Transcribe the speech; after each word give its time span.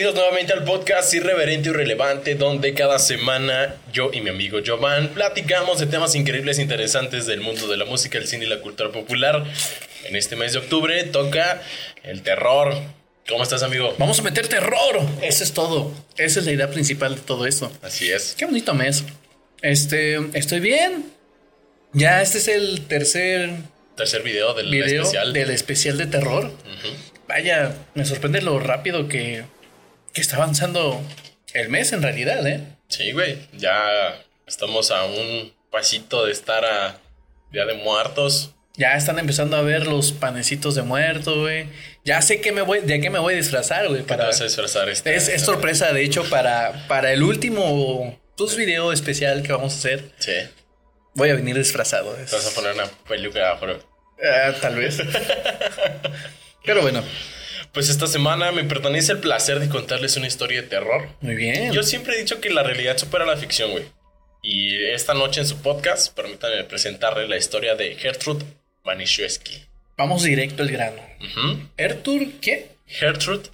Bienvenidos 0.00 0.24
nuevamente 0.24 0.54
al 0.54 0.64
podcast 0.64 1.12
Irreverente 1.12 1.68
y 1.68 1.72
Relevante, 1.72 2.34
donde 2.34 2.72
cada 2.72 2.98
semana 2.98 3.74
yo 3.92 4.10
y 4.14 4.22
mi 4.22 4.30
amigo 4.30 4.60
Jovan 4.64 5.08
platicamos 5.08 5.78
de 5.78 5.84
temas 5.84 6.14
increíbles 6.14 6.58
e 6.58 6.62
interesantes 6.62 7.26
del 7.26 7.42
mundo 7.42 7.68
de 7.68 7.76
la 7.76 7.84
música, 7.84 8.16
el 8.16 8.26
cine 8.26 8.46
y 8.46 8.48
la 8.48 8.62
cultura 8.62 8.90
popular. 8.92 9.44
En 10.06 10.16
este 10.16 10.36
mes 10.36 10.54
de 10.54 10.60
octubre 10.60 11.04
toca 11.04 11.60
el 12.02 12.22
terror. 12.22 12.74
¿Cómo 13.28 13.42
estás, 13.42 13.62
amigo? 13.62 13.94
Vamos 13.98 14.18
a 14.20 14.22
meter 14.22 14.48
terror. 14.48 15.02
Eso 15.20 15.44
es 15.44 15.52
todo. 15.52 15.92
Esa 16.16 16.40
es 16.40 16.46
la 16.46 16.52
idea 16.52 16.70
principal 16.70 17.16
de 17.16 17.20
todo 17.20 17.46
esto. 17.46 17.70
Así 17.82 18.10
es. 18.10 18.34
Qué 18.38 18.46
bonito 18.46 18.72
mes. 18.72 19.04
Este, 19.60 20.18
estoy 20.32 20.60
bien. 20.60 21.12
Ya 21.92 22.22
este 22.22 22.38
es 22.38 22.48
el 22.48 22.86
tercer 22.86 23.50
Tercer 23.98 24.22
video 24.22 24.54
del 24.54 24.70
video 24.70 25.02
especial. 25.02 25.34
del 25.34 25.50
especial 25.50 25.98
de 25.98 26.06
terror. 26.06 26.50
Vaya, 27.28 27.76
me 27.92 28.06
sorprende 28.06 28.40
lo 28.40 28.58
rápido 28.58 29.06
que, 29.06 29.44
que 30.12 30.20
está 30.20 30.36
avanzando 30.36 31.00
el 31.54 31.68
mes 31.68 31.92
en 31.92 32.02
realidad, 32.02 32.46
¿eh? 32.46 32.60
Sí, 32.88 33.12
güey. 33.12 33.38
Ya 33.56 34.22
estamos 34.46 34.90
a 34.90 35.04
un 35.04 35.52
pasito 35.70 36.26
de 36.26 36.32
estar 36.32 36.64
a 36.64 36.98
Día 37.52 37.64
de 37.66 37.74
Muertos. 37.74 38.54
Ya 38.76 38.94
están 38.94 39.18
empezando 39.18 39.56
a 39.56 39.62
ver 39.62 39.86
los 39.86 40.12
panecitos 40.12 40.74
de 40.74 40.82
muerto, 40.82 41.40
güey. 41.40 41.66
Ya 42.04 42.22
sé 42.22 42.40
que 42.40 42.50
me 42.52 42.62
voy, 42.62 42.80
de 42.80 43.00
qué 43.00 43.10
me 43.10 43.18
voy 43.18 43.34
a 43.34 43.36
disfrazar, 43.36 43.88
güey. 43.88 44.00
¿Qué 44.00 44.06
te 44.06 44.14
Para... 44.14 44.26
vas 44.26 44.40
a 44.40 44.44
disfrazar 44.44 44.88
este 44.88 45.14
Es, 45.14 45.42
sorpresa, 45.42 45.92
de 45.92 46.02
hecho, 46.02 46.24
para, 46.30 46.86
para 46.88 47.12
el 47.12 47.22
último 47.22 48.18
tus 48.36 48.56
video 48.56 48.92
especial 48.92 49.42
que 49.42 49.52
vamos 49.52 49.74
a 49.74 49.76
hacer. 49.76 50.10
Sí. 50.18 50.32
Voy 51.14 51.28
a 51.30 51.34
venir 51.34 51.56
disfrazado. 51.58 52.16
es- 52.16 52.30
Te 52.30 52.36
vas 52.36 52.46
a 52.46 52.54
poner 52.54 52.72
una 52.74 52.86
peluca 53.08 53.52
afro. 53.52 53.78
Ah, 54.22 54.52
tal 54.60 54.76
vez. 54.76 54.98
Pero 56.64 56.82
bueno, 56.82 57.02
Pues 57.72 57.88
esta 57.88 58.06
semana 58.06 58.50
me 58.52 58.64
pertenece 58.64 59.12
el 59.12 59.18
placer 59.18 59.60
de 59.60 59.68
contarles 59.68 60.16
una 60.16 60.26
historia 60.26 60.62
de 60.62 60.68
terror. 60.68 61.08
muy 61.20 61.36
bien. 61.36 61.72
Yo 61.72 61.82
siempre 61.82 62.14
he 62.14 62.18
dicho 62.18 62.40
que 62.40 62.50
la 62.50 62.62
realidad 62.62 62.98
supera 62.98 63.24
la 63.24 63.36
ficción, 63.36 63.70
güey. 63.70 63.84
Y 64.42 64.84
esta 64.86 65.14
noche 65.14 65.40
en 65.40 65.46
su 65.46 65.58
podcast, 65.62 66.14
permítanme 66.14 66.64
presentarle 66.64 67.28
la 67.28 67.36
historia 67.36 67.74
de 67.76 67.94
Gertrude 67.94 68.44
Banishewski. 68.84 69.62
Vamos 69.96 70.22
directo 70.22 70.62
al 70.62 70.70
grano. 70.70 71.02
Ertur, 71.76 72.26
¿qué? 72.40 72.68
Gertrude 72.86 73.50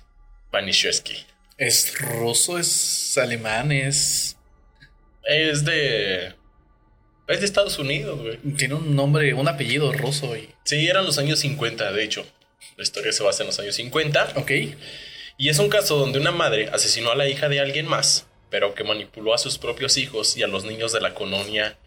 Banishewski. 0.53 1.17
¿Es 1.59 1.99
ruso? 1.99 2.59
¿Es 2.59 3.19
alemán? 3.19 3.73
¿Es...? 3.73 4.37
Es 5.25 5.65
de... 5.65 6.35
Es 7.27 7.41
de 7.41 7.47
Estados 7.47 7.79
Unidos, 7.81 8.21
güey. 8.21 8.37
Tiene 8.57 8.75
un 8.75 8.95
nombre, 8.95 9.35
un 9.35 9.49
apellido 9.49 9.93
ruso 9.93 10.37
y... 10.37 10.49
Sí, 10.65 10.87
eran 10.87 11.05
los 11.05 11.19
años 11.19 11.41
50, 11.41 11.91
de 11.93 12.05
hecho. 12.05 12.25
La 12.77 12.83
historia 12.83 13.13
se 13.13 13.23
basa 13.23 13.43
en 13.43 13.49
los 13.49 13.59
años 13.59 13.75
50. 13.75 14.33
Ok. 14.37 14.51
Y 15.39 15.49
es 15.49 15.59
un 15.59 15.69
caso 15.69 15.99
donde 15.99 16.19
una 16.19 16.33
madre 16.33 16.69
asesinó 16.73 17.11
a 17.11 17.17
la 17.17 17.29
hija 17.29 17.49
de 17.49 17.61
alguien 17.61 17.87
más, 17.87 18.27
pero 18.51 18.75
que 18.75 18.85
manipuló 18.85 19.35
a 19.35 19.39
sus 19.39 19.59
propios 19.59 19.97
hijos 19.97 20.37
y 20.37 20.43
a 20.43 20.47
los 20.47 20.65
niños 20.65 20.93
de 20.93 21.01
la 21.01 21.15
colonia 21.15 21.79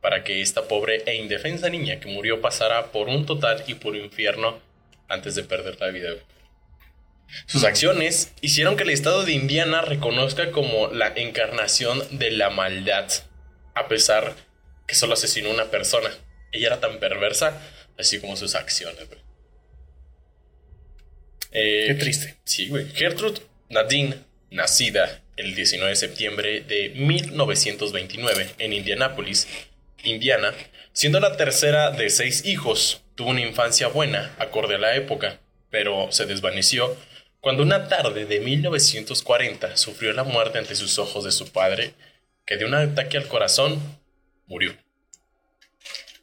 para 0.00 0.24
que 0.24 0.40
esta 0.42 0.64
pobre 0.64 1.02
e 1.06 1.14
indefensa 1.14 1.68
niña 1.70 2.00
que 2.00 2.08
murió 2.08 2.40
pasara 2.40 2.90
por 2.92 3.08
un 3.08 3.24
total 3.24 3.64
y 3.66 3.74
puro 3.74 3.96
infierno 3.96 4.60
antes 5.08 5.34
de 5.34 5.44
perder 5.44 5.80
la 5.80 5.88
vida. 5.88 6.10
Sus 7.46 7.64
acciones 7.64 8.32
hicieron 8.40 8.76
que 8.76 8.82
el 8.82 8.90
estado 8.90 9.24
de 9.24 9.32
Indiana 9.32 9.80
reconozca 9.80 10.50
como 10.50 10.88
la 10.88 11.08
encarnación 11.16 12.18
de 12.18 12.30
la 12.30 12.50
maldad, 12.50 13.10
a 13.74 13.88
pesar 13.88 14.34
que 14.86 14.94
solo 14.94 15.14
asesinó 15.14 15.50
a 15.50 15.54
una 15.54 15.70
persona. 15.70 16.10
Ella 16.50 16.66
era 16.66 16.80
tan 16.80 16.98
perversa, 16.98 17.60
así 17.98 18.20
como 18.20 18.36
sus 18.36 18.54
acciones. 18.54 19.08
güey. 19.08 19.21
Eh, 21.52 21.84
Qué 21.88 21.94
triste. 21.94 22.36
Sí, 22.44 22.68
güey. 22.68 22.86
Gertrude 22.94 23.40
Nadine, 23.68 24.16
nacida 24.50 25.22
el 25.36 25.54
19 25.54 25.90
de 25.90 25.96
septiembre 25.96 26.60
de 26.60 26.90
1929 26.90 28.50
en 28.58 28.72
Indianápolis, 28.72 29.48
Indiana, 30.04 30.52
siendo 30.92 31.20
la 31.20 31.36
tercera 31.36 31.90
de 31.90 32.10
seis 32.10 32.44
hijos, 32.44 33.02
tuvo 33.14 33.30
una 33.30 33.40
infancia 33.40 33.88
buena, 33.88 34.34
acorde 34.38 34.74
a 34.74 34.78
la 34.78 34.96
época, 34.96 35.40
pero 35.70 36.10
se 36.10 36.26
desvaneció 36.26 36.96
cuando 37.42 37.64
una 37.64 37.88
tarde 37.88 38.24
de 38.24 38.38
1940 38.38 39.76
sufrió 39.76 40.12
la 40.12 40.22
muerte 40.22 40.58
ante 40.58 40.76
sus 40.76 41.00
ojos 41.00 41.24
de 41.24 41.32
su 41.32 41.50
padre, 41.50 41.92
que 42.46 42.56
de 42.56 42.64
un 42.64 42.74
ataque 42.74 43.16
al 43.16 43.26
corazón 43.26 43.80
murió. 44.46 44.76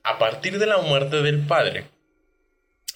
A 0.03 0.17
partir 0.17 0.59
de 0.59 0.65
la 0.65 0.77
muerte 0.77 1.21
del 1.21 1.45
padre, 1.45 1.83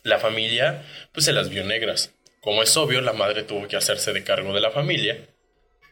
la 0.03 0.19
familia 0.19 0.85
pues 1.11 1.25
se 1.25 1.33
las 1.33 1.50
vio 1.50 1.65
negras. 1.65 2.13
Como 2.44 2.62
es 2.62 2.76
obvio, 2.76 3.00
la 3.00 3.14
madre 3.14 3.44
tuvo 3.44 3.70
que 3.70 3.78
hacerse 3.78 4.12
de 4.12 4.26
cargo 4.26 4.54
de 4.54 4.59
la 4.59 4.70
familia. 4.70 5.18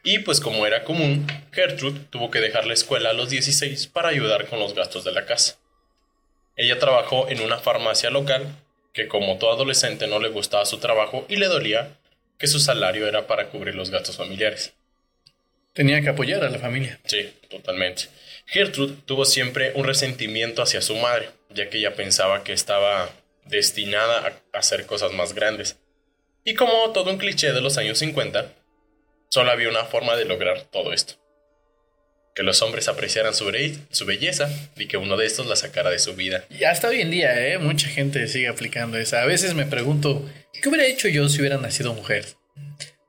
Y 0.03 0.19
pues 0.19 0.41
como 0.41 0.67
era 0.67 0.83
común, 0.83 1.25
Gertrude 1.53 2.01
tuvo 2.09 2.29
que 2.29 2.41
dejar 2.41 2.67
la 2.67 2.73
escuela 2.73 3.11
a 3.11 3.13
los 3.13 3.29
16 3.29 3.87
para 3.87 4.09
ayudar 4.09 4.47
con 4.47 4.59
los 4.59 4.75
gastos 4.75 5.05
de 5.05 5.13
la 5.13 5.25
casa. 5.25 5.59
Ella 6.57 6.77
trabajó 6.77 7.29
en 7.29 7.39
una 7.39 7.57
farmacia 7.59 8.09
local 8.09 8.53
que 8.91 9.07
como 9.07 9.37
todo 9.37 9.53
adolescente 9.53 10.07
no 10.07 10.19
le 10.19 10.27
gustaba 10.27 10.65
su 10.65 10.79
trabajo 10.79 11.25
y 11.29 11.37
le 11.37 11.47
dolía 11.47 11.97
que 12.37 12.47
su 12.47 12.59
salario 12.59 13.07
era 13.07 13.27
para 13.27 13.47
cubrir 13.47 13.75
los 13.75 13.89
gastos 13.89 14.17
familiares. 14.17 14.73
Tenía 15.71 16.01
que 16.01 16.09
apoyar 16.09 16.43
a 16.43 16.49
la 16.49 16.59
familia. 16.59 16.99
Sí, 17.05 17.33
totalmente. 17.49 18.09
Gertrude 18.45 18.97
tuvo 19.05 19.23
siempre 19.23 19.71
un 19.75 19.85
resentimiento 19.85 20.61
hacia 20.61 20.81
su 20.81 20.97
madre, 20.97 21.29
ya 21.49 21.69
que 21.69 21.77
ella 21.77 21.95
pensaba 21.95 22.43
que 22.43 22.51
estaba 22.51 23.09
destinada 23.45 24.41
a 24.51 24.57
hacer 24.57 24.85
cosas 24.85 25.13
más 25.13 25.33
grandes. 25.33 25.77
Y 26.43 26.55
como 26.55 26.91
todo 26.91 27.11
un 27.11 27.17
cliché 27.17 27.51
de 27.51 27.61
los 27.61 27.77
años 27.77 27.99
50, 27.99 28.53
solo 29.29 29.51
había 29.51 29.69
una 29.69 29.85
forma 29.85 30.15
de 30.15 30.25
lograr 30.25 30.63
todo 30.71 30.93
esto. 30.93 31.15
Que 32.33 32.43
los 32.43 32.61
hombres 32.61 32.87
apreciaran 32.87 33.33
su, 33.35 33.51
su 33.91 34.05
belleza 34.05 34.49
y 34.77 34.87
que 34.87 34.97
uno 34.97 35.17
de 35.17 35.25
estos 35.25 35.47
la 35.47 35.55
sacara 35.55 35.89
de 35.89 35.99
su 35.99 36.15
vida. 36.15 36.45
Y 36.49 36.63
hasta 36.63 36.87
hoy 36.87 37.01
en 37.01 37.11
día, 37.11 37.47
¿eh? 37.47 37.57
Mucha 37.57 37.87
gente 37.89 38.27
sigue 38.27 38.47
aplicando 38.47 38.97
esa. 38.97 39.21
A 39.21 39.25
veces 39.25 39.53
me 39.53 39.65
pregunto, 39.65 40.27
¿qué 40.61 40.69
hubiera 40.69 40.87
hecho 40.87 41.07
yo 41.09 41.27
si 41.29 41.39
hubiera 41.39 41.57
nacido 41.57 41.93
mujer? 41.93 42.25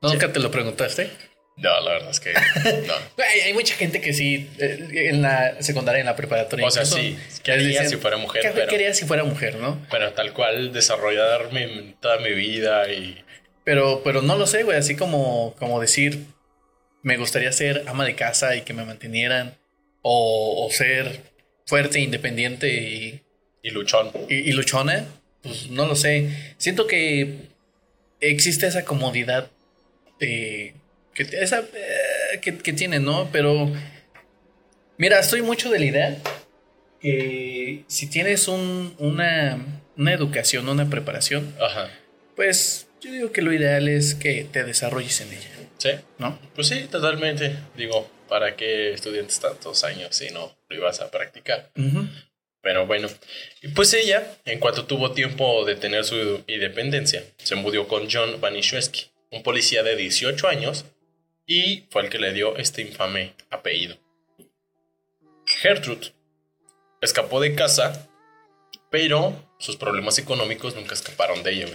¿Nunca 0.01 0.31
te 0.33 0.39
lo 0.39 0.51
preguntaste? 0.51 1.09
No, 1.55 1.79
la 1.81 1.91
verdad 1.93 2.09
es 2.09 2.19
que 2.19 2.33
no. 2.87 2.93
Hay, 3.23 3.39
hay 3.41 3.53
mucha 3.53 3.75
gente 3.75 4.01
que 4.01 4.11
sí, 4.13 4.49
eh, 4.59 5.09
en 5.09 5.21
la 5.21 5.61
secundaria, 5.61 5.99
en 5.99 6.07
la 6.07 6.15
preparatoria. 6.15 6.65
O 6.65 6.71
sea, 6.71 6.83
incluso, 6.83 6.97
sí, 7.01 7.17
que 7.43 7.51
quería 7.51 7.67
decían, 7.67 7.89
si 7.89 7.97
fuera 7.97 8.17
mujer, 8.17 8.41
¿qué 8.41 8.49
pero- 8.53 8.67
quería 8.67 8.93
si 8.93 9.05
fuera 9.05 9.23
mujer, 9.23 9.55
no? 9.57 9.79
Pero 9.91 10.13
tal 10.13 10.33
cual 10.33 10.73
desarrollarme 10.73 11.95
toda 12.01 12.17
mi 12.19 12.31
vida 12.33 12.91
y 12.91 13.23
Pero, 13.63 14.01
pero 14.03 14.21
no 14.21 14.35
lo 14.35 14.47
sé, 14.47 14.63
güey. 14.63 14.77
Así 14.77 14.95
como, 14.95 15.55
como 15.59 15.79
decir, 15.79 16.25
me 17.03 17.17
gustaría 17.17 17.51
ser 17.51 17.83
ama 17.87 18.03
de 18.05 18.15
casa 18.15 18.55
y 18.55 18.61
que 18.61 18.73
me 18.73 18.83
mantenieran. 18.85 19.55
O, 20.01 20.65
o 20.65 20.71
ser 20.71 21.21
fuerte, 21.65 21.99
independiente 22.01 22.67
y, 22.73 23.21
y 23.61 23.69
luchón. 23.69 24.11
y, 24.27 24.35
y 24.35 24.51
luchona. 24.53 25.05
Pues 25.43 25.69
no 25.69 25.85
lo 25.85 25.95
sé. 25.95 26.29
Siento 26.57 26.87
que 26.87 27.35
existe 28.19 28.67
esa 28.67 28.83
comodidad 28.85 29.49
de, 30.19 30.73
que, 31.13 31.23
esa, 31.23 31.59
eh, 31.59 32.39
que, 32.41 32.57
que 32.57 32.73
tiene, 32.73 32.99
¿no? 32.99 33.29
Pero 33.31 33.71
mira, 34.97 35.19
estoy 35.19 35.41
mucho 35.41 35.69
de 35.69 35.79
la 35.79 35.85
idea 35.85 36.17
que 36.99 37.83
si 37.87 38.07
tienes 38.07 38.47
un, 38.47 38.95
una, 38.97 39.57
una 39.97 40.13
educación, 40.13 40.67
una 40.69 40.89
preparación, 40.89 41.53
Ajá. 41.61 41.89
pues 42.35 42.87
yo 43.01 43.11
digo 43.11 43.31
que 43.31 43.41
lo 43.41 43.51
ideal 43.51 43.87
es 43.89 44.15
que 44.15 44.45
te 44.45 44.63
desarrolles 44.63 45.19
en 45.21 45.33
ella, 45.33 45.49
Sí. 45.77 45.89
¿no? 46.17 46.39
Pues 46.55 46.67
sí, 46.69 46.87
totalmente. 46.89 47.57
Digo, 47.75 48.09
¿para 48.29 48.55
qué 48.55 48.93
estudiantes 48.93 49.39
tantos 49.41 49.83
años 49.83 50.15
si 50.15 50.29
no 50.29 50.55
lo 50.69 50.75
ibas 50.77 51.01
a 51.01 51.11
practicar? 51.11 51.69
Ujú. 51.75 52.07
Pero 52.61 52.87
bueno, 52.87 53.09
pues 53.75 53.93
ella, 53.93 54.25
en 54.45 54.59
cuanto 54.59 54.85
tuvo 54.85 55.11
tiempo 55.11 55.65
de 55.65 55.75
tener 55.75 56.05
su 56.05 56.41
independencia, 56.47 57.21
se 57.35 57.55
mudó 57.55 57.89
con 57.89 58.07
John 58.09 58.39
Banishewski, 58.39 59.07
un 59.31 59.43
policía 59.43 59.83
de 59.83 59.97
18 59.97 60.47
años, 60.47 60.85
y 61.45 61.85
fue 61.89 62.03
el 62.03 62.09
que 62.09 62.19
le 62.19 62.33
dio 62.33 62.55
este 62.57 62.81
infame 62.81 63.33
apellido. 63.49 63.97
Gertrude 65.45 66.13
escapó 67.01 67.39
de 67.39 67.55
casa, 67.55 68.09
pero 68.89 69.33
sus 69.59 69.75
problemas 69.75 70.17
económicos 70.17 70.75
nunca 70.75 70.93
escaparon 70.93 71.43
de 71.43 71.51
ella. 71.53 71.67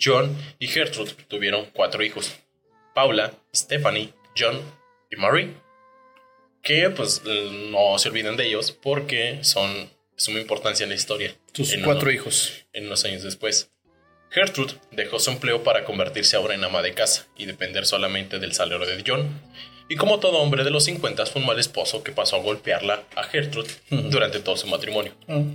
John 0.00 0.36
y 0.58 0.66
Gertrude 0.66 1.12
tuvieron 1.28 1.66
cuatro 1.72 2.02
hijos. 2.02 2.34
Paula, 2.94 3.32
Stephanie, 3.54 4.12
John 4.36 4.60
y 5.10 5.16
Marie. 5.16 5.54
Que 6.62 6.90
pues 6.90 7.22
no 7.24 7.98
se 7.98 8.08
olviden 8.08 8.36
de 8.36 8.46
ellos 8.46 8.72
porque 8.72 9.44
son 9.44 9.72
de 9.74 9.90
suma 10.16 10.40
importancia 10.40 10.84
en 10.84 10.90
la 10.90 10.96
historia. 10.96 11.36
Tus 11.52 11.72
en 11.72 11.82
cuatro 11.82 12.04
uno- 12.08 12.12
hijos. 12.12 12.64
En 12.72 12.86
unos 12.86 13.04
años 13.04 13.22
después. 13.22 13.70
Gertrude 14.34 14.74
dejó 14.90 15.20
su 15.20 15.30
empleo 15.30 15.62
para 15.62 15.84
convertirse 15.84 16.34
ahora 16.34 16.54
en 16.54 16.64
ama 16.64 16.82
de 16.82 16.92
casa 16.92 17.28
y 17.38 17.46
depender 17.46 17.86
solamente 17.86 18.40
del 18.40 18.52
salario 18.52 18.84
de 18.84 19.04
John. 19.06 19.28
Y 19.88 19.94
como 19.94 20.18
todo 20.18 20.38
hombre 20.38 20.64
de 20.64 20.70
los 20.70 20.84
50 20.86 21.24
fue 21.26 21.40
un 21.40 21.46
mal 21.46 21.60
esposo 21.60 22.02
que 22.02 22.10
pasó 22.10 22.34
a 22.34 22.40
golpearla 22.40 23.04
a 23.14 23.22
Gertrude 23.22 23.70
durante 23.90 24.40
todo 24.40 24.56
su 24.56 24.66
matrimonio. 24.66 25.12
Mm. 25.28 25.52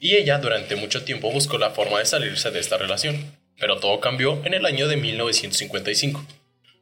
Y 0.00 0.16
ella 0.16 0.38
durante 0.38 0.76
mucho 0.76 1.04
tiempo 1.04 1.30
buscó 1.30 1.58
la 1.58 1.72
forma 1.72 1.98
de 1.98 2.06
salirse 2.06 2.50
de 2.50 2.58
esta 2.58 2.78
relación. 2.78 3.36
Pero 3.58 3.80
todo 3.80 4.00
cambió 4.00 4.40
en 4.46 4.54
el 4.54 4.64
año 4.64 4.88
de 4.88 4.96
1955, 4.96 6.26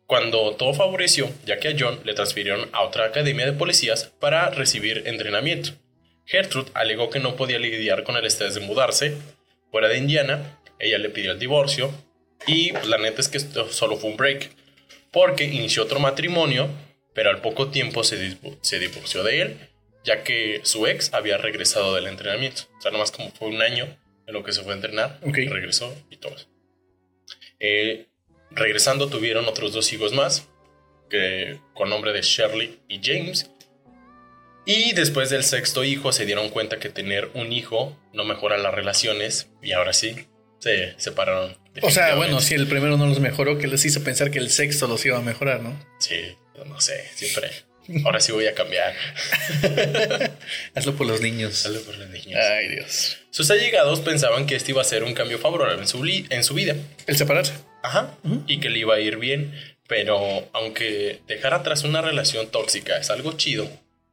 Cuando 0.06 0.54
todo 0.54 0.72
favoreció, 0.72 1.28
ya 1.46 1.58
que 1.58 1.68
a 1.68 1.76
John 1.76 1.98
le 2.04 2.14
transfirieron 2.14 2.68
a 2.72 2.82
otra 2.82 3.06
academia 3.06 3.46
de 3.46 3.54
policías 3.54 4.12
para 4.20 4.50
recibir 4.50 5.02
entrenamiento. 5.06 5.70
Gertrude 6.26 6.70
alegó 6.74 7.10
que 7.10 7.18
no 7.18 7.34
podía 7.34 7.58
lidiar 7.58 8.04
con 8.04 8.16
el 8.16 8.24
estrés 8.24 8.54
de 8.54 8.60
mudarse 8.60 9.16
fuera 9.70 9.88
de 9.88 9.98
Indiana, 9.98 10.58
ella 10.84 10.98
le 10.98 11.10
pidió 11.10 11.32
el 11.32 11.38
divorcio 11.38 11.92
y 12.46 12.72
pues, 12.72 12.86
la 12.86 12.98
neta 12.98 13.20
es 13.20 13.28
que 13.28 13.38
esto 13.38 13.70
solo 13.70 13.96
fue 13.96 14.10
un 14.10 14.16
break, 14.16 14.50
porque 15.10 15.44
inició 15.44 15.84
otro 15.84 16.00
matrimonio, 16.00 16.68
pero 17.14 17.30
al 17.30 17.40
poco 17.40 17.68
tiempo 17.68 18.04
se, 18.04 18.36
se 18.60 18.78
divorció 18.78 19.22
de 19.22 19.42
él, 19.42 19.58
ya 20.04 20.22
que 20.22 20.60
su 20.64 20.86
ex 20.86 21.14
había 21.14 21.38
regresado 21.38 21.94
del 21.94 22.06
entrenamiento. 22.06 22.62
O 22.78 22.80
sea, 22.80 22.90
nomás 22.90 23.10
como 23.10 23.30
fue 23.30 23.48
un 23.48 23.62
año 23.62 23.96
en 24.26 24.34
lo 24.34 24.42
que 24.42 24.52
se 24.52 24.62
fue 24.62 24.72
a 24.72 24.76
entrenar, 24.76 25.20
regresó 25.22 25.94
y 26.10 26.16
todo. 26.16 26.36
Eh, 27.60 28.06
regresando 28.50 29.08
tuvieron 29.08 29.46
otros 29.46 29.72
dos 29.72 29.92
hijos 29.92 30.12
más, 30.12 30.48
que, 31.08 31.60
con 31.74 31.88
nombre 31.88 32.12
de 32.12 32.22
Shirley 32.22 32.80
y 32.88 33.00
James. 33.02 33.50
Y 34.66 34.92
después 34.94 35.28
del 35.30 35.44
sexto 35.44 35.84
hijo 35.84 36.12
se 36.12 36.24
dieron 36.24 36.48
cuenta 36.48 36.78
que 36.78 36.88
tener 36.88 37.30
un 37.34 37.52
hijo 37.52 37.98
no 38.12 38.24
mejora 38.24 38.56
las 38.56 38.74
relaciones 38.74 39.50
y 39.62 39.72
ahora 39.72 39.92
sí, 39.92 40.26
se 40.64 40.94
separaron. 40.96 41.54
O 41.82 41.90
sea, 41.90 42.14
bueno, 42.14 42.40
si 42.40 42.54
el 42.54 42.66
primero 42.66 42.96
no 42.96 43.06
los 43.06 43.20
mejoró, 43.20 43.58
que 43.58 43.66
les 43.66 43.84
hizo 43.84 44.02
pensar 44.02 44.30
que 44.30 44.38
el 44.38 44.50
sexto 44.50 44.86
los 44.86 45.04
iba 45.04 45.18
a 45.18 45.20
mejorar, 45.20 45.60
¿no? 45.60 45.78
Sí, 45.98 46.36
no 46.66 46.80
sé, 46.80 47.04
siempre. 47.14 47.50
Ahora 48.06 48.18
sí 48.18 48.32
voy 48.32 48.46
a 48.46 48.54
cambiar. 48.54 48.94
Hazlo 50.74 50.94
por 50.94 51.06
los 51.06 51.20
niños. 51.20 51.66
Hazlo 51.66 51.82
por 51.82 51.98
los 51.98 52.08
niños. 52.08 52.40
Ay, 52.42 52.68
Dios. 52.68 53.18
Sus 53.30 53.50
allegados 53.50 54.00
pensaban 54.00 54.46
que 54.46 54.56
este 54.56 54.72
iba 54.72 54.80
a 54.80 54.86
ser 54.86 55.04
un 55.04 55.12
cambio 55.12 55.38
favorable 55.38 55.82
en 55.82 55.86
su, 55.86 56.02
en 56.06 56.44
su 56.44 56.54
vida. 56.54 56.76
El 57.06 57.18
separarse. 57.18 57.52
Ajá. 57.82 58.16
Y 58.46 58.58
que 58.60 58.70
le 58.70 58.78
iba 58.78 58.94
a 58.94 59.00
ir 59.00 59.18
bien. 59.18 59.52
Pero 59.86 60.48
aunque 60.54 61.20
dejar 61.26 61.52
atrás 61.52 61.84
una 61.84 62.00
relación 62.00 62.48
tóxica 62.50 62.96
es 62.96 63.10
algo 63.10 63.34
chido, 63.36 63.68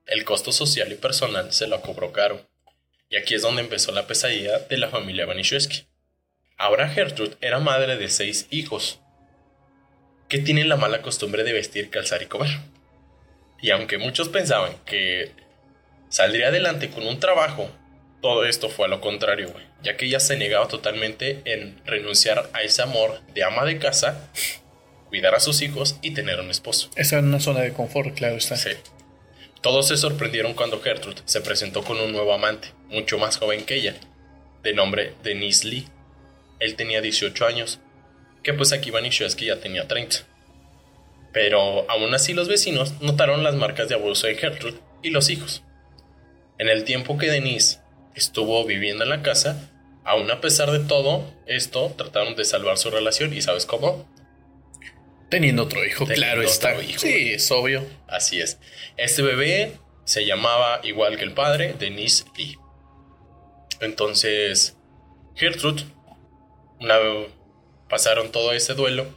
el 0.06 0.26
costo 0.26 0.52
social 0.52 0.92
y 0.92 0.96
personal 0.96 1.54
se 1.54 1.68
lo 1.68 1.80
cobró 1.82 2.12
caro. 2.12 2.46
Y 3.10 3.16
aquí 3.16 3.36
es 3.36 3.42
donde 3.42 3.62
empezó 3.62 3.94
la 3.94 4.06
pesadilla 4.06 4.60
de 4.60 4.78
la 4.78 4.90
familia 4.90 5.26
Banishewski. 5.26 5.86
Ahora 6.62 6.90
Gertrude 6.90 7.38
era 7.42 7.58
madre 7.58 7.98
de 7.98 8.08
seis 8.08 8.46
hijos, 8.52 9.00
que 10.30 10.38
tienen 10.38 10.70
la 10.70 10.76
mala 10.76 11.02
costumbre 11.02 11.44
de 11.44 11.54
vestir, 11.54 11.90
calzar 11.90 12.22
y 12.22 12.28
comer. 12.28 12.52
Y 13.64 13.72
aunque 13.72 13.98
muchos 13.98 14.30
pensaban 14.30 14.74
que 14.86 15.32
saldría 16.10 16.50
adelante 16.50 16.92
con 16.92 17.08
un 17.08 17.20
trabajo, 17.20 17.68
todo 18.22 18.46
esto 18.46 18.70
fue 18.70 18.86
a 18.86 18.90
lo 18.90 19.02
contrario, 19.02 19.52
ya 19.82 19.98
que 19.98 20.06
ella 20.06 20.20
se 20.20 20.38
negaba 20.38 20.68
totalmente 20.68 21.42
en 21.46 21.82
renunciar 21.84 22.48
a 22.54 22.62
ese 22.62 22.84
amor 22.84 23.22
de 23.34 23.44
ama 23.44 23.66
de 23.66 23.80
casa, 23.80 24.30
cuidar 25.10 25.34
a 25.34 25.40
sus 25.40 25.64
hijos 25.64 25.98
y 26.04 26.14
tener 26.14 26.40
un 26.40 26.52
esposo. 26.52 26.92
Esa 26.96 27.18
es 27.18 27.24
una 27.24 27.40
zona 27.40 27.62
de 27.62 27.74
confort, 27.74 28.16
claro 28.16 28.36
está. 28.36 28.56
Sí. 28.56 28.70
Todos 29.62 29.88
se 29.88 29.98
sorprendieron 29.98 30.54
cuando 30.54 30.80
Gertrude 30.80 31.24
se 31.26 31.42
presentó 31.42 31.84
con 31.84 32.00
un 32.00 32.12
nuevo 32.12 32.36
amante, 32.36 32.68
mucho 32.90 33.18
más 33.18 33.38
joven 33.38 33.66
que 33.66 33.78
ella, 33.78 33.96
de 34.62 34.74
nombre 34.76 35.16
Denise 35.24 35.66
Lee 35.66 35.88
él 36.62 36.76
tenía 36.76 37.02
18 37.02 37.46
años, 37.46 37.80
que 38.44 38.54
pues 38.54 38.72
aquí 38.72 38.92
que 38.92 39.46
ya 39.46 39.60
tenía 39.60 39.88
30. 39.88 40.18
Pero 41.34 41.90
aún 41.90 42.14
así 42.14 42.34
los 42.34 42.48
vecinos 42.48 43.02
notaron 43.02 43.44
las 43.44 43.56
marcas 43.56 43.90
de 43.90 43.96
abuso 43.96 44.28
de 44.28 44.36
Gertrude 44.36 44.80
y 45.02 45.10
los 45.10 45.30
hijos. 45.30 45.64
En 46.60 46.70
el 46.70 46.84
tiempo 46.84 47.18
que 47.18 47.32
Denise 47.32 47.80
estuvo 48.14 48.64
viviendo 48.66 49.04
en 49.04 49.10
la 49.10 49.24
casa, 49.24 49.72
aún 50.06 50.30
a 50.30 50.40
pesar 50.40 50.70
de 50.72 50.80
todo 50.80 51.34
esto, 51.48 51.94
trataron 51.98 52.36
de 52.36 52.46
salvar 52.46 52.78
su 52.78 52.92
relación 52.92 53.34
y 53.34 53.42
¿sabes 53.42 53.66
cómo? 53.66 54.08
Teniendo 55.30 55.64
otro 55.64 55.84
hijo, 55.84 56.06
claro 56.06 56.44
está. 56.44 56.80
Hijo. 56.84 57.00
Sí, 57.00 57.32
es 57.32 57.50
obvio. 57.50 57.88
Así 58.08 58.40
es. 58.40 58.60
Este 58.98 59.24
bebé 59.24 59.78
se 60.04 60.26
llamaba 60.26 60.82
igual 60.84 61.18
que 61.18 61.24
el 61.24 61.34
padre, 61.34 61.74
Denise 61.80 62.26
Lee. 62.38 62.58
Entonces, 63.80 64.76
Gertrude 65.34 65.86
una, 66.82 66.98
pasaron 67.90 68.32
todo 68.32 68.52
ese 68.54 68.74
duelo 68.74 69.08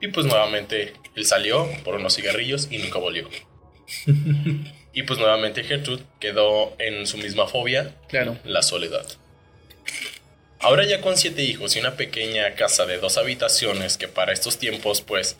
y 0.00 0.08
pues 0.08 0.26
nuevamente 0.26 0.92
él 1.14 1.24
salió 1.24 1.68
por 1.84 1.94
unos 1.94 2.14
cigarrillos 2.16 2.68
y 2.70 2.78
nunca 2.78 2.98
volvió. 2.98 3.28
y 4.92 5.02
pues 5.04 5.18
nuevamente 5.18 5.64
Gertrude 5.64 6.02
quedó 6.20 6.74
en 6.78 7.06
su 7.06 7.16
misma 7.18 7.46
fobia, 7.46 7.94
claro. 8.08 8.38
la 8.44 8.62
soledad. 8.62 9.06
Ahora 10.60 10.84
ya 10.86 11.00
con 11.00 11.16
siete 11.16 11.42
hijos 11.42 11.76
y 11.76 11.80
una 11.80 11.96
pequeña 11.96 12.54
casa 12.54 12.86
de 12.86 12.98
dos 12.98 13.18
habitaciones 13.18 13.98
que 13.98 14.08
para 14.08 14.32
estos 14.32 14.58
tiempos 14.58 15.00
pues... 15.00 15.36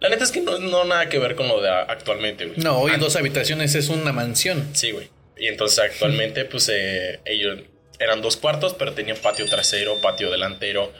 La 0.00 0.08
neta 0.08 0.22
es 0.22 0.30
que 0.30 0.40
no, 0.40 0.58
no 0.58 0.84
nada 0.84 1.08
que 1.08 1.18
ver 1.18 1.34
con 1.34 1.48
lo 1.48 1.60
de 1.60 1.68
actualmente, 1.68 2.46
güey. 2.46 2.58
No, 2.60 2.78
hoy 2.78 2.96
dos 2.98 3.16
habitaciones 3.16 3.74
es 3.74 3.88
una 3.88 4.12
mansión. 4.12 4.68
Sí, 4.72 4.92
güey. 4.92 5.10
Y 5.36 5.46
entonces 5.46 5.78
actualmente 5.78 6.44
pues 6.44 6.68
eh, 6.68 7.20
ellos 7.24 7.60
eran 7.98 8.22
dos 8.22 8.36
cuartos, 8.36 8.74
pero 8.74 8.92
tenían 8.92 9.16
patio 9.16 9.46
trasero, 9.46 10.00
patio 10.00 10.30
delantero, 10.30 10.92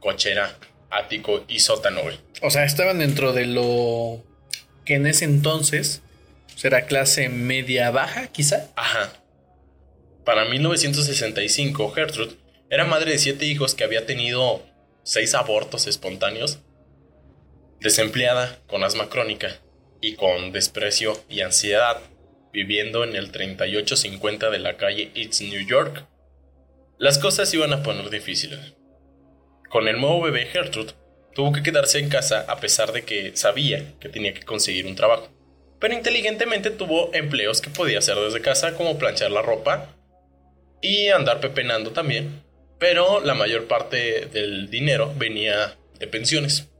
cochera, 0.00 0.56
ático 0.90 1.44
y 1.48 1.60
sótano, 1.60 2.02
O 2.42 2.50
sea, 2.50 2.64
estaban 2.64 2.98
dentro 2.98 3.32
de 3.32 3.46
lo 3.46 4.22
que 4.84 4.94
en 4.94 5.06
ese 5.06 5.24
entonces 5.24 6.02
será 6.54 6.86
clase 6.86 7.28
media 7.28 7.90
baja, 7.90 8.28
quizá. 8.28 8.70
Ajá. 8.76 9.12
Para 10.24 10.44
1965, 10.44 11.90
Gertrude 11.90 12.36
era 12.70 12.84
madre 12.84 13.12
de 13.12 13.18
siete 13.18 13.46
hijos 13.46 13.74
que 13.74 13.84
había 13.84 14.06
tenido 14.06 14.62
seis 15.02 15.34
abortos 15.34 15.86
espontáneos, 15.86 16.60
desempleada, 17.80 18.58
con 18.66 18.84
asma 18.84 19.08
crónica 19.08 19.60
y 20.00 20.14
con 20.14 20.52
desprecio 20.52 21.12
y 21.28 21.40
ansiedad, 21.40 21.98
viviendo 22.52 23.04
en 23.04 23.16
el 23.16 23.32
3850 23.32 24.50
de 24.50 24.58
la 24.58 24.76
calle 24.76 25.10
East 25.14 25.42
New 25.42 25.66
York, 25.66 26.06
las 26.98 27.18
cosas 27.18 27.52
iban 27.52 27.72
a 27.72 27.82
poner 27.82 28.08
difíciles. 28.10 28.74
Con 29.68 29.88
el 29.88 30.00
nuevo 30.00 30.22
bebé 30.22 30.46
Gertrude, 30.46 30.92
tuvo 31.34 31.52
que 31.52 31.62
quedarse 31.62 31.98
en 31.98 32.08
casa 32.08 32.44
a 32.48 32.60
pesar 32.60 32.92
de 32.92 33.02
que 33.02 33.36
sabía 33.36 33.94
que 33.98 34.08
tenía 34.08 34.32
que 34.32 34.42
conseguir 34.42 34.86
un 34.86 34.94
trabajo. 34.94 35.28
Pero 35.80 35.94
inteligentemente 35.94 36.70
tuvo 36.70 37.12
empleos 37.12 37.60
que 37.60 37.70
podía 37.70 37.98
hacer 37.98 38.16
desde 38.16 38.40
casa, 38.40 38.74
como 38.74 38.96
planchar 38.96 39.30
la 39.30 39.42
ropa 39.42 39.88
y 40.80 41.08
andar 41.08 41.40
pepenando 41.40 41.90
también. 41.90 42.42
Pero 42.78 43.20
la 43.20 43.34
mayor 43.34 43.66
parte 43.66 44.26
del 44.26 44.70
dinero 44.70 45.12
venía 45.16 45.76
de 45.98 46.06
pensiones. 46.06 46.70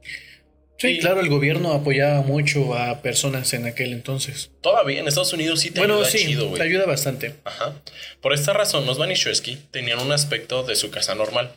Sí, 0.77 0.99
claro, 0.99 1.21
el 1.21 1.29
gobierno 1.29 1.71
apoyaba 1.71 2.21
mucho 2.21 2.75
a 2.75 3.01
personas 3.01 3.53
en 3.53 3.65
aquel 3.65 3.93
entonces. 3.93 4.51
Todavía 4.61 4.99
en 4.99 5.07
Estados 5.07 5.31
Unidos 5.31 5.61
sí 5.61 5.71
te 5.71 5.79
bueno, 5.79 5.95
ayuda 5.95 6.09
sí, 6.09 6.37
Te 6.55 6.63
ayuda 6.63 6.85
bastante. 6.85 7.35
Ajá. 7.45 7.75
Por 8.21 8.33
esta 8.33 8.53
razón, 8.53 8.85
los 8.85 8.97
Banishewski 8.97 9.57
tenían 9.71 9.99
un 9.99 10.11
aspecto 10.11 10.63
de 10.63 10.75
su 10.75 10.91
casa 10.91 11.15
normal, 11.15 11.53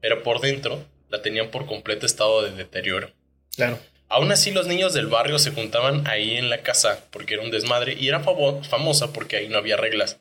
pero 0.00 0.22
por 0.22 0.40
dentro 0.40 0.86
la 1.10 1.20
tenían 1.20 1.50
por 1.50 1.66
completo 1.66 2.06
estado 2.06 2.42
de 2.42 2.52
deterioro. 2.52 3.12
Claro. 3.54 3.78
Aún 4.08 4.32
así, 4.32 4.50
los 4.50 4.66
niños 4.66 4.94
del 4.94 5.06
barrio 5.06 5.38
se 5.38 5.50
juntaban 5.50 6.06
ahí 6.06 6.36
en 6.36 6.50
la 6.50 6.62
casa 6.62 7.04
porque 7.10 7.34
era 7.34 7.42
un 7.42 7.50
desmadre 7.50 7.96
y 7.98 8.08
era 8.08 8.20
famosa 8.20 9.12
porque 9.12 9.36
ahí 9.36 9.48
no 9.48 9.58
había 9.58 9.76
reglas 9.76 10.18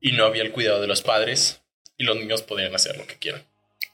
y 0.00 0.12
no 0.12 0.24
había 0.24 0.42
el 0.42 0.52
cuidado 0.52 0.80
de 0.80 0.86
los 0.86 1.02
padres 1.02 1.60
y 1.96 2.04
los 2.04 2.16
niños 2.16 2.42
podían 2.42 2.74
hacer 2.74 2.96
lo 2.96 3.06
que 3.06 3.16
quieran. 3.16 3.44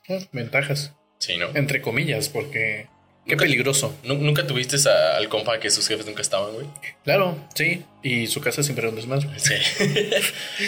Ah, 0.09 0.19
ventajas. 0.33 0.93
Sí, 1.19 1.37
¿no? 1.37 1.51
Entre 1.55 1.81
comillas, 1.81 2.29
porque 2.29 2.89
Qué 3.25 3.37
peligroso. 3.37 3.95
¿Nunca 4.03 4.47
tuviste 4.47 4.77
al 4.89 5.29
compa 5.29 5.61
que 5.61 5.71
sus 5.71 5.87
jefes 5.87 6.07
nunca 6.07 6.23
estaban, 6.23 6.55
güey? 6.55 6.67
Claro, 7.05 7.37
sí. 7.55 7.85
Y 8.03 8.27
su 8.27 8.41
casa 8.41 8.65
siempre 8.65 8.83
era 8.83 8.91
un 8.91 8.97
desmadre. 8.97 9.29
Sí. 9.39 9.55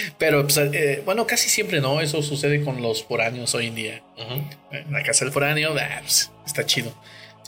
Pero, 0.18 0.42
pues, 0.42 0.56
eh, 0.58 1.02
bueno, 1.04 1.26
casi 1.26 1.48
siempre 1.48 1.80
no. 1.80 2.00
Eso 2.00 2.22
sucede 2.22 2.62
con 2.62 2.80
los 2.80 3.02
foráneos 3.02 3.54
hoy 3.56 3.66
en 3.66 3.74
día. 3.74 4.02
En 4.70 4.92
la 4.92 5.02
casa 5.02 5.24
del 5.24 5.32
foráneo, 5.34 5.74
ah, 5.76 5.98
pues, 6.00 6.30
está 6.46 6.64
chido. 6.64 6.94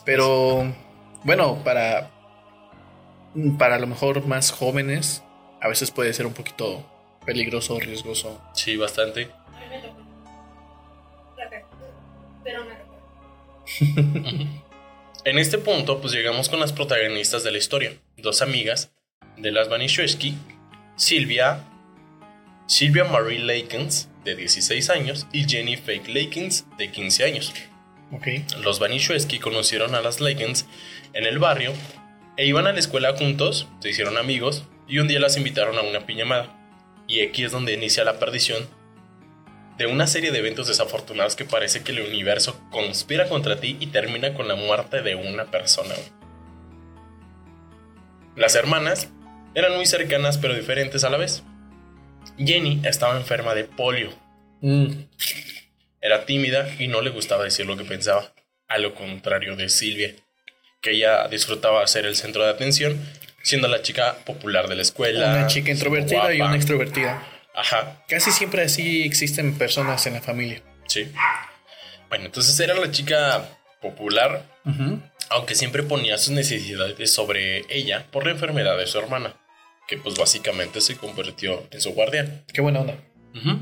Pero, 0.05 0.75
bueno, 1.23 1.63
para, 1.63 2.11
para 3.59 3.77
a 3.77 3.79
lo 3.79 3.87
mejor 3.87 4.27
más 4.27 4.51
jóvenes, 4.51 5.23
a 5.61 5.69
veces 5.69 5.93
puede 5.93 6.13
ser 6.15 6.27
un 6.27 6.33
poquito 6.33 6.85
peligroso 7.25 7.75
o 7.75 7.81
riesgoso. 7.81 8.41
Sí, 8.55 8.77
bastante. 8.77 9.29
Pero 12.43 12.65
me 12.65 12.75
En 15.27 15.41
este 15.41 15.59
punto, 15.59 16.01
pues 16.01 16.13
llegamos 16.13 16.49
con 16.49 16.61
las 16.61 16.73
protagonistas 16.73 17.43
de 17.43 17.51
la 17.51 17.59
historia, 17.59 17.93
dos 18.17 18.43
amigas 18.43 18.93
de 19.37 19.51
las 19.51 19.69
Banishewski, 19.69 20.37
Silvia, 20.95 21.65
Silvia 22.69 23.03
Marie 23.03 23.41
Lakens, 23.41 24.09
de 24.25 24.37
16 24.37 24.89
años, 24.89 25.27
y 25.33 25.49
Jenny 25.49 25.79
Fake 25.79 26.07
Lakens, 26.07 26.67
de 26.79 26.93
15 26.93 27.25
años. 27.25 27.53
Okay. 28.13 28.47
Los 28.63 28.79
Banishewski 28.79 29.41
conocieron 29.41 29.97
a 29.97 30.01
las 30.01 30.21
Lakens 30.21 30.67
en 31.13 31.27
el 31.27 31.41
barrio 31.41 31.73
e 32.37 32.47
iban 32.47 32.69
a 32.69 32.73
la 32.73 32.79
escuela 32.79 33.17
juntos, 33.17 33.67
se 33.81 33.91
hicieron 33.91 34.19
amigos 34.19 34.63
y 34.87 35.01
un 35.01 35.09
día 35.09 35.19
las 35.19 35.37
invitaron 35.37 35.77
a 35.77 35.83
una 35.83 36.07
piñamada. 36.07 36.57
Y 37.09 37.23
aquí 37.23 37.43
es 37.43 37.51
donde 37.51 37.75
inicia 37.75 38.05
la 38.05 38.21
perdición 38.21 38.69
de 39.79 39.87
una 39.87 40.07
serie 40.07 40.31
de 40.33 40.39
eventos 40.39 40.69
desafortunados 40.69 41.37
que 41.37 41.45
parece 41.45 41.83
que 41.83 41.93
el 41.93 42.01
universo 42.01 42.59
conspira 42.71 43.29
contra 43.29 43.61
ti 43.61 43.77
y 43.79 43.89
termina 43.89 44.33
con 44.35 44.49
la 44.49 44.55
muerte 44.55 45.03
de 45.03 45.15
una 45.15 45.45
persona. 45.47 45.95
Las 48.37 48.55
hermanas 48.55 49.09
eran 49.55 49.77
muy 49.77 49.87
cercanas 49.87 50.39
pero 50.39 50.55
diferentes 50.55 51.05
a 51.05 51.11
la 51.11 51.17
vez. 51.17 51.43
Jenny 52.39 52.81
estaba 52.85 53.17
enferma 53.17 53.55
de 53.55 53.65
polio. 53.65 54.11
Mm, 54.61 54.89
Era 56.01 56.25
tímida 56.25 56.69
y 56.79 56.89
no 56.89 57.01
le 57.01 57.11
gustaba 57.11 57.45
decir 57.45 57.67
lo 57.67 57.77
que 57.77 57.85
pensaba, 57.85 58.33
a 58.69 58.79
lo 58.79 58.95
contrario 58.95 59.57
de 59.57 59.69
Silvia, 59.69 60.15
que 60.81 60.93
ella 60.93 61.27
disfrutaba 61.29 61.87
ser 61.87 62.07
el 62.07 62.17
centro 62.17 62.45
de 62.45 62.51
atención, 62.51 62.99
siendo 63.43 63.69
la 63.69 63.83
chica 63.83 64.17
popular 64.25 64.69
de 64.69 64.77
la 64.77 64.83
escuela. 64.83 65.31
una 65.33 65.47
chica 65.47 65.71
introvertida 65.71 66.33
y 66.35 66.41
una 66.41 66.57
extrovertida. 66.57 67.23
Ajá, 67.57 68.05
Casi 68.07 68.31
siempre 68.31 68.63
así 68.63 69.03
existen 69.03 69.57
personas 69.59 70.07
en 70.07 70.15
la 70.15 70.21
familia. 70.21 70.63
sí. 70.87 71.11
Bueno, 72.09 72.27
entonces 72.27 72.59
era 72.61 72.75
la 72.75 72.89
chica 72.93 73.49
popular, 73.83 74.45
aunque 75.31 75.57
siempre 75.57 75.83
ponía 75.83 76.17
sus 76.19 76.33
necesidades 76.35 77.13
sobre 77.13 77.65
ella 77.69 78.07
por 78.13 78.25
la 78.27 78.31
enfermedad 78.31 78.79
de 78.79 78.87
su 78.87 78.97
hermana, 78.99 79.35
que 79.89 79.97
pues 79.99 80.17
básicamente 80.17 80.81
se 80.81 80.97
convirtió 80.97 81.67
en 81.73 81.81
su 81.81 81.91
guardián. 81.95 82.45
Qué 82.53 82.61
buena 82.61 82.81
onda. 82.83 82.95
Ujú. 83.35 83.59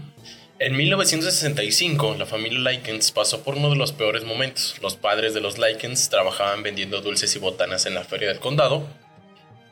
En 0.58 0.76
1965, 0.76 2.16
la 2.18 2.26
familia 2.26 2.58
Likens 2.60 3.12
pasó 3.12 3.42
por 3.42 3.54
uno 3.56 3.70
de 3.70 3.76
los 3.76 3.92
peores 3.92 4.24
momentos. 4.24 4.76
Los 4.82 4.94
padres 4.96 5.32
de 5.32 5.40
los 5.40 5.56
Likens 5.58 6.10
trabajaban 6.10 6.62
vendiendo 6.62 7.00
dulces 7.00 7.34
y 7.34 7.38
botanas 7.38 7.86
en 7.86 7.94
la 7.94 8.04
feria 8.04 8.28
del 8.28 8.40
condado, 8.40 8.86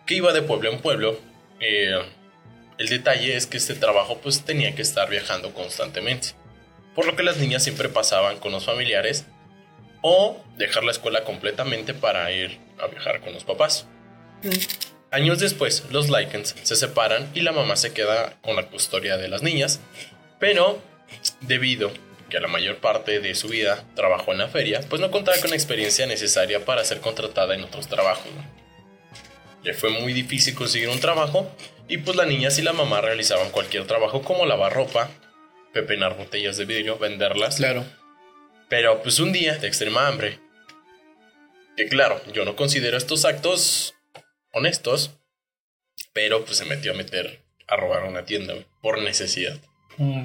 que 0.06 0.14
iba 0.14 0.32
de 0.32 0.40
pueblo 0.42 0.72
en 0.72 0.80
pueblo. 0.80 1.20
Eh, 1.60 2.00
el 2.82 2.88
detalle 2.88 3.36
es 3.36 3.46
que 3.46 3.58
este 3.58 3.76
trabajo 3.76 4.18
pues 4.18 4.44
tenía 4.44 4.74
que 4.74 4.82
estar 4.82 5.08
viajando 5.08 5.54
constantemente, 5.54 6.30
por 6.96 7.06
lo 7.06 7.14
que 7.14 7.22
las 7.22 7.36
niñas 7.36 7.62
siempre 7.62 7.88
pasaban 7.88 8.40
con 8.40 8.50
los 8.50 8.64
familiares 8.64 9.24
o 10.02 10.42
dejar 10.56 10.82
la 10.82 10.90
escuela 10.90 11.22
completamente 11.22 11.94
para 11.94 12.32
ir 12.32 12.58
a 12.82 12.88
viajar 12.88 13.20
con 13.20 13.34
los 13.34 13.44
papás. 13.44 13.86
Años 15.12 15.38
después, 15.38 15.84
los 15.90 16.10
Likens 16.10 16.56
se 16.60 16.74
separan 16.74 17.30
y 17.34 17.42
la 17.42 17.52
mamá 17.52 17.76
se 17.76 17.92
queda 17.92 18.34
con 18.42 18.56
la 18.56 18.66
custodia 18.66 19.16
de 19.16 19.28
las 19.28 19.44
niñas, 19.44 19.78
pero 20.40 20.82
debido 21.40 21.92
que 22.30 22.40
la 22.40 22.48
mayor 22.48 22.78
parte 22.78 23.20
de 23.20 23.36
su 23.36 23.46
vida 23.46 23.84
trabajó 23.94 24.32
en 24.32 24.38
la 24.38 24.48
feria, 24.48 24.80
pues 24.88 25.00
no 25.00 25.12
contaba 25.12 25.38
con 25.38 25.50
la 25.50 25.56
experiencia 25.56 26.06
necesaria 26.06 26.64
para 26.64 26.84
ser 26.84 27.00
contratada 27.00 27.54
en 27.54 27.62
otros 27.62 27.86
trabajos. 27.86 28.26
Le 29.62 29.74
fue 29.74 29.90
muy 29.90 30.12
difícil 30.12 30.54
conseguir 30.54 30.88
un 30.88 31.00
trabajo 31.00 31.50
y 31.88 31.98
pues 31.98 32.16
las 32.16 32.26
niñas 32.26 32.58
y 32.58 32.62
la 32.62 32.72
mamá 32.72 33.00
realizaban 33.00 33.50
cualquier 33.50 33.86
trabajo 33.86 34.22
como 34.22 34.46
lavar 34.46 34.72
ropa, 34.72 35.10
pepenar 35.72 36.16
botellas 36.16 36.56
de 36.56 36.64
vidrio, 36.64 36.98
venderlas. 36.98 37.56
Claro. 37.56 37.84
Pero 38.68 39.02
pues 39.02 39.20
un 39.20 39.32
día 39.32 39.58
de 39.58 39.68
extrema 39.68 40.08
hambre, 40.08 40.38
que 41.76 41.88
claro, 41.88 42.20
yo 42.32 42.44
no 42.44 42.56
considero 42.56 42.96
estos 42.96 43.24
actos 43.24 43.94
honestos, 44.52 45.10
pero 46.12 46.44
pues 46.44 46.58
se 46.58 46.64
metió 46.64 46.92
a 46.92 46.96
meter 46.96 47.42
a 47.66 47.76
robar 47.76 48.04
una 48.04 48.24
tienda 48.24 48.54
por 48.80 49.00
necesidad. 49.00 49.58
Mm. 49.98 50.24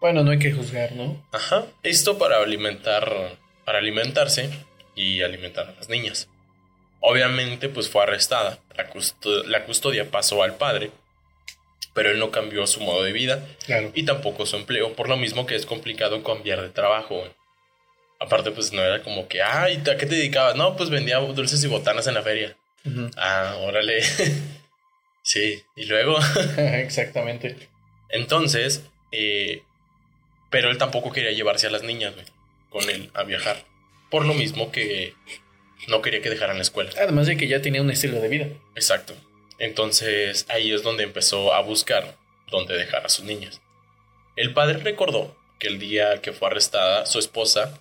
Bueno, 0.00 0.24
no 0.24 0.32
hay 0.32 0.38
que 0.38 0.52
juzgar, 0.52 0.92
¿no? 0.92 1.24
Ajá, 1.32 1.66
esto 1.82 2.18
para 2.18 2.38
alimentar, 2.38 3.38
para 3.64 3.78
alimentarse 3.78 4.50
y 4.96 5.22
alimentar 5.22 5.68
a 5.68 5.72
las 5.72 5.88
niñas. 5.88 6.28
Obviamente 7.04 7.68
pues 7.68 7.90
fue 7.90 8.04
arrestada, 8.04 8.58
la, 8.76 8.88
custo- 8.88 9.42
la 9.44 9.64
custodia 9.64 10.10
pasó 10.10 10.42
al 10.42 10.54
padre, 10.54 10.90
pero 11.94 12.10
él 12.10 12.18
no 12.20 12.30
cambió 12.30 12.66
su 12.66 12.80
modo 12.80 13.02
de 13.02 13.12
vida 13.12 13.44
Claro. 13.66 13.90
y 13.94 14.04
tampoco 14.04 14.46
su 14.46 14.56
empleo, 14.56 14.94
por 14.94 15.08
lo 15.08 15.16
mismo 15.16 15.44
que 15.44 15.56
es 15.56 15.66
complicado 15.66 16.22
cambiar 16.22 16.62
de 16.62 16.70
trabajo. 16.70 17.24
Aparte, 18.20 18.52
pues 18.52 18.72
no 18.72 18.80
era 18.82 19.02
como 19.02 19.26
que, 19.26 19.42
ay, 19.42 19.78
¿a 19.80 19.96
qué 19.96 20.06
te 20.06 20.14
dedicabas? 20.14 20.54
No, 20.54 20.76
pues 20.76 20.90
vendía 20.90 21.18
dulces 21.18 21.62
y 21.64 21.66
botanas 21.66 22.06
en 22.06 22.14
la 22.14 22.22
feria. 22.22 22.56
Ah, 23.16 23.56
órale. 23.58 24.00
sí, 25.22 25.62
y 25.76 25.84
luego, 25.86 26.16
Exactamente. 26.56 27.68
entonces, 28.10 28.84
eh, 29.10 29.62
pero 30.50 30.70
él 30.70 30.78
tampoco 30.78 31.10
quería 31.12 31.32
llevarse 31.32 31.66
a 31.66 31.70
las 31.70 31.82
niñas, 31.82 32.14
güey, 32.14 32.26
con 32.70 32.88
él 32.88 33.10
a 33.14 33.24
viajar. 33.24 33.64
Por 34.10 34.24
lo 34.24 34.34
mismo 34.34 34.70
que 34.70 35.14
no 35.88 36.02
quería 36.02 36.22
que 36.22 36.30
dejaran 36.30 36.56
la 36.56 36.62
escuela. 36.62 36.90
Además 36.96 37.26
de 37.26 37.36
que 37.36 37.48
ya 37.48 37.62
tenía 37.62 37.82
un 37.82 37.90
estilo 37.90 38.20
de 38.20 38.28
vida. 38.28 38.46
Exacto. 38.74 39.14
Entonces 39.58 40.46
ahí 40.48 40.72
es 40.72 40.82
donde 40.82 41.04
empezó 41.04 41.54
a 41.54 41.60
buscar 41.60 42.16
dónde 42.50 42.76
dejar 42.76 43.06
a 43.06 43.08
sus 43.08 43.24
niñas. 43.24 43.60
El 44.36 44.54
padre 44.54 44.78
recordó 44.78 45.36
que 45.58 45.68
el 45.68 45.78
día 45.78 46.20
que 46.20 46.32
fue 46.32 46.48
arrestada 46.48 47.06
su 47.06 47.18
esposa, 47.18 47.78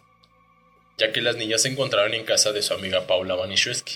ya 0.98 1.12
que 1.12 1.22
las 1.22 1.36
niñas 1.36 1.64
se 1.64 1.70
encontraron 1.70 2.14
en 2.14 2.26
casa 2.26 2.52
de 2.52 2.62
su 2.62 2.74
amiga 2.74 3.08
Paula 3.08 3.36
Vanishewski, 3.36 3.96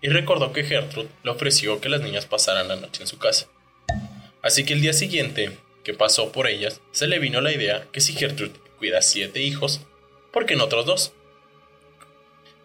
y 0.00 0.08
recordó 0.08 0.52
que 0.52 0.64
Gertrude 0.64 1.08
le 1.24 1.30
ofreció 1.30 1.80
que 1.80 1.88
las 1.88 2.00
niñas 2.00 2.26
pasaran 2.26 2.68
la 2.68 2.76
noche 2.76 3.02
en 3.02 3.08
su 3.08 3.18
casa. 3.18 3.46
Así 4.42 4.64
que 4.64 4.74
el 4.74 4.80
día 4.80 4.92
siguiente 4.92 5.58
que 5.86 5.94
pasó 5.94 6.32
por 6.32 6.48
ellas, 6.48 6.80
se 6.90 7.06
le 7.06 7.20
vino 7.20 7.40
la 7.40 7.52
idea 7.52 7.86
que 7.92 8.00
si 8.00 8.12
Gertrude 8.12 8.58
cuida 8.76 9.02
siete 9.02 9.40
hijos, 9.40 9.82
¿por 10.32 10.44
qué 10.44 10.56
no 10.56 10.64
otros 10.64 10.84
dos? 10.84 11.12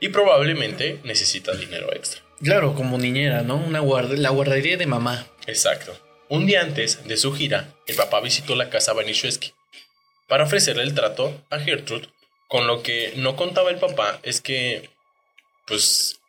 Y 0.02 0.10
probablemente 0.10 1.00
necesita 1.06 1.54
dinero 1.56 1.94
extra. 1.96 2.22
Claro, 2.44 2.74
como 2.76 2.98
niñera, 2.98 3.44
¿no? 3.44 3.56
Una 3.56 3.80
guarda 3.80 4.16
la 4.18 4.32
guardería 4.32 4.76
de 4.76 4.88
mamá. 4.88 5.28
Exacto. 5.48 5.98
Un 6.28 6.46
día 6.48 6.62
antes 6.62 7.08
de 7.08 7.16
su 7.18 7.34
gira, 7.34 7.74
el 7.88 7.96
papá 7.96 8.20
visitó 8.20 8.56
la 8.56 8.70
casa 8.70 8.94
Vanishewski 8.94 9.54
para 10.28 10.46
ofrecerle 10.46 10.84
el 10.84 10.94
trato 10.96 11.46
a 11.50 11.60
Gertrude, 11.60 12.10
con 12.48 12.66
lo 12.68 12.82
que 12.84 13.14
no 13.18 13.36
contaba 13.36 13.70
el 13.70 13.78
papá 13.78 14.20
es 14.24 14.42
que, 14.42 14.90
pues, 15.68 16.20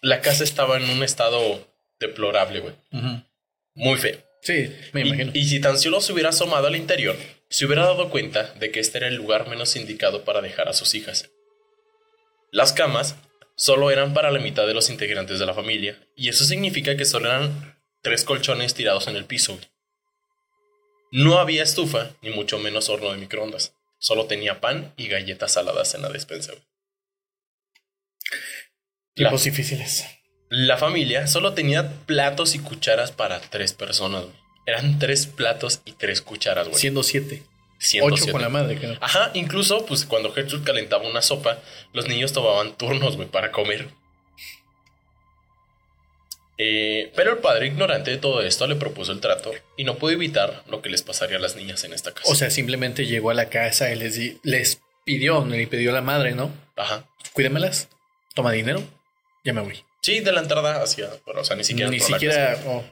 la 0.00 0.20
casa 0.20 0.44
estaba 0.44 0.76
en 0.78 0.88
un 0.88 1.02
estado 1.02 1.68
deplorable, 1.98 2.60
güey. 2.60 2.74
Muy 3.74 3.98
feo. 3.98 4.18
Sí, 4.42 4.74
me 4.92 5.02
Y- 5.02 5.08
imagino. 5.08 5.32
Y, 5.34 5.44
si 5.46 5.60
tan 5.60 5.78
solo 5.78 6.00
se 6.00 6.12
hubiera 6.12 6.30
asomado 6.30 6.66
al 6.66 6.76
interior, 6.76 7.16
se 7.50 7.66
hubiera 7.66 7.82
dado 7.84 8.08
cuenta 8.10 8.54
de 8.54 8.70
que 8.70 8.80
este 8.80 8.98
era 8.98 9.08
el 9.08 9.16
lugar 9.16 9.48
menos 9.48 9.76
indicado 9.76 10.24
para 10.24 10.40
dejar 10.40 10.68
a 10.68 10.72
sus 10.72 10.94
hijas. 10.94 11.28
Las 12.52 12.72
camas 12.72 13.16
solo 13.56 13.90
eran 13.90 14.14
para 14.14 14.30
la 14.30 14.40
mitad 14.40 14.66
de 14.66 14.74
los 14.74 14.90
integrantes 14.90 15.38
de 15.38 15.46
la 15.46 15.54
familia, 15.54 15.98
y 16.16 16.28
eso 16.28 16.44
significa 16.44 16.96
que 16.96 17.04
solo 17.04 17.28
eran 17.28 17.78
tres 18.02 18.24
colchones 18.24 18.74
tirados 18.74 19.06
en 19.06 19.16
el 19.16 19.24
piso. 19.24 19.58
No 21.12 21.38
había 21.38 21.62
estufa, 21.62 22.10
ni 22.22 22.30
mucho 22.30 22.58
menos 22.58 22.88
horno 22.88 23.12
de 23.12 23.18
microondas. 23.18 23.74
Solo 23.98 24.26
tenía 24.26 24.60
pan 24.60 24.94
y 24.96 25.08
galletas 25.08 25.52
saladas 25.52 25.94
en 25.94 26.02
la 26.02 26.08
despensa. 26.08 26.52
Tiempos 29.14 29.44
difíciles. 29.44 30.06
la 30.48 30.78
familia 30.78 31.26
solo 31.26 31.52
tenía 31.52 31.92
platos 32.06 32.54
y 32.54 32.60
cucharas 32.60 33.12
para 33.12 33.40
tres 33.40 33.72
personas. 33.72 34.24
Eran 34.66 34.98
tres 34.98 35.26
platos 35.26 35.82
y 35.84 35.92
tres 35.92 36.22
cucharas, 36.22 36.68
güey. 36.68 36.80
Siendo 36.80 37.02
siete. 37.02 37.42
107. 37.80 38.22
Ocho 38.24 38.32
con 38.32 38.42
la 38.42 38.50
madre, 38.50 38.78
creo. 38.78 38.96
Ajá, 39.00 39.30
incluso 39.34 39.86
pues 39.86 40.04
cuando 40.04 40.32
Gertrude 40.32 40.64
calentaba 40.64 41.08
una 41.08 41.22
sopa, 41.22 41.58
los 41.92 42.06
niños 42.06 42.32
tomaban 42.32 42.76
turnos, 42.76 43.16
güey, 43.16 43.28
para 43.28 43.50
comer. 43.50 43.88
Eh, 46.58 47.10
pero 47.16 47.32
el 47.32 47.38
padre, 47.38 47.68
ignorante 47.68 48.10
de 48.10 48.18
todo 48.18 48.42
esto, 48.42 48.66
le 48.66 48.76
propuso 48.76 49.12
el 49.12 49.20
trato 49.20 49.50
y 49.78 49.84
no 49.84 49.96
pudo 49.96 50.10
evitar 50.10 50.62
lo 50.68 50.82
que 50.82 50.90
les 50.90 51.02
pasaría 51.02 51.38
a 51.38 51.40
las 51.40 51.56
niñas 51.56 51.82
en 51.84 51.94
esta 51.94 52.12
casa. 52.12 52.30
O 52.30 52.34
sea, 52.34 52.50
simplemente 52.50 53.06
llegó 53.06 53.30
a 53.30 53.34
la 53.34 53.48
casa 53.48 53.90
y 53.90 53.96
les, 53.96 54.18
les 54.42 54.82
pidió, 55.04 55.42
le 55.46 55.66
pidió 55.66 55.88
a 55.90 55.94
la 55.94 56.02
madre, 56.02 56.32
¿no? 56.34 56.52
Ajá. 56.76 57.06
Cuídamelas, 57.32 57.88
toma 58.34 58.52
dinero, 58.52 58.82
ya 59.42 59.54
me 59.54 59.62
voy. 59.62 59.82
Sí, 60.02 60.20
de 60.20 60.32
la 60.32 60.42
entrada 60.42 60.82
hacia, 60.82 61.08
pero, 61.24 61.40
o 61.40 61.44
sea, 61.44 61.56
ni 61.56 61.64
siquiera. 61.64 61.90
Ni 61.90 62.00
siquiera. 62.00 62.58
oh. 62.66 62.84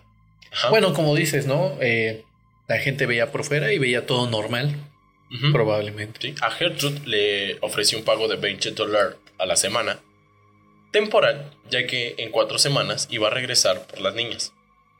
Ajá. 0.50 0.71
Bueno, 0.71 0.95
como 0.95 1.14
dices, 1.14 1.45
¿no? 1.45 1.76
Eh, 1.83 2.25
la 2.69 2.79
gente 2.79 3.07
veía 3.07 3.33
por 3.33 3.45
fuera 3.45 3.73
y 3.73 3.79
veía 3.79 4.07
todo 4.07 4.31
normal, 4.31 4.77
probablemente. 5.53 6.21
Sí, 6.21 6.35
A 6.43 6.51
Gertrude 6.51 7.01
le 7.07 7.59
ofreció 7.61 7.99
un 7.99 8.05
pago 8.05 8.29
de 8.29 8.37
20 8.37 8.73
dólares 8.73 9.17
a 9.39 9.47
la 9.47 9.57
semana, 9.57 10.01
temporal, 10.93 11.51
ya 11.71 11.87
que 11.87 12.15
en 12.19 12.31
cuatro 12.31 12.59
semanas 12.59 13.09
iba 13.11 13.29
a 13.29 13.31
regresar 13.31 13.87
por 13.87 14.01
las 14.01 14.15
niñas. 14.15 14.53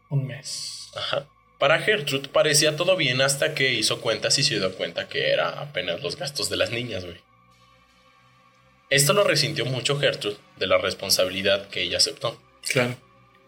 Un 0.09 0.27
mes. 0.27 0.91
Ajá. 0.97 1.29
Para 1.59 1.81
Gertrude 1.81 2.29
parecía 2.29 2.77
todo 2.77 2.97
bien 2.97 3.21
hasta 3.21 3.55
que 3.55 3.73
hizo 3.73 4.01
cuentas 4.01 4.39
y 4.39 4.45
se 4.45 4.59
dio 4.59 4.73
cuenta 4.75 5.09
que 5.09 5.31
era 5.31 5.61
apenas 5.61 6.03
los 6.03 6.17
gastos 6.17 6.49
de 6.49 6.57
las 6.57 6.71
niñas, 6.71 7.05
güey. 7.05 7.19
Esto 8.91 9.13
lo 9.13 9.25
resintió 9.25 9.67
mucho 9.67 9.99
Gertrude 9.99 10.39
de 10.57 10.67
la 10.67 10.79
responsabilidad 10.79 11.69
que 11.69 11.83
ella 11.83 11.99
aceptó. 11.99 12.41
Claro. 12.71 12.97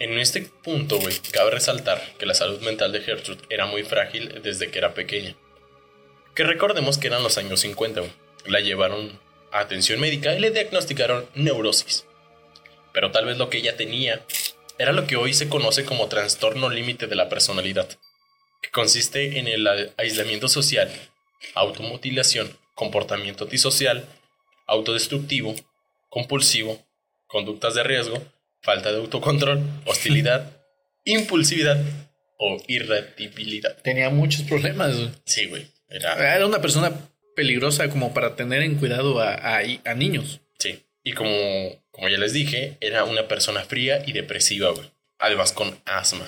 En 0.00 0.18
este 0.18 0.40
punto, 0.40 0.98
güey, 0.98 1.14
cabe 1.30 1.50
resaltar 1.50 2.00
que 2.18 2.24
la 2.24 2.32
salud 2.32 2.58
mental 2.62 2.90
de 2.90 3.02
Gertrude 3.02 3.42
era 3.50 3.66
muy 3.66 3.82
frágil 3.82 4.40
desde 4.42 4.70
que 4.70 4.78
era 4.78 4.94
pequeña. 4.94 5.36
Que 6.34 6.42
recordemos 6.42 6.96
que 6.96 7.08
eran 7.08 7.22
los 7.22 7.36
años 7.36 7.60
50, 7.60 8.00
güey. 8.00 8.12
La 8.46 8.60
llevaron 8.60 9.20
a 9.52 9.60
atención 9.60 10.00
médica 10.00 10.34
y 10.34 10.40
le 10.40 10.52
diagnosticaron 10.52 11.26
neurosis. 11.34 12.06
Pero 12.94 13.10
tal 13.10 13.26
vez 13.26 13.36
lo 13.36 13.50
que 13.50 13.58
ella 13.58 13.76
tenía 13.76 14.24
era 14.78 14.92
lo 14.92 15.06
que 15.06 15.16
hoy 15.16 15.34
se 15.34 15.50
conoce 15.50 15.84
como 15.84 16.08
trastorno 16.08 16.70
límite 16.70 17.06
de 17.06 17.16
la 17.16 17.28
personalidad, 17.28 17.86
que 18.62 18.70
consiste 18.70 19.38
en 19.38 19.48
el 19.48 19.92
aislamiento 19.98 20.48
social, 20.48 20.90
automutilación, 21.54 22.56
comportamiento 22.74 23.44
antisocial, 23.44 24.06
autodestructivo, 24.66 25.54
compulsivo, 26.08 26.82
conductas 27.26 27.74
de 27.74 27.82
riesgo, 27.82 28.22
falta 28.62 28.90
de 28.92 28.98
autocontrol, 28.98 29.62
hostilidad, 29.86 30.50
impulsividad 31.04 31.78
o 32.38 32.62
irritabilidad. 32.68 33.76
Tenía 33.82 34.10
muchos 34.10 34.42
problemas. 34.42 34.96
Sí, 35.24 35.46
güey. 35.46 35.66
Era, 35.88 36.36
Era 36.36 36.46
una 36.46 36.60
persona 36.60 36.92
peligrosa 37.36 37.88
como 37.90 38.14
para 38.14 38.36
tener 38.36 38.62
en 38.62 38.76
cuidado 38.76 39.20
a, 39.20 39.34
a- 39.34 39.62
a 39.84 39.94
niños. 39.94 40.40
sí. 40.58 40.84
Y 41.02 41.12
como, 41.14 41.30
como 41.92 42.10
ya 42.10 42.18
les 42.18 42.34
dije, 42.34 42.76
era 42.82 43.04
una 43.04 43.26
persona 43.26 43.62
fría 43.64 44.02
y 44.06 44.12
depresiva, 44.12 44.68
güey. 44.70 44.90
Además 45.18 45.52
con 45.52 45.80
asma. 45.86 46.26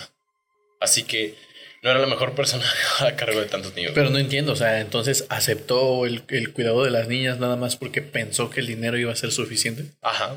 Así 0.81 1.03
que 1.03 1.35
no 1.83 1.91
era 1.91 2.01
la 2.01 2.07
mejor 2.07 2.35
persona 2.35 2.65
a 3.01 3.15
cargo 3.17 3.39
de 3.41 3.47
tantos 3.49 3.75
niños. 3.75 3.93
Pero 3.95 4.09
no 4.09 4.19
entiendo, 4.19 4.53
o 4.53 4.57
sea, 4.57 4.81
entonces 4.81 5.27
aceptó 5.29 6.07
el, 6.07 6.23
el 6.29 6.53
cuidado 6.55 6.85
de 6.85 6.91
las 6.91 7.07
niñas 7.07 7.39
nada 7.39 7.57
más 7.57 7.77
porque 7.77 8.01
pensó 8.01 8.49
que 8.49 8.61
el 8.61 8.67
dinero 8.67 8.97
iba 8.97 9.12
a 9.12 9.17
ser 9.17 9.31
suficiente. 9.31 9.85
Ajá. 10.01 10.37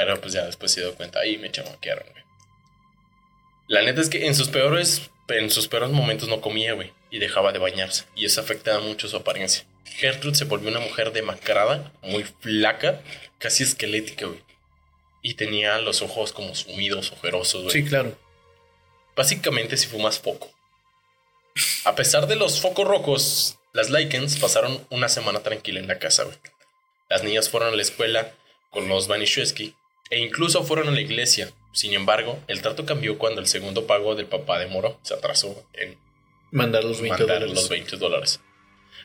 Pero 0.00 0.18
pues 0.18 0.32
ya 0.32 0.46
después 0.46 0.72
se 0.72 0.80
dio 0.80 0.94
cuenta 0.94 1.26
y 1.26 1.36
me 1.36 1.52
chamaquearon, 1.52 2.06
güey. 2.10 2.24
La 3.68 3.82
neta 3.82 4.00
es 4.00 4.08
que 4.08 4.26
en 4.26 4.34
sus 4.34 4.48
peores, 4.48 5.10
en 5.28 5.50
sus 5.50 5.68
peores 5.68 5.90
momentos 5.90 6.26
no 6.26 6.40
comía, 6.40 6.72
güey. 6.72 6.90
Y 7.10 7.18
dejaba 7.18 7.52
de 7.52 7.58
bañarse. 7.58 8.04
Y 8.16 8.24
eso 8.24 8.40
afectaba 8.40 8.80
mucho 8.80 9.08
su 9.08 9.16
apariencia. 9.18 9.66
Gertrude 9.84 10.36
se 10.36 10.46
volvió 10.46 10.70
una 10.70 10.80
mujer 10.80 11.12
demacrada, 11.12 11.92
muy 12.00 12.24
flaca, 12.24 13.02
casi 13.36 13.62
esquelética, 13.62 14.24
güey. 14.24 14.42
Y 15.20 15.34
tenía 15.34 15.78
los 15.80 16.00
ojos 16.00 16.32
como 16.32 16.54
sumidos, 16.54 17.12
ojerosos, 17.12 17.64
güey. 17.64 17.72
Sí, 17.74 17.84
claro. 17.84 18.16
Básicamente 19.14 19.76
si 19.76 19.86
fumas 19.86 20.18
foco. 20.18 20.50
A 21.84 21.94
pesar 21.94 22.26
de 22.26 22.36
los 22.36 22.58
focos 22.62 22.88
rojos, 22.88 23.58
las 23.74 23.90
Lycans 23.90 24.38
pasaron 24.38 24.86
una 24.88 25.10
semana 25.10 25.40
tranquila 25.40 25.78
en 25.78 25.88
la 25.88 25.98
casa, 25.98 26.24
güey. 26.24 26.38
Las 27.10 27.22
niñas 27.22 27.50
fueron 27.50 27.74
a 27.74 27.76
la 27.76 27.82
escuela 27.82 28.32
con 28.70 28.88
los 28.88 29.08
Vanishewski 29.08 29.74
e 30.10 30.18
incluso 30.18 30.64
fueron 30.64 30.88
a 30.88 30.92
la 30.92 31.00
iglesia. 31.00 31.52
Sin 31.72 31.94
embargo, 31.94 32.38
el 32.48 32.62
trato 32.62 32.84
cambió 32.84 33.16
cuando 33.16 33.40
el 33.40 33.46
segundo 33.46 33.86
pago 33.86 34.14
del 34.16 34.26
papá 34.26 34.58
de 34.58 34.66
Moro 34.66 34.98
se 35.02 35.14
atrasó 35.14 35.64
en 35.72 35.96
Mandar 36.50 36.82
los 36.82 37.00
20 37.00 37.10
mandar 37.10 37.38
dólares. 37.40 37.54
los 37.54 37.68
20 37.68 37.96
dólares. 37.96 38.40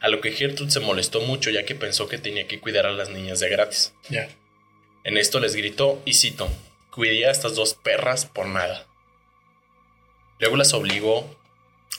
A 0.01 0.09
lo 0.09 0.19
que 0.19 0.31
Gertrude 0.31 0.71
se 0.71 0.79
molestó 0.79 1.21
mucho 1.21 1.51
ya 1.51 1.63
que 1.63 1.75
pensó 1.75 2.07
que 2.07 2.17
tenía 2.17 2.47
que 2.47 2.59
cuidar 2.59 2.87
a 2.87 2.91
las 2.91 3.09
niñas 3.09 3.39
de 3.39 3.49
gratis. 3.49 3.93
Ya. 4.09 4.29
En 5.03 5.17
esto 5.17 5.39
les 5.39 5.55
gritó 5.55 6.01
y 6.05 6.15
cito, 6.15 6.49
cuidé 6.89 7.27
a 7.27 7.31
estas 7.31 7.55
dos 7.55 7.75
perras 7.75 8.25
por 8.25 8.47
nada. 8.47 8.87
Luego 10.39 10.57
las 10.57 10.73
obligó 10.73 11.37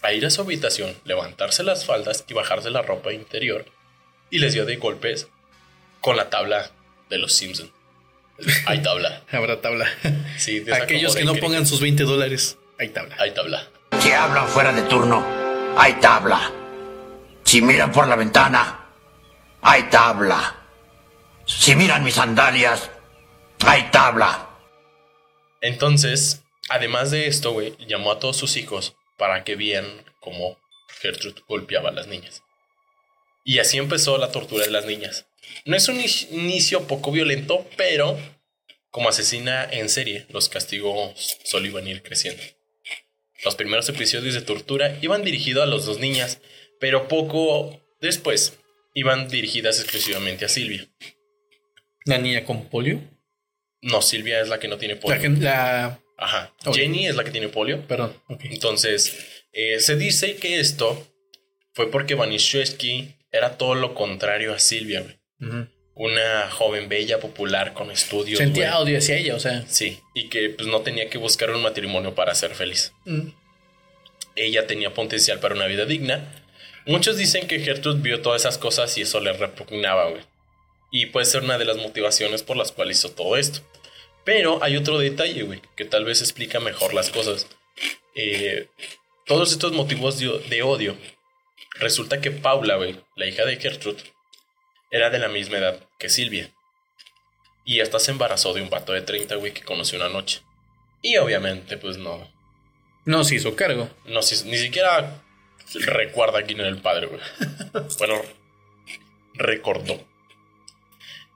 a 0.03 0.13
ir 0.13 0.27
a 0.27 0.31
su 0.31 0.43
habitación, 0.43 0.97
levantarse 1.05 1.63
las 1.63 1.87
faldas 1.87 2.25
y 2.29 2.35
bajarse 2.35 2.71
la 2.71 2.83
ropa 2.83 3.13
interior 3.13 3.65
y 4.31 4.39
les 4.39 4.53
dio 4.53 4.65
de 4.65 4.77
golpes 4.77 5.29
con 6.01 6.17
la 6.17 6.29
tabla 6.29 6.73
de 7.09 7.19
los 7.19 7.33
Simpson. 7.33 7.71
Hay 8.67 8.83
tabla. 8.83 9.23
Habrá 9.31 9.61
tabla. 9.61 9.87
Sí, 10.39 10.65
Aquellos 10.71 11.17
que 11.17 11.25
no 11.25 11.35
pongan 11.35 11.67
sus 11.67 11.81
20 11.81 12.05
dólares, 12.05 12.59
hay 12.79 12.91
tabla. 12.91 13.17
Hay 13.19 13.33
tabla. 13.33 13.67
Si 14.01 14.13
hablan 14.13 14.47
fuera 14.49 14.73
de 14.73 14.83
turno, 14.83 15.25
hay 15.77 15.95
tabla. 15.95 16.53
Si 17.45 17.63
miran 17.63 17.93
por 17.93 18.07
la 18.07 18.17
ventana, 18.17 18.87
hay 19.63 19.85
tabla. 19.85 20.57
Si 21.47 21.75
miran 21.75 22.05
mis 22.05 22.15
sandalias, 22.15 22.91
hay 23.65 23.91
tabla. 23.91 24.51
Entonces, 25.61 26.43
además 26.69 27.11
de 27.11 27.29
esto, 27.29 27.53
güey, 27.53 27.77
llamó 27.87 28.13
a 28.13 28.19
todos 28.19 28.37
sus 28.37 28.57
hijos 28.57 28.97
para 29.17 29.45
que 29.45 29.57
vieran 29.57 30.05
cómo 30.21 30.59
Gertrude 31.01 31.43
golpeaba 31.49 31.91
a 31.91 31.93
las 31.93 32.07
niñas. 32.07 32.43
Y 33.49 33.61
así 33.61 33.79
empezó 33.79 34.19
la 34.19 34.33
tortura 34.33 34.65
de 34.65 34.73
las 34.73 34.87
niñas. 34.87 35.27
No 35.67 35.77
es 35.77 35.89
un 35.89 36.01
ini- 36.01 36.27
inicio 36.33 36.89
poco 36.89 37.13
violento, 37.13 37.65
pero 37.77 38.19
como 38.91 39.09
asesina 39.09 39.65
en 39.71 39.89
serie, 39.89 40.27
los 40.31 40.49
castigos 40.49 41.39
solo 41.45 41.67
iban 41.67 41.87
a 41.87 41.91
ir 41.91 42.03
creciendo. 42.03 42.43
Los 43.45 43.55
primeros 43.55 43.89
episodios 43.89 44.35
de 44.35 44.41
tortura 44.43 44.99
iban 45.01 45.23
dirigidos 45.23 45.63
a 45.63 45.67
las 45.67 45.87
dos 45.87 46.01
niñas, 46.01 46.41
pero 46.81 47.07
poco 47.07 47.81
después 48.01 48.59
iban 48.95 49.29
dirigidas 49.29 49.79
exclusivamente 49.81 50.45
a 50.45 50.49
Silvia. 50.49 50.89
La 52.05 52.19
niña 52.19 52.45
con 52.45 52.69
polio. 52.69 53.01
No, 53.83 54.03
Silvia 54.03 54.41
es 54.41 54.49
la 54.49 54.59
que 54.59 54.67
no 54.69 54.77
tiene 54.79 54.95
La, 54.95 55.01
polio. 55.01 55.21
gen- 55.21 55.45
la- 55.45 56.01
Ajá. 56.19 56.53
Jenny 56.75 57.07
es 57.07 57.15
la 57.15 57.23
que 57.23 57.31
tiene 57.31 57.49
polio. 57.49 57.87
Perdón. 57.87 58.21
Entonces, 58.41 59.15
eh, 59.53 59.79
se 59.79 59.95
dice 59.97 60.37
que 60.37 60.59
esto 60.59 61.07
fue 61.75 61.91
porque 61.91 62.15
Vanishewski 62.17 63.15
era 63.37 63.57
todo 63.59 63.75
lo 63.75 63.95
contrario 63.95 64.53
a 64.55 64.59
Silvia, 64.59 65.03
güey. 65.03 65.67
Una 65.95 66.51
joven 66.51 66.89
bella, 66.91 67.21
popular, 67.21 67.73
con 67.73 67.91
estudios. 67.91 68.39
Sentía 68.39 68.73
güey. 68.73 68.83
odio 68.83 68.99
hacia 68.99 69.17
ella, 69.17 69.35
o 69.35 69.41
sea. 69.41 69.65
Sí, 69.67 69.99
y 70.15 70.29
que 70.29 70.51
pues 70.51 70.69
no 70.69 70.83
tenía 70.83 71.09
que 71.09 71.17
buscar 71.19 71.51
un 71.51 71.63
matrimonio 71.63 72.15
para 72.15 72.35
ser 72.35 72.55
feliz. 72.55 72.93
mm, 73.07 73.29
Ella 74.37 74.67
tenía 74.67 74.93
potencial 74.93 75.41
para 75.41 75.55
una 75.55 75.67
vida 75.67 75.87
digna. 75.87 76.43
Muchos 76.85 77.17
dicen 77.17 77.49
que 77.49 77.61
Gertrude 77.61 78.01
vio 78.03 78.21
todas 78.21 78.43
esas 78.43 78.59
cosas 78.59 78.97
y 78.99 79.03
eso 79.03 79.21
le 79.21 79.33
repugnaba, 79.33 80.11
güey. 80.11 80.23
Y 80.93 81.07
puede 81.07 81.27
ser 81.27 81.43
una 81.43 81.59
de 81.59 81.65
las 81.65 81.79
motivaciones 81.79 82.43
por 82.43 82.57
las 82.57 82.73
cuales 82.73 82.99
hizo 82.99 83.11
todo 83.13 83.37
esto. 83.37 83.61
Pero 84.25 84.63
hay 84.63 84.77
otro 84.77 84.99
detalle, 84.99 85.43
güey, 85.45 85.61
que 85.77 85.85
tal 85.85 86.05
vez 86.05 86.21
explica 86.21 86.61
mejor 86.61 86.93
las 86.95 87.11
cosas. 87.11 87.47
Eh, 88.15 88.69
todos 89.25 89.51
estos 89.53 89.73
motivos 89.73 90.19
de, 90.19 90.39
de 90.49 90.63
odio. 90.63 90.97
Resulta 91.79 92.21
que 92.21 92.31
Paula, 92.31 92.77
güey, 92.77 93.01
la 93.17 93.27
hija 93.27 93.45
de 93.45 93.57
Gertrude, 93.57 94.03
era 94.91 95.11
de 95.11 95.19
la 95.19 95.29
misma 95.29 95.59
edad 95.59 95.81
que 95.99 96.09
Silvia. 96.09 96.51
Y 97.65 97.81
esta 97.81 97.99
se 97.99 98.13
embarazó 98.13 98.55
de 98.55 98.63
un 98.63 98.71
vato 98.71 98.93
de 98.93 99.03
30, 99.03 99.35
güey, 99.37 99.53
que 99.53 99.63
conoció 99.63 99.99
una 99.99 100.09
noche. 100.09 100.41
Y 101.03 101.17
obviamente, 101.19 101.77
pues 101.77 101.99
no, 101.99 102.31
No 103.05 103.25
se 103.25 103.35
hizo 103.37 103.55
cargo. 103.57 103.91
no, 104.07 104.23
si- 104.23 104.49
ni 104.49 104.57
siquiera 104.57 105.23
recuerda 105.75 106.43
quién 106.45 106.61
era 106.61 106.69
el 106.69 106.79
padre, 106.79 107.07
güey. 107.09 107.21
bueno, 107.99 108.23
recordó. 109.35 110.03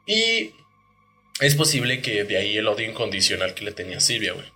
Y 0.06 0.52
es 1.40 1.54
posible 1.54 2.00
que 2.02 2.24
de 2.24 2.36
ahí 2.38 2.56
el 2.56 2.68
odio 2.68 2.88
incondicional 2.88 3.54
que 3.54 3.64
le 3.64 3.72
tenía 3.72 3.98
a 3.98 4.00
Silvia, 4.00 4.32
güey. 4.32 4.46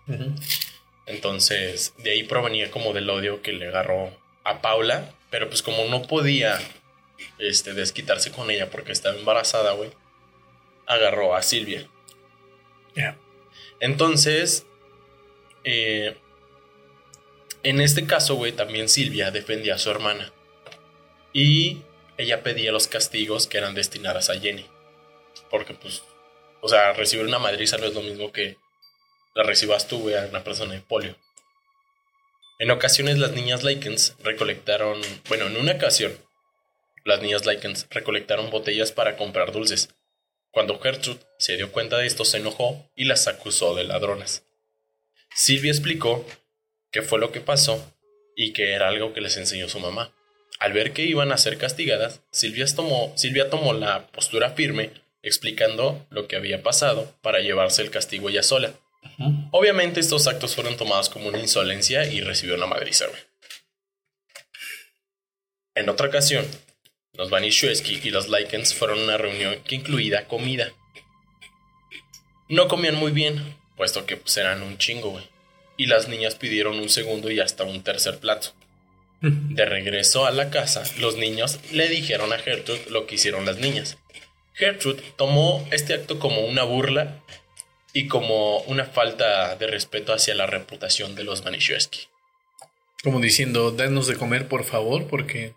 Entonces, 1.06 1.94
de 1.98 2.12
ahí 2.12 2.24
provenía 2.24 2.70
como 2.70 2.92
del 2.92 3.10
odio 3.10 3.42
que 3.42 3.52
le 3.52 3.68
agarró 3.68 4.16
a 4.44 4.60
Paula, 4.62 5.13
pero 5.34 5.48
pues 5.48 5.64
como 5.64 5.84
no 5.86 6.02
podía 6.02 6.60
este, 7.38 7.74
desquitarse 7.74 8.30
con 8.30 8.52
ella 8.52 8.70
porque 8.70 8.92
estaba 8.92 9.16
embarazada, 9.16 9.72
güey, 9.72 9.90
agarró 10.86 11.34
a 11.34 11.42
Silvia. 11.42 11.88
Entonces, 13.80 14.64
eh, 15.64 16.16
en 17.64 17.80
este 17.80 18.06
caso, 18.06 18.36
güey, 18.36 18.52
también 18.52 18.88
Silvia 18.88 19.32
defendía 19.32 19.74
a 19.74 19.78
su 19.78 19.90
hermana. 19.90 20.32
Y 21.32 21.82
ella 22.16 22.44
pedía 22.44 22.70
los 22.70 22.86
castigos 22.86 23.48
que 23.48 23.58
eran 23.58 23.74
destinados 23.74 24.30
a 24.30 24.38
Jenny. 24.38 24.66
Porque, 25.50 25.74
pues, 25.74 26.04
o 26.60 26.68
sea, 26.68 26.92
recibir 26.92 27.26
una 27.26 27.40
madriza 27.40 27.76
no 27.76 27.86
es 27.86 27.94
lo 27.94 28.02
mismo 28.02 28.30
que 28.30 28.56
la 29.34 29.42
recibas 29.42 29.88
tú, 29.88 29.98
güey, 29.98 30.14
a 30.14 30.28
una 30.30 30.44
persona 30.44 30.74
de 30.74 30.80
polio. 30.80 31.16
En 32.58 32.70
ocasiones 32.70 33.18
las 33.18 33.32
niñas 33.32 33.64
Likens 33.64 34.14
recolectaron, 34.22 35.00
bueno, 35.28 35.46
en 35.46 35.56
una 35.56 35.72
ocasión, 35.72 36.16
las 37.04 37.20
niñas 37.20 37.46
Likens 37.46 37.86
recolectaron 37.90 38.50
botellas 38.50 38.92
para 38.92 39.16
comprar 39.16 39.50
dulces. 39.50 39.90
Cuando 40.52 40.78
Gertrude 40.78 41.18
se 41.36 41.56
dio 41.56 41.72
cuenta 41.72 41.98
de 41.98 42.06
esto, 42.06 42.24
se 42.24 42.36
enojó 42.36 42.88
y 42.94 43.06
las 43.06 43.26
acusó 43.26 43.74
de 43.74 43.82
ladronas. 43.82 44.44
Silvia 45.34 45.72
explicó 45.72 46.24
qué 46.92 47.02
fue 47.02 47.18
lo 47.18 47.32
que 47.32 47.40
pasó 47.40 47.92
y 48.36 48.52
que 48.52 48.72
era 48.72 48.86
algo 48.86 49.12
que 49.12 49.20
les 49.20 49.36
enseñó 49.36 49.68
su 49.68 49.80
mamá. 49.80 50.14
Al 50.60 50.72
ver 50.72 50.92
que 50.92 51.02
iban 51.02 51.32
a 51.32 51.38
ser 51.38 51.58
castigadas, 51.58 52.22
Silvia 52.30 52.66
tomó, 52.74 53.12
Silvia 53.16 53.50
tomó 53.50 53.72
la 53.72 54.06
postura 54.06 54.50
firme, 54.50 54.92
explicando 55.22 56.06
lo 56.10 56.28
que 56.28 56.36
había 56.36 56.62
pasado 56.62 57.12
para 57.20 57.40
llevarse 57.40 57.82
el 57.82 57.90
castigo 57.90 58.28
ella 58.28 58.44
sola. 58.44 58.74
Obviamente 59.52 60.00
estos 60.00 60.26
actos 60.26 60.54
fueron 60.54 60.76
tomados 60.76 61.08
como 61.08 61.28
una 61.28 61.38
insolencia 61.38 62.04
y 62.06 62.20
recibió 62.20 62.54
una 62.54 62.66
madriza. 62.66 63.06
güey. 63.06 63.20
En 65.74 65.88
otra 65.88 66.08
ocasión, 66.08 66.46
los 67.12 67.30
Vanishewski 67.30 68.00
y 68.02 68.10
los 68.10 68.28
Likens 68.28 68.74
fueron 68.74 69.00
a 69.00 69.04
una 69.04 69.16
reunión 69.16 69.56
que 69.64 69.76
incluía 69.76 70.26
comida. 70.26 70.72
No 72.48 72.68
comían 72.68 72.96
muy 72.96 73.12
bien, 73.12 73.56
puesto 73.76 74.06
que 74.06 74.16
pues, 74.16 74.36
eran 74.36 74.62
un 74.62 74.78
chingo, 74.78 75.10
güey. 75.10 75.24
Y 75.76 75.86
las 75.86 76.08
niñas 76.08 76.36
pidieron 76.36 76.78
un 76.78 76.88
segundo 76.88 77.30
y 77.30 77.40
hasta 77.40 77.64
un 77.64 77.82
tercer 77.82 78.18
plato. 78.18 78.52
De 79.20 79.64
regreso 79.64 80.26
a 80.26 80.30
la 80.30 80.50
casa, 80.50 80.82
los 80.98 81.16
niños 81.16 81.58
le 81.72 81.88
dijeron 81.88 82.32
a 82.32 82.38
Gertrude 82.38 82.84
lo 82.90 83.06
que 83.06 83.14
hicieron 83.16 83.46
las 83.46 83.58
niñas. 83.58 83.96
Gertrude 84.54 85.02
tomó 85.16 85.66
este 85.72 85.94
acto 85.94 86.18
como 86.18 86.42
una 86.42 86.62
burla 86.62 87.20
y 87.96 88.08
como 88.08 88.58
una 88.62 88.84
falta 88.84 89.54
de 89.54 89.68
respeto 89.68 90.12
hacia 90.12 90.34
la 90.34 90.46
reputación 90.46 91.14
de 91.14 91.22
los 91.22 91.44
Vanishewski. 91.44 92.08
Como 93.04 93.20
diciendo, 93.20 93.70
danos 93.70 94.08
de 94.08 94.16
comer, 94.16 94.48
por 94.48 94.64
favor, 94.64 95.06
porque. 95.06 95.54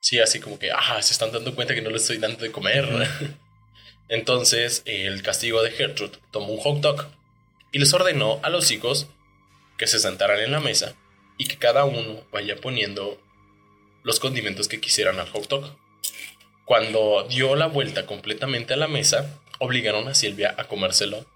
Sí, 0.00 0.18
así 0.18 0.40
como 0.40 0.58
que, 0.58 0.70
ah, 0.72 1.02
se 1.02 1.12
están 1.12 1.32
dando 1.32 1.54
cuenta 1.54 1.74
que 1.74 1.82
no 1.82 1.90
les 1.90 2.02
estoy 2.02 2.16
dando 2.16 2.38
de 2.38 2.50
comer. 2.50 2.88
Entonces, 4.08 4.82
el 4.86 5.22
castigo 5.22 5.62
de 5.62 5.70
Gertrude 5.70 6.18
tomó 6.30 6.54
un 6.54 6.60
hot 6.60 6.80
dog 6.80 7.08
y 7.72 7.78
les 7.78 7.92
ordenó 7.92 8.40
a 8.42 8.48
los 8.48 8.70
hijos 8.70 9.08
que 9.76 9.86
se 9.86 9.98
sentaran 9.98 10.40
en 10.40 10.52
la 10.52 10.60
mesa 10.60 10.94
y 11.36 11.46
que 11.46 11.58
cada 11.58 11.84
uno 11.84 12.24
vaya 12.32 12.56
poniendo 12.56 13.20
los 14.02 14.18
condimentos 14.18 14.68
que 14.68 14.80
quisieran 14.80 15.18
al 15.20 15.28
hot 15.28 15.48
dog. 15.48 15.76
Cuando 16.64 17.26
dio 17.28 17.54
la 17.54 17.66
vuelta 17.66 18.06
completamente 18.06 18.72
a 18.72 18.78
la 18.78 18.88
mesa, 18.88 19.40
obligaron 19.58 20.08
a 20.08 20.14
Silvia 20.14 20.54
a 20.56 20.64
comérselo 20.64 21.26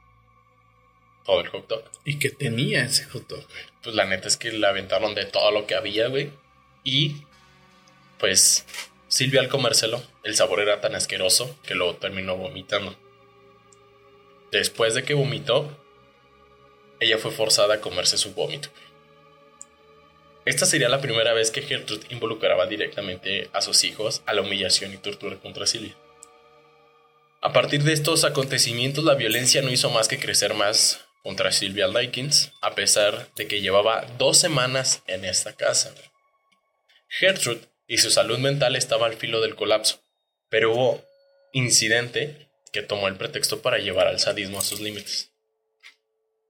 todo 1.30 1.40
el 1.42 1.48
hot 1.48 1.68
dog. 1.68 1.84
¿Y 2.04 2.18
que 2.18 2.30
tenía 2.30 2.84
ese 2.84 3.04
hot 3.04 3.28
dog? 3.28 3.46
Pues 3.84 3.94
la 3.94 4.04
neta 4.04 4.26
es 4.26 4.36
que 4.36 4.50
le 4.50 4.66
aventaron 4.66 5.14
de 5.14 5.26
todo 5.26 5.52
lo 5.52 5.64
que 5.64 5.76
había, 5.76 6.08
güey. 6.08 6.30
Y 6.82 7.18
pues 8.18 8.66
Silvia 9.06 9.40
al 9.40 9.48
comérselo, 9.48 10.02
el 10.24 10.34
sabor 10.34 10.60
era 10.60 10.80
tan 10.80 10.96
asqueroso 10.96 11.56
que 11.62 11.76
lo 11.76 11.94
terminó 11.94 12.36
vomitando. 12.36 12.96
Después 14.50 14.94
de 14.94 15.04
que 15.04 15.14
vomitó, 15.14 15.70
ella 16.98 17.16
fue 17.16 17.30
forzada 17.30 17.74
a 17.74 17.80
comerse 17.80 18.18
su 18.18 18.34
vómito. 18.34 18.68
Esta 20.44 20.66
sería 20.66 20.88
la 20.88 21.00
primera 21.00 21.32
vez 21.32 21.52
que 21.52 21.62
Gertrude 21.62 22.06
involucraba 22.10 22.66
directamente 22.66 23.50
a 23.52 23.62
sus 23.62 23.84
hijos 23.84 24.22
a 24.26 24.34
la 24.34 24.42
humillación 24.42 24.92
y 24.92 24.96
tortura 24.96 25.36
contra 25.36 25.66
Silvia. 25.66 25.94
A 27.40 27.52
partir 27.52 27.84
de 27.84 27.92
estos 27.92 28.24
acontecimientos, 28.24 29.04
la 29.04 29.14
violencia 29.14 29.62
no 29.62 29.70
hizo 29.70 29.90
más 29.90 30.08
que 30.08 30.18
crecer 30.18 30.54
más 30.54 31.06
contra 31.22 31.52
Silvia 31.52 31.86
Likens, 31.86 32.52
a 32.60 32.74
pesar 32.74 33.28
de 33.36 33.46
que 33.46 33.60
llevaba 33.60 34.06
dos 34.18 34.38
semanas 34.38 35.02
en 35.06 35.24
esta 35.24 35.54
casa. 35.54 35.94
Gertrude 37.08 37.62
y 37.86 37.98
su 37.98 38.10
salud 38.10 38.38
mental 38.38 38.76
estaba 38.76 39.06
al 39.06 39.16
filo 39.16 39.40
del 39.40 39.56
colapso, 39.56 40.02
pero 40.48 40.72
hubo 40.72 41.04
incidente 41.52 42.48
que 42.72 42.82
tomó 42.82 43.08
el 43.08 43.16
pretexto 43.16 43.62
para 43.62 43.78
llevar 43.78 44.06
al 44.06 44.20
sadismo 44.20 44.58
a 44.58 44.62
sus 44.62 44.80
límites. 44.80 45.30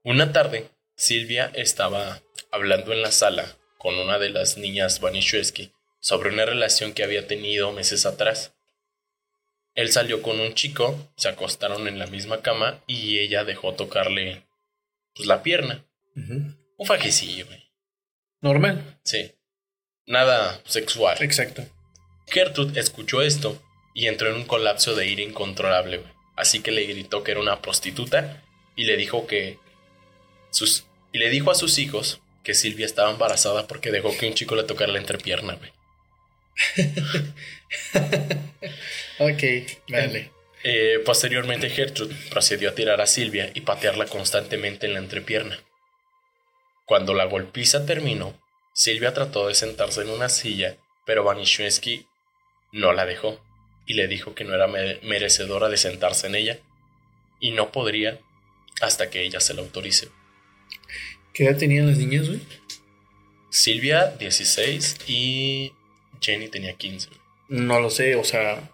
Una 0.02 0.33
tarde, 0.33 0.68
Silvia 0.96 1.50
estaba 1.54 2.22
hablando 2.50 2.92
en 2.92 3.02
la 3.02 3.11
sala 3.11 3.56
con 3.78 3.98
una 3.98 4.18
de 4.18 4.30
las 4.30 4.59
niñas 4.59 5.00
Banishewski 5.00 5.72
sobre 6.00 6.30
una 6.30 6.44
relación 6.44 6.92
que 6.92 7.04
había 7.04 7.26
tenido 7.26 7.72
meses 7.72 8.04
atrás. 8.06 8.52
Él 9.74 9.92
salió 9.92 10.20
con 10.20 10.40
un 10.40 10.54
chico, 10.54 11.12
se 11.16 11.28
acostaron 11.28 11.88
en 11.88 11.98
la 11.98 12.06
misma 12.06 12.42
cama 12.42 12.83
y 12.87 13.18
ella 13.18 13.44
dejó 13.44 13.74
tocarle 13.74 14.42
pues, 15.14 15.27
la 15.27 15.42
pierna. 15.42 15.85
Un 16.14 16.87
fajecillo, 16.87 17.46
güey. 17.46 17.70
Normal. 18.40 18.99
Sí. 19.05 19.33
Nada 20.07 20.61
sexual. 20.64 21.16
Exacto. 21.20 21.64
Gertrude 22.27 22.79
escuchó 22.81 23.23
esto 23.23 23.62
y 23.94 24.07
entró 24.07 24.31
en 24.31 24.37
un 24.37 24.44
colapso 24.44 24.94
de 24.94 25.07
ira 25.07 25.23
incontrolable, 25.23 25.99
güey. 25.99 26.12
Así 26.37 26.61
que 26.61 26.70
le 26.70 26.85
gritó 26.87 27.23
que 27.23 27.33
era 27.33 27.40
una 27.40 27.61
prostituta 27.61 28.42
y 28.77 28.85
le 28.85 28.96
dijo 28.96 29.27
que 29.27 29.59
sus 30.51 30.87
y 31.12 31.18
le 31.18 31.29
dijo 31.29 31.51
a 31.51 31.55
sus 31.55 31.79
hijos 31.79 32.20
que 32.42 32.55
Silvia 32.55 32.87
estaba 32.87 33.11
embarazada 33.11 33.66
porque 33.66 33.90
dejó 33.90 34.16
que 34.16 34.27
un 34.27 34.35
chico 34.35 34.55
le 34.55 34.62
tocara 34.64 34.92
la 34.92 34.99
entrepierna, 34.99 35.55
güey. 35.55 35.70
ok, 39.18 39.42
vale. 39.88 40.31
Eh, 40.62 41.01
posteriormente 41.05 41.70
Gertrude 41.70 42.14
procedió 42.31 42.70
a 42.70 42.75
tirar 42.75 43.01
a 43.01 43.07
Silvia 43.07 43.51
y 43.55 43.62
patearla 43.62 44.07
constantemente 44.07 44.87
en 44.87 44.94
la 44.94 44.99
entrepierna. 44.99 45.59
Cuando 46.85 47.14
la 47.14 47.25
golpiza 47.25 47.87
terminó, 47.87 48.38
Silvia 48.75 49.14
trató 49.14 49.49
de 49.49 49.55
sentarse 49.55 50.03
en 50.03 50.11
una 50.11 50.29
silla, 50.29 50.77
pero 51.07 51.25
Vanishwensky 51.25 52.07
no 52.73 52.92
la 52.92 53.07
dejó 53.07 53.40
y 53.87 53.94
le 53.94 54.07
dijo 54.07 54.35
que 54.35 54.44
no 54.44 54.55
era 54.55 54.66
merecedora 54.66 55.68
de 55.68 55.77
sentarse 55.77 56.27
en 56.27 56.35
ella 56.35 56.59
y 57.40 57.53
no 57.53 57.73
podría 57.73 58.20
hasta 58.81 59.11
que 59.11 59.23
ella 59.23 59.40
se 59.40 59.55
lo 59.55 59.62
autorice. 59.62 60.09
¿Qué 61.33 61.44
edad 61.46 61.59
tenían 61.59 61.87
las 61.87 61.99
niñas, 61.99 62.29
güey? 62.29 62.40
Silvia, 63.51 64.09
16 64.18 64.99
y 65.07 65.73
Jenny 66.20 66.49
tenía 66.49 66.75
15. 66.75 67.09
No 67.49 67.81
lo 67.81 67.90
sé, 67.90 68.14
o 68.14 68.25
sea, 68.25 68.70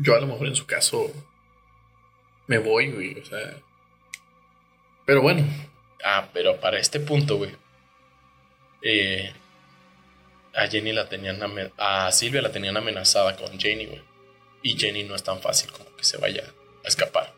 yo 0.00 0.14
a 0.16 0.20
lo 0.20 0.26
mejor 0.26 0.46
en 0.46 0.56
su 0.56 0.66
caso 0.66 1.12
me 2.46 2.58
voy, 2.58 2.90
güey, 2.90 3.18
o 3.18 3.24
sea. 3.24 3.56
Pero 5.06 5.22
bueno. 5.22 5.44
Ah, 6.04 6.28
pero 6.32 6.60
para 6.60 6.78
este 6.78 7.00
punto, 7.00 7.36
güey. 7.36 7.50
Eh, 8.82 9.32
a 10.54 10.66
Jenny 10.66 10.92
la 10.92 11.08
tenían 11.08 11.40
a 11.78 12.12
Silvia 12.12 12.42
la 12.42 12.52
tenían 12.52 12.76
amenazada 12.76 13.36
con 13.36 13.58
Jenny, 13.58 13.86
güey. 13.86 14.02
Y 14.62 14.78
Jenny 14.78 15.04
no 15.04 15.14
es 15.14 15.22
tan 15.22 15.40
fácil 15.40 15.72
como 15.72 15.94
que 15.96 16.04
se 16.04 16.16
vaya 16.18 16.44
a 16.84 16.88
escapar. 16.88 17.32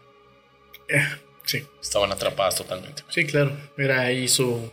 Eh, 0.88 1.06
sí. 1.44 1.66
Estaban 1.80 2.10
atrapadas 2.12 2.56
totalmente. 2.56 3.02
Sí, 3.08 3.26
claro. 3.26 3.56
Era 3.76 4.02
ahí 4.02 4.28
su 4.28 4.72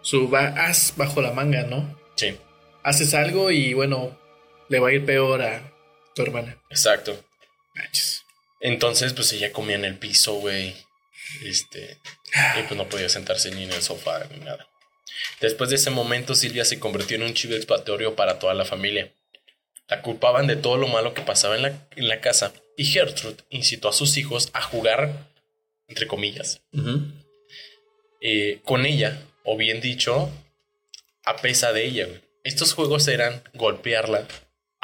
su 0.00 0.30
as 0.36 0.94
bajo 0.96 1.22
la 1.22 1.32
manga, 1.32 1.62
¿no? 1.62 1.98
Sí. 2.14 2.36
Haces 2.82 3.14
algo 3.14 3.50
y 3.50 3.72
bueno, 3.72 4.16
le 4.68 4.78
va 4.78 4.88
a 4.88 4.92
ir 4.92 5.04
peor 5.04 5.42
a 5.42 5.73
tu 6.14 6.22
hermana. 6.22 6.60
Exacto. 6.70 7.24
Manches. 7.74 8.22
Entonces, 8.60 9.12
pues 9.12 9.32
ella 9.32 9.52
comía 9.52 9.76
en 9.76 9.84
el 9.84 9.98
piso, 9.98 10.34
güey. 10.34 10.74
Este. 11.44 11.98
Y 12.58 12.62
pues 12.62 12.76
no 12.76 12.88
podía 12.88 13.08
sentarse 13.08 13.50
ni 13.50 13.64
en 13.64 13.72
el 13.72 13.82
sofá 13.82 14.24
ni 14.30 14.38
nada. 14.38 14.68
Después 15.40 15.70
de 15.70 15.76
ese 15.76 15.90
momento, 15.90 16.34
Silvia 16.34 16.64
se 16.64 16.80
convirtió 16.80 17.16
en 17.16 17.24
un 17.24 17.34
chivo 17.34 17.54
expiatorio 17.54 18.16
para 18.16 18.38
toda 18.38 18.54
la 18.54 18.64
familia. 18.64 19.12
La 19.88 20.02
culpaban 20.02 20.46
de 20.46 20.56
todo 20.56 20.78
lo 20.78 20.88
malo 20.88 21.14
que 21.14 21.22
pasaba 21.22 21.56
en 21.56 21.62
la, 21.62 21.88
en 21.96 22.08
la 22.08 22.20
casa 22.20 22.52
y 22.76 22.84
Gertrude 22.86 23.36
incitó 23.50 23.88
a 23.88 23.92
sus 23.92 24.16
hijos 24.16 24.50
a 24.52 24.62
jugar, 24.62 25.28
entre 25.86 26.06
comillas, 26.06 26.62
eh, 28.20 28.60
con 28.64 28.86
ella, 28.86 29.20
o 29.44 29.56
bien 29.56 29.80
dicho, 29.80 30.30
a 31.24 31.36
pesa 31.36 31.72
de 31.72 31.84
ella. 31.84 32.08
Estos 32.42 32.72
juegos 32.72 33.06
eran 33.08 33.42
golpearla, 33.54 34.26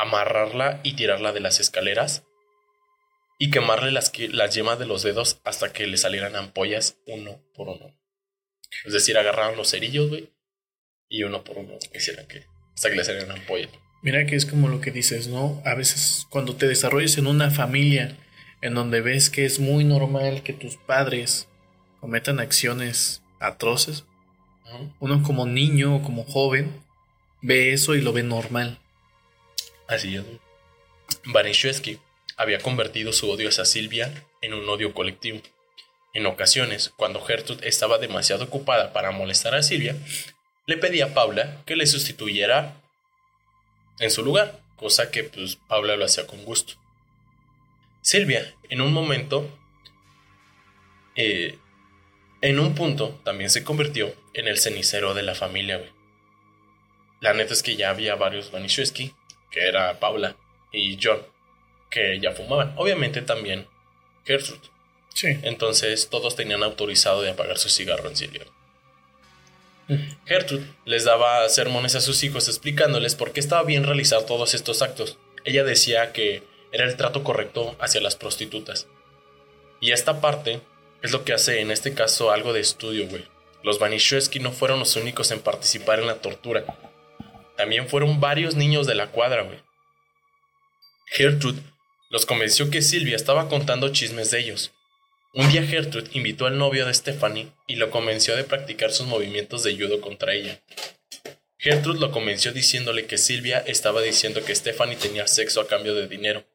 amarrarla 0.03 0.81
y 0.83 0.95
tirarla 0.95 1.33
de 1.33 1.41
las 1.41 1.61
escaleras 1.61 2.25
y 3.39 3.51
quemarle 3.51 3.91
las, 3.91 4.13
las 4.31 4.55
yemas 4.55 4.79
de 4.79 4.87
los 4.87 5.03
dedos 5.03 5.41
hasta 5.45 5.73
que 5.73 5.87
le 5.87 5.97
salieran 5.97 6.37
ampollas 6.37 6.99
uno 7.07 7.43
por 7.55 7.69
uno. 7.69 7.97
Es 8.85 8.93
decir, 8.93 9.17
agarraban 9.19 9.57
los 9.57 9.71
cerillos, 9.71 10.09
güey, 10.09 10.31
y 11.09 11.23
uno 11.25 11.43
por 11.43 11.59
uno 11.59 11.79
quisieran 11.93 12.27
que 12.27 12.45
hasta 12.75 12.91
que 12.91 12.97
le 12.97 13.05
salieran 13.05 13.33
ampollas. 13.33 13.71
Mira 14.03 14.25
que 14.27 14.37
es 14.37 14.47
como 14.47 14.69
lo 14.69 14.81
que 14.81 14.91
dices, 14.91 15.29
¿no? 15.29 15.63
A 15.67 15.75
veces 15.75 16.27
cuando 16.31 16.57
te 16.57 16.67
desarrollas 16.67 17.19
en 17.19 17.27
una 17.27 17.51
familia 17.51 18.17
en 18.63 18.75
donde 18.75 19.01
ves 19.01 19.31
que 19.31 19.45
es 19.45 19.59
muy 19.59 19.85
normal 19.85 20.43
que 20.43 20.53
tus 20.53 20.77
padres 20.77 21.49
cometan 22.01 22.41
acciones 22.41 23.23
atroces, 23.41 24.05
uno 25.01 25.23
como 25.23 25.47
niño 25.47 25.97
o 25.97 26.03
como 26.03 26.25
joven 26.25 26.83
ve 27.43 27.73
eso 27.73 27.95
y 27.95 28.01
lo 28.01 28.13
ve 28.13 28.23
normal. 28.23 28.79
Así 29.91 30.15
es. 30.15 30.25
Vanishewski 31.25 31.99
había 32.37 32.61
convertido 32.61 33.13
su 33.13 33.29
odio 33.29 33.49
hacia 33.49 33.65
Silvia 33.65 34.25
en 34.41 34.55
un 34.55 34.69
odio 34.69 34.95
colectivo. 34.95 35.41
En 36.15 36.27
ocasiones, 36.27 36.93
cuando 36.97 37.21
Gertrude 37.21 37.69
estaba 37.69 37.99
demasiado 37.99 38.45
ocupada 38.45 38.93
para 38.93 39.11
molestar 39.11 39.57
a 39.57 39.65
Silvia, 39.65 39.97
le 40.67 40.77
pedía 40.77 41.07
a 41.07 41.15
Paula 41.15 41.63
que 41.67 41.75
le 41.75 41.87
sustituyera 41.87 42.81
en 43.99 44.13
su 44.13 44.25
lugar, 44.25 44.61
cosa 44.77 45.11
que 45.11 45.25
pues 45.25 45.57
Paula 45.57 45.97
lo 45.97 46.05
hacía 46.05 46.29
con 46.29 46.45
gusto. 46.45 46.75
Silvia, 48.01 48.55
en 48.69 48.83
un 48.83 48.93
momento, 48.93 49.51
eh, 51.17 51.59
en 52.43 52.61
un 52.61 52.77
punto, 52.77 53.21
también 53.25 53.51
se 53.51 53.65
convirtió 53.65 54.15
en 54.35 54.47
el 54.47 54.59
cenicero 54.59 55.15
de 55.15 55.25
la 55.25 55.35
familia. 55.35 55.83
La 57.21 57.35
neta 57.35 57.53
es 57.53 57.65
que 57.65 57.75
ya 57.75 57.91
había 57.91 58.15
varios 58.15 58.53
Vanishewski 58.53 59.15
que 59.51 59.67
era 59.67 59.99
Paula, 59.99 60.37
y 60.73 60.99
John, 61.03 61.21
que 61.91 62.19
ya 62.21 62.33
fumaban. 62.33 62.75
Obviamente 62.77 63.23
también 63.23 63.67
Gertrude. 64.25 64.69
Sí. 65.15 65.29
Entonces 65.43 66.09
todos 66.09 66.37
tenían 66.37 66.63
autorizado 66.63 67.23
de 67.23 67.31
apagar 67.31 67.59
su 67.59 67.69
cigarro 67.69 68.09
en 68.09 68.17
Silvia. 68.17 68.47
Gertrude 70.25 70.67
les 70.85 71.05
daba 71.05 71.49
sermones 71.49 71.97
a 71.97 72.01
sus 72.01 72.23
hijos 72.23 72.47
explicándoles 72.47 73.17
por 73.17 73.33
qué 73.33 73.41
estaba 73.41 73.65
bien 73.65 73.85
realizar 73.85 74.23
todos 74.23 74.55
estos 74.55 74.83
actos. 74.83 75.19
Ella 75.45 75.65
decía 75.65 76.13
que 76.13 76.45
era 76.71 76.85
el 76.85 76.97
trato 76.97 77.25
correcto 77.25 77.75
hacia 77.81 78.01
las 78.01 78.15
prostitutas. 78.15 78.87
Y 79.81 79.91
esta 79.91 80.21
parte 80.21 80.61
es 81.03 81.11
lo 81.11 81.25
que 81.25 81.33
hace 81.33 81.61
en 81.61 81.73
este 81.73 81.95
caso 81.95 82.31
algo 82.31 82.53
de 82.53 82.61
estudio, 82.61 83.09
güey. 83.09 83.25
Los 83.65 83.79
Vanishewski 83.79 84.39
no 84.39 84.53
fueron 84.53 84.79
los 84.79 84.97
únicos 84.97 85.33
en 85.33 85.41
participar 85.41 85.99
en 85.99 86.07
la 86.07 86.17
tortura. 86.17 86.65
También 87.61 87.91
fueron 87.91 88.21
varios 88.21 88.55
niños 88.55 88.87
de 88.87 88.95
la 88.95 89.09
cuadra, 89.09 89.43
güey. 89.43 89.59
Gertrude 91.09 91.61
los 92.09 92.25
convenció 92.25 92.71
que 92.71 92.81
Silvia 92.81 93.15
estaba 93.15 93.51
contando 93.51 93.93
chismes 93.93 94.31
de 94.31 94.39
ellos. 94.39 94.73
Un 95.35 95.47
día 95.51 95.67
Gertrude 95.67 96.09
invitó 96.15 96.47
al 96.47 96.57
novio 96.57 96.87
de 96.87 96.95
Stephanie 96.95 97.53
y 97.67 97.77
lo 97.77 97.91
convenció 97.91 98.35
de 98.35 98.45
practicar 98.45 98.93
sus 98.93 99.07
movimientos 99.07 99.63
de 99.63 99.77
judo 99.77 100.01
contra 100.01 100.33
ella. 100.33 100.59
Gertrude 101.59 102.01
lo 102.01 102.13
convenció 102.13 102.51
diciéndole 102.55 103.05
que 103.05 103.19
Silvia 103.19 103.59
estaba 103.59 104.01
diciendo 104.01 104.43
que 104.43 104.55
Stephanie 104.55 104.97
tenía 104.97 105.27
sexo 105.27 105.61
a 105.61 105.69
cambio 105.69 105.95
de 105.95 106.09
dinero. 106.09 106.47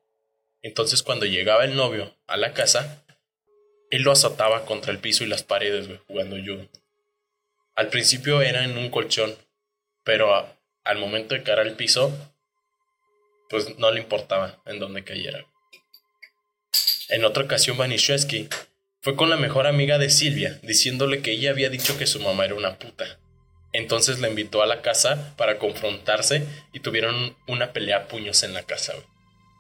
Entonces 0.63 1.03
cuando 1.03 1.27
llegaba 1.27 1.65
el 1.65 1.75
novio 1.75 2.17
a 2.25 2.35
la 2.35 2.55
casa, 2.55 3.05
él 3.91 4.01
lo 4.01 4.11
azotaba 4.11 4.65
contra 4.65 4.91
el 4.91 4.97
piso 4.97 5.23
y 5.23 5.27
las 5.27 5.43
paredes, 5.43 5.85
güey, 5.85 5.99
jugando 6.07 6.35
judo. 6.37 6.67
Al 7.75 7.89
principio 7.89 8.41
era 8.41 8.63
en 8.63 8.75
un 8.75 8.89
colchón, 8.89 9.35
pero 10.03 10.55
al 10.85 10.99
momento 10.99 11.35
de 11.35 11.43
caer 11.43 11.59
al 11.59 11.75
piso, 11.75 12.15
pues 13.49 13.77
no 13.77 13.91
le 13.91 14.01
importaba 14.01 14.61
en 14.65 14.79
dónde 14.79 15.03
cayera. 15.03 15.45
En 17.09 17.25
otra 17.25 17.43
ocasión, 17.43 17.77
Vanishewski 17.77 18.47
fue 19.01 19.15
con 19.15 19.29
la 19.29 19.37
mejor 19.37 19.67
amiga 19.67 19.97
de 19.97 20.09
Silvia, 20.09 20.59
diciéndole 20.63 21.21
que 21.21 21.31
ella 21.31 21.51
había 21.51 21.69
dicho 21.69 21.97
que 21.97 22.07
su 22.07 22.19
mamá 22.19 22.45
era 22.45 22.55
una 22.55 22.79
puta. 22.79 23.19
Entonces 23.73 24.19
la 24.19 24.29
invitó 24.29 24.63
a 24.63 24.65
la 24.65 24.81
casa 24.81 25.35
para 25.37 25.59
confrontarse 25.59 26.47
y 26.71 26.79
tuvieron 26.79 27.35
una 27.45 27.73
pelea 27.73 27.97
a 27.97 28.07
puños 28.07 28.41
en 28.43 28.53
la 28.53 28.63
casa, 28.63 28.93
güey. 28.93 29.05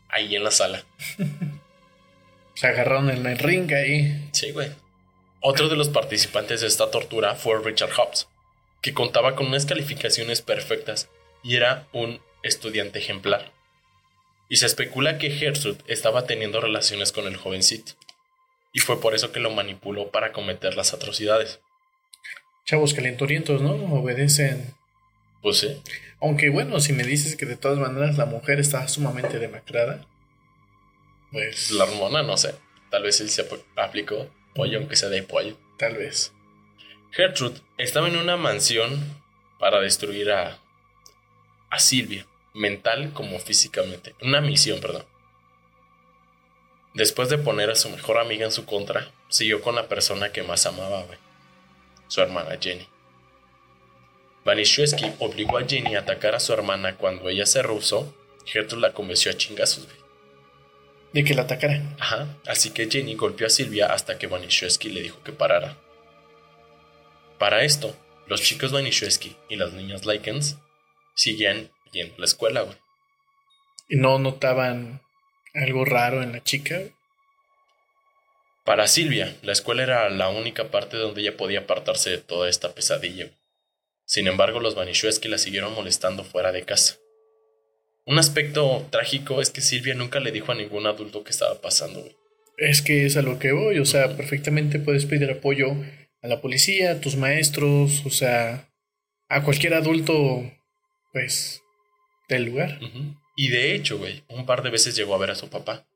Ahí 0.09 0.35
en 0.35 0.43
la 0.43 0.51
sala. 0.51 0.85
Se 2.55 2.67
agarraron 2.67 3.09
en 3.09 3.25
el 3.25 3.37
ring 3.37 3.71
ahí. 3.73 4.29
Sí, 4.31 4.51
güey. 4.51 4.71
Otro 5.41 5.67
de 5.67 5.75
los 5.75 5.89
participantes 5.89 6.61
de 6.61 6.67
esta 6.67 6.89
tortura 6.89 7.35
fue 7.35 7.61
Richard 7.61 7.91
Hobbs, 7.91 8.29
que 8.81 8.93
contaba 8.93 9.35
con 9.35 9.47
unas 9.47 9.65
calificaciones 9.65 10.41
perfectas 10.41 11.09
y 11.45 11.55
era 11.55 11.87
un 11.93 12.19
estudiante 12.43 12.99
ejemplar. 12.99 13.53
Y 14.49 14.57
se 14.57 14.65
especula 14.65 15.17
que 15.17 15.31
Gertrude 15.31 15.77
estaba 15.87 16.25
teniendo 16.27 16.59
relaciones 16.59 17.11
con 17.11 17.25
el 17.27 17.37
jovencito. 17.37 17.93
Y 18.73 18.79
fue 18.79 18.99
por 18.99 19.15
eso 19.15 19.31
que 19.31 19.39
lo 19.39 19.51
manipuló 19.51 20.11
para 20.11 20.33
cometer 20.33 20.75
las 20.75 20.93
atrocidades. 20.93 21.59
Chavos 22.65 22.93
calenturientos, 22.93 23.61
¿no? 23.61 23.71
Obedecen. 23.95 24.75
Pues 25.41 25.59
sí. 25.59 25.81
Aunque 26.19 26.49
bueno, 26.49 26.79
si 26.79 26.91
me 26.93 27.03
dices 27.03 27.35
que 27.35 27.45
de 27.45 27.55
todas 27.55 27.77
maneras 27.79 28.17
la 28.17 28.25
mujer 28.25 28.59
está 28.59 28.87
sumamente 28.87 29.39
demacrada, 29.39 30.05
pues 31.31 31.71
La 31.71 31.83
hormona, 31.85 32.23
no 32.23 32.37
sé. 32.37 32.55
Tal 32.91 33.03
vez 33.03 33.17
sí 33.17 33.27
se 33.29 33.41
ap- 33.41 33.61
aplicó 33.75 34.29
pollo, 34.53 34.79
aunque 34.79 34.95
sea 34.95 35.09
de 35.09 35.23
pollo. 35.23 35.57
tal 35.77 35.95
vez. 35.97 36.31
Gertrude 37.11 37.61
estaba 37.77 38.07
en 38.07 38.17
una 38.17 38.37
mansión 38.37 39.21
para 39.59 39.79
destruir 39.79 40.31
a, 40.31 40.59
a 41.75 41.79
Silvia, 41.79 42.25
mental 42.53 43.11
como 43.13 43.37
físicamente. 43.39 44.15
Una 44.21 44.41
misión, 44.41 44.79
perdón. 44.79 45.05
Después 46.93 47.29
de 47.29 47.37
poner 47.37 47.69
a 47.69 47.75
su 47.75 47.89
mejor 47.89 48.17
amiga 48.17 48.45
en 48.45 48.51
su 48.51 48.65
contra, 48.65 49.11
siguió 49.27 49.61
con 49.61 49.75
la 49.75 49.89
persona 49.89 50.31
que 50.31 50.43
más 50.43 50.65
amaba, 50.65 51.03
güey. 51.03 51.19
Su 52.07 52.21
hermana 52.21 52.57
Jenny. 52.59 52.87
Vanishewski 54.45 55.11
obligó 55.19 55.57
a 55.57 55.67
Jenny 55.67 55.95
a 55.95 56.01
atacar 56.01 56.35
a 56.35 56.39
su 56.39 56.53
hermana 56.53 56.95
cuando 56.95 57.27
ella 57.27 57.45
se 57.45 57.61
rehusó. 57.61 58.15
Gertrude 58.45 58.81
la 58.81 58.93
convenció 58.93 59.31
a 59.31 59.35
chingazos, 59.35 59.85
güey. 59.85 59.97
De 61.11 61.23
que 61.23 61.33
la 61.33 61.41
atacara. 61.41 61.81
Ajá, 61.99 62.37
así 62.45 62.69
que 62.69 62.89
Jenny 62.89 63.15
golpeó 63.15 63.47
a 63.47 63.49
Silvia 63.49 63.87
hasta 63.87 64.17
que 64.17 64.27
Vanishewski 64.27 64.89
le 64.89 65.01
dijo 65.01 65.21
que 65.23 65.33
parara. 65.33 65.77
Para 67.39 67.63
esto, 67.63 67.95
los 68.27 68.41
chicos 68.41 68.71
Vanishewski 68.71 69.35
y 69.49 69.55
las 69.55 69.73
niñas 69.73 70.05
Likens 70.05 70.57
seguían 71.15 71.71
yendo 71.91 72.15
a 72.15 72.19
la 72.19 72.25
escuela, 72.25 72.61
güey. 72.61 72.77
Y 73.89 73.97
no 73.97 74.19
notaban 74.19 75.01
algo 75.53 75.85
raro 75.85 76.21
en 76.21 76.31
la 76.31 76.43
chica. 76.43 76.81
Para 78.63 78.87
Silvia, 78.87 79.35
la 79.43 79.51
escuela 79.51 79.83
era 79.83 80.09
la 80.09 80.29
única 80.29 80.71
parte 80.71 80.97
donde 80.97 81.21
ella 81.21 81.37
podía 81.37 81.61
apartarse 81.61 82.09
de 82.09 82.17
toda 82.17 82.49
esta 82.49 82.73
pesadilla. 82.73 83.29
Sin 84.05 84.27
embargo, 84.27 84.59
los 84.59 84.75
Vanishewski 84.75 85.27
la 85.27 85.37
siguieron 85.37 85.73
molestando 85.73 86.23
fuera 86.23 86.51
de 86.51 86.63
casa. 86.63 86.97
Un 88.05 88.19
aspecto 88.19 88.85
trágico 88.91 89.41
es 89.41 89.49
que 89.49 89.61
Silvia 89.61 89.95
nunca 89.95 90.19
le 90.19 90.31
dijo 90.31 90.51
a 90.51 90.55
ningún 90.55 90.85
adulto 90.85 91.23
que 91.23 91.31
estaba 91.31 91.59
pasando, 91.59 92.01
güey. 92.01 92.15
Es 92.57 92.81
que 92.81 93.05
es 93.05 93.17
a 93.17 93.21
lo 93.21 93.39
que 93.39 93.51
voy, 93.51 93.79
o 93.79 93.85
sea, 93.85 94.15
perfectamente 94.15 94.79
puedes 94.79 95.05
pedir 95.05 95.29
apoyo 95.29 95.75
a 96.21 96.27
la 96.27 96.39
policía, 96.39 96.91
a 96.91 97.01
tus 97.01 97.17
maestros, 97.17 98.03
o 98.05 98.09
sea, 98.09 98.69
a 99.27 99.43
cualquier 99.43 99.73
adulto, 99.73 100.43
pues, 101.15 101.63
del 102.27 102.43
lugar. 102.43 102.77
Y 103.37 103.47
de 103.47 103.73
hecho, 103.73 103.97
güey, 103.97 104.23
un 104.27 104.45
par 104.45 104.63
de 104.63 104.69
veces 104.69 104.97
llegó 104.97 105.15
a 105.15 105.17
ver 105.17 105.31
a 105.31 105.35
su 105.35 105.49
papá. 105.49 105.87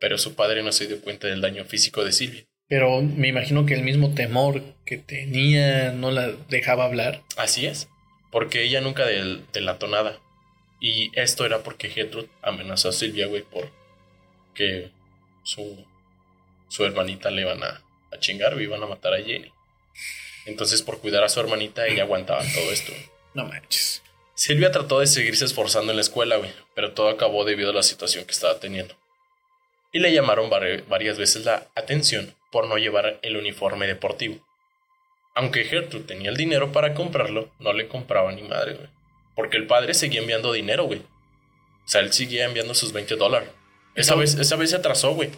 Pero 0.00 0.16
su 0.16 0.34
padre 0.34 0.62
no 0.62 0.72
se 0.72 0.86
dio 0.86 1.02
cuenta 1.02 1.26
del 1.28 1.42
daño 1.42 1.66
físico 1.66 2.02
de 2.02 2.12
Silvia. 2.12 2.44
Pero 2.66 3.02
me 3.02 3.28
imagino 3.28 3.66
que 3.66 3.74
el 3.74 3.82
mismo 3.82 4.14
temor 4.14 4.62
que 4.86 4.96
tenía 4.96 5.92
no 5.92 6.10
la 6.10 6.28
dejaba 6.48 6.84
hablar. 6.86 7.22
Así 7.36 7.66
es, 7.66 7.88
porque 8.32 8.62
ella 8.64 8.80
nunca 8.80 9.04
del- 9.04 9.44
delató 9.52 9.86
nada. 9.86 10.18
Y 10.80 11.10
esto 11.14 11.44
era 11.44 11.62
porque 11.62 11.90
Gertrude 11.90 12.28
amenazó 12.40 12.88
a 12.88 12.92
Silvia, 12.92 13.26
güey, 13.26 13.42
por 13.42 13.70
que 14.54 14.90
su, 15.42 15.84
su 16.68 16.84
hermanita 16.86 17.30
le 17.30 17.42
iban 17.42 17.62
a, 17.62 17.82
a 18.12 18.18
chingar, 18.18 18.54
güey, 18.54 18.64
iban 18.64 18.82
a 18.82 18.86
matar 18.86 19.12
a 19.12 19.22
Jenny. 19.22 19.50
Entonces, 20.46 20.80
por 20.82 21.00
cuidar 21.00 21.22
a 21.22 21.28
su 21.28 21.40
hermanita, 21.40 21.86
ella 21.86 22.02
aguantaba 22.04 22.42
todo 22.54 22.70
esto. 22.72 22.92
No 23.34 23.44
manches. 23.46 24.02
Silvia 24.34 24.72
trató 24.72 25.00
de 25.00 25.06
seguirse 25.06 25.44
esforzando 25.44 25.92
en 25.92 25.96
la 25.96 26.02
escuela, 26.02 26.36
güey, 26.36 26.50
pero 26.74 26.92
todo 26.92 27.08
acabó 27.08 27.44
debido 27.44 27.70
a 27.70 27.74
la 27.74 27.82
situación 27.82 28.24
que 28.24 28.32
estaba 28.32 28.58
teniendo. 28.58 28.94
Y 29.92 30.00
le 30.00 30.12
llamaron 30.12 30.50
vari- 30.50 30.82
varias 30.88 31.18
veces 31.18 31.44
la 31.44 31.68
atención 31.76 32.34
por 32.50 32.66
no 32.66 32.76
llevar 32.78 33.18
el 33.22 33.36
uniforme 33.36 33.86
deportivo. 33.86 34.44
Aunque 35.36 35.64
Gertrude 35.64 36.04
tenía 36.04 36.30
el 36.30 36.36
dinero 36.36 36.72
para 36.72 36.94
comprarlo, 36.94 37.50
no 37.60 37.72
le 37.72 37.88
compraba 37.88 38.32
ni 38.32 38.42
madre, 38.42 38.74
güey. 38.74 38.88
Porque 39.36 39.56
el 39.56 39.66
padre 39.66 39.94
seguía 39.94 40.20
enviando 40.20 40.52
dinero, 40.52 40.84
güey. 40.84 41.00
O 41.00 41.88
sea, 41.88 42.00
él 42.00 42.12
seguía 42.12 42.44
enviando 42.44 42.74
sus 42.74 42.92
20 42.92 43.16
dólares. 43.16 43.50
Esa 43.94 44.14
vez, 44.14 44.34
esa 44.34 44.56
vez 44.56 44.70
se 44.70 44.76
atrasó, 44.76 45.14
güey. 45.14 45.30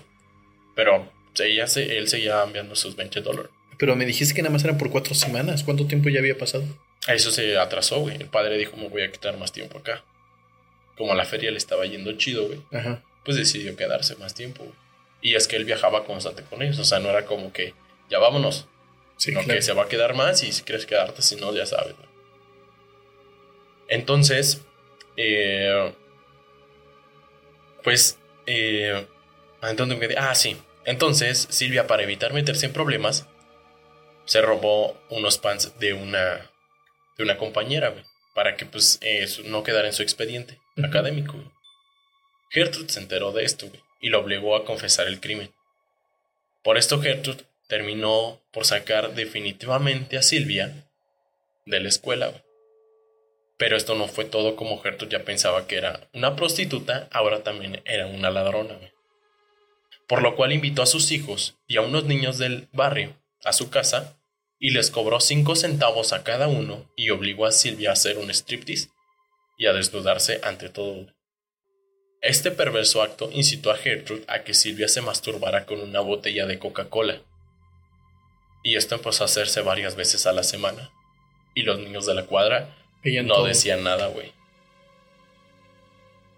Pero 0.74 1.10
ella 1.38 1.66
se, 1.66 1.96
él 1.98 2.08
seguía 2.08 2.42
enviando 2.42 2.76
sus 2.76 2.94
20 2.96 3.20
dólares. 3.22 3.50
Pero 3.78 3.96
me 3.96 4.04
dijiste 4.06 4.34
que 4.34 4.42
nada 4.42 4.52
más 4.52 4.64
eran 4.64 4.78
por 4.78 4.90
cuatro 4.90 5.14
semanas. 5.14 5.62
¿Cuánto 5.64 5.86
tiempo 5.86 6.08
ya 6.08 6.20
había 6.20 6.36
pasado? 6.38 6.64
Eso 7.06 7.30
se 7.30 7.56
atrasó, 7.58 8.00
güey. 8.00 8.16
El 8.16 8.28
padre 8.28 8.58
dijo, 8.58 8.76
me 8.76 8.88
voy 8.88 9.02
a 9.02 9.12
quitar 9.12 9.36
más 9.36 9.52
tiempo 9.52 9.78
acá. 9.78 10.04
Como 10.96 11.12
a 11.12 11.14
la 11.16 11.24
feria 11.24 11.50
le 11.50 11.58
estaba 11.58 11.86
yendo 11.86 12.12
chido, 12.12 12.46
güey. 12.46 12.60
Ajá. 12.72 13.02
Pues 13.24 13.36
decidió 13.36 13.76
quedarse 13.76 14.16
más 14.16 14.34
tiempo, 14.34 14.64
güey. 14.64 14.76
Y 15.22 15.34
es 15.34 15.48
que 15.48 15.56
él 15.56 15.64
viajaba 15.64 16.04
constante 16.04 16.42
con 16.42 16.62
ellos. 16.62 16.78
O 16.78 16.84
sea, 16.84 16.98
no 16.98 17.08
era 17.08 17.24
como 17.26 17.52
que, 17.52 17.74
ya 18.10 18.18
vámonos. 18.18 18.66
Sí, 19.16 19.30
sino 19.30 19.40
claro. 19.40 19.54
que 19.54 19.62
se 19.62 19.72
va 19.72 19.84
a 19.84 19.88
quedar 19.88 20.14
más 20.14 20.42
y 20.42 20.52
si 20.52 20.62
quieres 20.62 20.84
quedarte, 20.84 21.22
si 21.22 21.36
no, 21.36 21.54
ya 21.54 21.64
sabes. 21.64 21.96
güey. 21.96 22.08
Entonces, 23.88 24.62
eh, 25.16 25.92
pues, 27.82 28.18
eh, 28.46 29.06
¿a 29.60 29.72
dónde 29.74 29.96
me? 29.96 30.14
Ah, 30.16 30.34
sí. 30.34 30.56
Entonces, 30.84 31.46
Silvia, 31.50 31.86
para 31.86 32.02
evitar 32.02 32.32
meterse 32.32 32.66
en 32.66 32.72
problemas, 32.72 33.26
se 34.24 34.42
robó 34.42 35.00
unos 35.08 35.38
pants 35.38 35.78
de 35.78 35.94
una, 35.94 36.50
de 37.16 37.24
una 37.24 37.38
compañera, 37.38 37.90
güey. 37.90 38.04
Para 38.34 38.56
que, 38.56 38.66
pues, 38.66 38.98
eh, 39.00 39.26
no 39.44 39.62
quedara 39.62 39.88
en 39.88 39.94
su 39.94 40.02
expediente 40.02 40.58
académico, 40.82 41.32
güey. 41.32 41.50
Gertrude 42.50 42.90
se 42.90 43.00
enteró 43.00 43.32
de 43.32 43.44
esto, 43.44 43.68
güey, 43.68 43.80
y 44.00 44.08
lo 44.08 44.20
obligó 44.20 44.56
a 44.56 44.64
confesar 44.64 45.06
el 45.08 45.20
crimen. 45.20 45.52
Por 46.62 46.78
esto 46.78 47.00
Gertrude 47.00 47.44
terminó 47.68 48.40
por 48.52 48.64
sacar 48.64 49.14
definitivamente 49.14 50.18
a 50.18 50.22
Silvia 50.22 50.88
de 51.64 51.80
la 51.80 51.88
escuela. 51.88 52.28
güey. 52.28 52.42
Pero 53.58 53.76
esto 53.76 53.94
no 53.94 54.06
fue 54.06 54.24
todo 54.24 54.54
como 54.54 54.80
Gertrude 54.82 55.12
ya 55.12 55.24
pensaba 55.24 55.66
que 55.66 55.76
era 55.76 56.08
una 56.12 56.36
prostituta, 56.36 57.08
ahora 57.10 57.42
también 57.42 57.82
era 57.84 58.06
una 58.06 58.30
ladrona. 58.30 58.74
güey. 58.74 58.92
Por 60.06 60.22
lo 60.22 60.36
cual 60.36 60.52
invitó 60.52 60.82
a 60.82 60.86
sus 60.86 61.10
hijos 61.10 61.56
y 61.66 61.78
a 61.78 61.82
unos 61.82 62.04
niños 62.04 62.38
del 62.38 62.68
barrio 62.72 63.16
a 63.44 63.52
su 63.52 63.70
casa 63.70 64.18
y 64.58 64.70
les 64.70 64.90
cobró 64.90 65.20
cinco 65.20 65.56
centavos 65.56 66.12
a 66.12 66.24
cada 66.24 66.48
uno 66.48 66.90
y 66.96 67.10
obligó 67.10 67.46
a 67.46 67.52
Silvia 67.52 67.90
a 67.90 67.92
hacer 67.92 68.18
un 68.18 68.30
striptease 68.30 68.90
y 69.58 69.66
a 69.66 69.72
desnudarse 69.72 70.40
ante 70.42 70.68
todo. 70.68 71.06
Este 72.22 72.50
perverso 72.50 73.02
acto 73.02 73.30
incitó 73.32 73.70
a 73.70 73.76
Gertrude 73.76 74.24
a 74.28 74.42
que 74.42 74.54
Silvia 74.54 74.88
se 74.88 75.02
masturbara 75.02 75.66
con 75.66 75.80
una 75.80 76.00
botella 76.00 76.46
de 76.46 76.58
Coca-Cola. 76.58 77.20
Y 78.64 78.76
esto 78.76 78.96
empezó 78.96 79.22
a 79.22 79.26
hacerse 79.26 79.60
varias 79.60 79.94
veces 79.94 80.26
a 80.26 80.32
la 80.32 80.42
semana. 80.42 80.90
Y 81.54 81.62
los 81.62 81.78
niños 81.78 82.06
de 82.06 82.14
la 82.14 82.24
cuadra 82.24 82.76
Veían 83.04 83.26
no 83.26 83.34
todo. 83.34 83.46
decían 83.46 83.84
nada, 83.84 84.08
güey. 84.08 84.32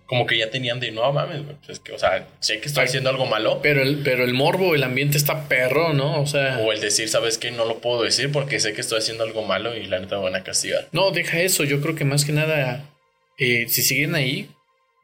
Como 0.09 0.27
que 0.27 0.39
ya 0.39 0.51
tenían 0.51 0.81
de 0.81 0.91
no 0.91 1.13
mames, 1.13 1.45
güey. 1.45 1.55
pues 1.57 1.69
es 1.69 1.81
que, 1.81 1.93
o 1.93 1.99
sea, 1.99 2.27
sé 2.41 2.61
que 2.61 2.69
estoy 2.69 2.87
haciendo 2.87 3.11
algo 3.11 3.27
malo. 3.27 3.61
Pero 3.63 3.83
el, 3.83 3.99
pero 4.03 4.25
el 4.25 4.33
morbo, 4.33 4.75
el 4.75 4.83
ambiente 4.83 5.19
está 5.19 5.49
perro, 5.49 5.93
¿no? 5.93 6.21
O 6.23 6.27
sea, 6.27 6.59
O 6.61 6.73
el 6.73 6.81
decir, 6.81 7.11
¿sabes 7.11 7.37
qué? 7.37 7.51
No 7.51 7.67
lo 7.67 7.81
puedo 7.81 8.03
decir 8.03 8.33
porque 8.33 8.59
sé 8.59 8.73
que 8.73 8.81
estoy 8.81 8.99
haciendo 8.99 9.23
algo 9.25 9.43
malo 9.45 9.77
y 9.77 9.85
la 9.87 9.99
neta 9.99 10.17
me 10.17 10.25
van 10.25 10.37
a 10.37 10.43
castigar. 10.45 10.89
no, 10.93 11.11
deja 11.11 11.41
eso. 11.43 11.63
Yo 11.65 11.83
creo 11.83 11.95
que 11.95 12.07
más 12.07 12.25
que 12.25 12.33
nada, 12.33 12.89
eh, 13.37 13.67
si 13.69 13.83
siguen 13.83 14.15
ahí, 14.15 14.49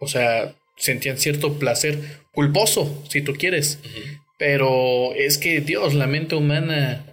o 0.01 0.07
sea, 0.07 0.55
sentían 0.77 1.19
cierto 1.19 1.59
placer 1.59 1.99
culposo, 2.33 3.05
si 3.09 3.21
tú 3.21 3.35
quieres. 3.35 3.79
Pero 4.39 5.15
es 5.15 5.39
que, 5.39 5.61
Dios, 5.61 5.95
la 5.95 6.07
mente 6.07 6.35
humana 6.35 7.05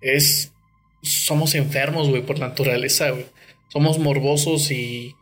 es. 0.00 0.52
Somos 1.02 1.54
enfermos, 1.54 2.08
güey, 2.08 2.22
por 2.22 2.40
naturaleza, 2.40 3.10
güey. 3.10 3.26
Somos 3.68 3.98
morbosos 3.98 4.70
y. 4.70 5.14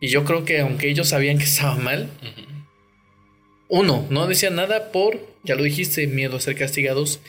Y 0.00 0.08
yo 0.08 0.24
creo 0.24 0.44
que 0.44 0.60
aunque 0.60 0.88
ellos 0.90 1.08
sabían 1.08 1.38
que 1.38 1.44
estaba 1.44 1.74
mal, 1.76 2.10
uno, 3.68 4.06
no 4.10 4.26
decían 4.26 4.54
nada 4.54 4.92
por, 4.92 5.18
ya 5.42 5.54
lo 5.56 5.62
dijiste, 5.62 6.06
miedo 6.06 6.36
a 6.36 6.40
ser 6.40 6.56
castigados. 6.56 7.20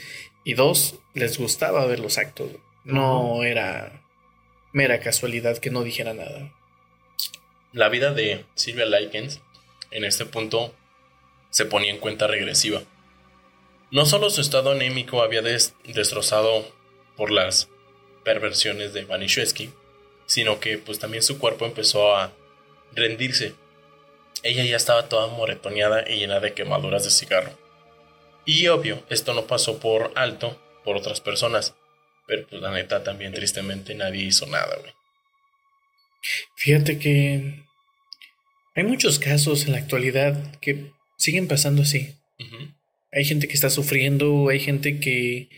Y 0.44 0.54
dos, 0.54 0.96
les 1.14 1.38
gustaba 1.38 1.86
ver 1.86 2.00
los 2.00 2.18
actos. 2.18 2.52
No 2.84 3.44
era 3.44 4.02
mera 4.72 5.00
casualidad 5.00 5.58
que 5.58 5.72
no 5.72 5.84
dijera 5.84 6.14
nada. 6.14 6.54
La 7.74 7.90
vida 7.90 8.14
de 8.14 8.46
Silvia 8.56 8.86
Likens 8.86 9.42
en 9.92 10.06
este 10.06 10.26
punto 10.26 10.74
se 11.50 11.66
ponía 11.66 11.92
en 11.92 12.00
cuenta 12.00 12.28
regresiva. 12.28 12.82
No 13.92 14.06
solo 14.06 14.30
su 14.30 14.42
estado 14.42 14.72
anémico 14.72 15.22
había 15.22 15.42
des- 15.42 15.74
destrozado 15.86 16.66
por 17.16 17.32
las 17.32 17.70
perversiones 18.24 18.94
de 18.94 19.06
Vanishewski, 19.06 19.72
sino 20.26 20.60
que 20.60 20.78
pues 20.78 21.00
también 21.00 21.24
su 21.24 21.40
cuerpo 21.40 21.66
empezó 21.66 22.16
a 22.16 22.34
rendirse. 22.94 23.54
Ella 24.44 24.64
ya 24.64 24.78
estaba 24.78 25.10
toda 25.10 25.28
moretoneada 25.28 26.10
y 26.10 26.18
llena 26.18 26.40
de 26.40 26.54
quemaduras 26.54 27.04
de 27.04 27.12
cigarro. 27.12 27.58
Y 28.46 28.68
obvio, 28.68 29.04
esto 29.10 29.34
no 29.34 29.46
pasó 29.46 29.80
por 29.80 30.12
alto 30.16 30.62
por 30.84 30.96
otras 30.96 31.20
personas, 31.20 31.76
pero 32.28 32.48
pues 32.48 32.62
la 32.62 32.72
neta 32.72 33.04
también 33.04 33.34
tristemente 33.34 33.94
nadie 33.94 34.24
hizo 34.24 34.46
nada, 34.46 34.76
güey. 34.80 34.94
Fíjate 36.56 36.98
que 36.98 37.66
hay 38.76 38.84
muchos 38.84 39.20
casos 39.20 39.66
en 39.66 39.74
la 39.74 39.80
actualidad 39.80 40.56
que 40.60 40.92
siguen 41.18 41.48
pasando 41.48 41.82
así. 41.82 42.16
Hay 43.12 43.26
gente 43.26 43.48
que 43.48 43.54
está 43.54 43.70
sufriendo, 43.70 44.50
hay 44.50 44.60
gente 44.60 45.00
que, 45.00 45.50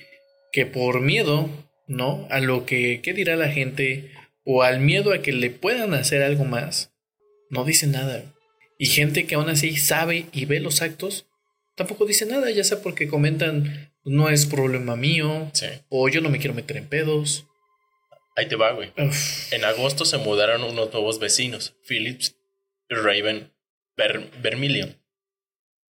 que 0.52 0.66
por 0.66 1.02
miedo, 1.02 1.50
¿no? 1.88 2.28
A 2.30 2.40
lo 2.40 2.66
que 2.66 3.02
qué 3.02 3.14
dirá 3.14 3.36
la 3.36 3.50
gente 3.50 4.12
o 4.46 4.64
al 4.64 4.80
miedo 4.80 5.14
a 5.14 5.22
que 5.22 5.32
le 5.32 5.50
puedan 5.50 5.94
hacer 5.94 6.24
algo 6.24 6.46
más, 6.46 6.92
no 7.50 7.64
dice 7.66 7.88
nada. 7.88 8.24
Y 8.78 8.88
gente 8.88 9.26
que 9.28 9.36
aún 9.36 9.50
así 9.50 9.76
sabe 9.78 10.28
y 10.32 10.46
ve 10.46 10.60
los 10.60 10.82
actos, 10.82 11.26
tampoco 11.76 12.06
dice 12.06 12.26
nada, 12.26 12.50
ya 12.52 12.64
sea 12.64 12.82
porque 12.82 13.08
comentan, 13.08 13.92
no 14.06 14.30
es 14.30 14.46
problema 14.46 14.96
mío, 14.96 15.50
Sí. 15.54 15.68
o 15.90 16.08
yo 16.10 16.22
no 16.22 16.30
me 16.30 16.40
quiero 16.40 16.54
meter 16.54 16.78
en 16.78 16.88
pedos. 16.88 17.46
Ahí 18.36 18.48
te 18.48 18.56
va, 18.56 18.72
güey. 18.72 18.92
Uf, 18.98 19.52
En 19.52 19.66
agosto 19.66 20.06
se 20.06 20.18
mudaron 20.18 20.64
unos 20.64 20.94
nuevos 20.94 21.20
vecinos, 21.20 21.76
Phillips 21.88 22.36
y 22.90 22.96
Raven 22.96 23.52
Ver- 23.98 24.30
Vermilion. 24.42 24.96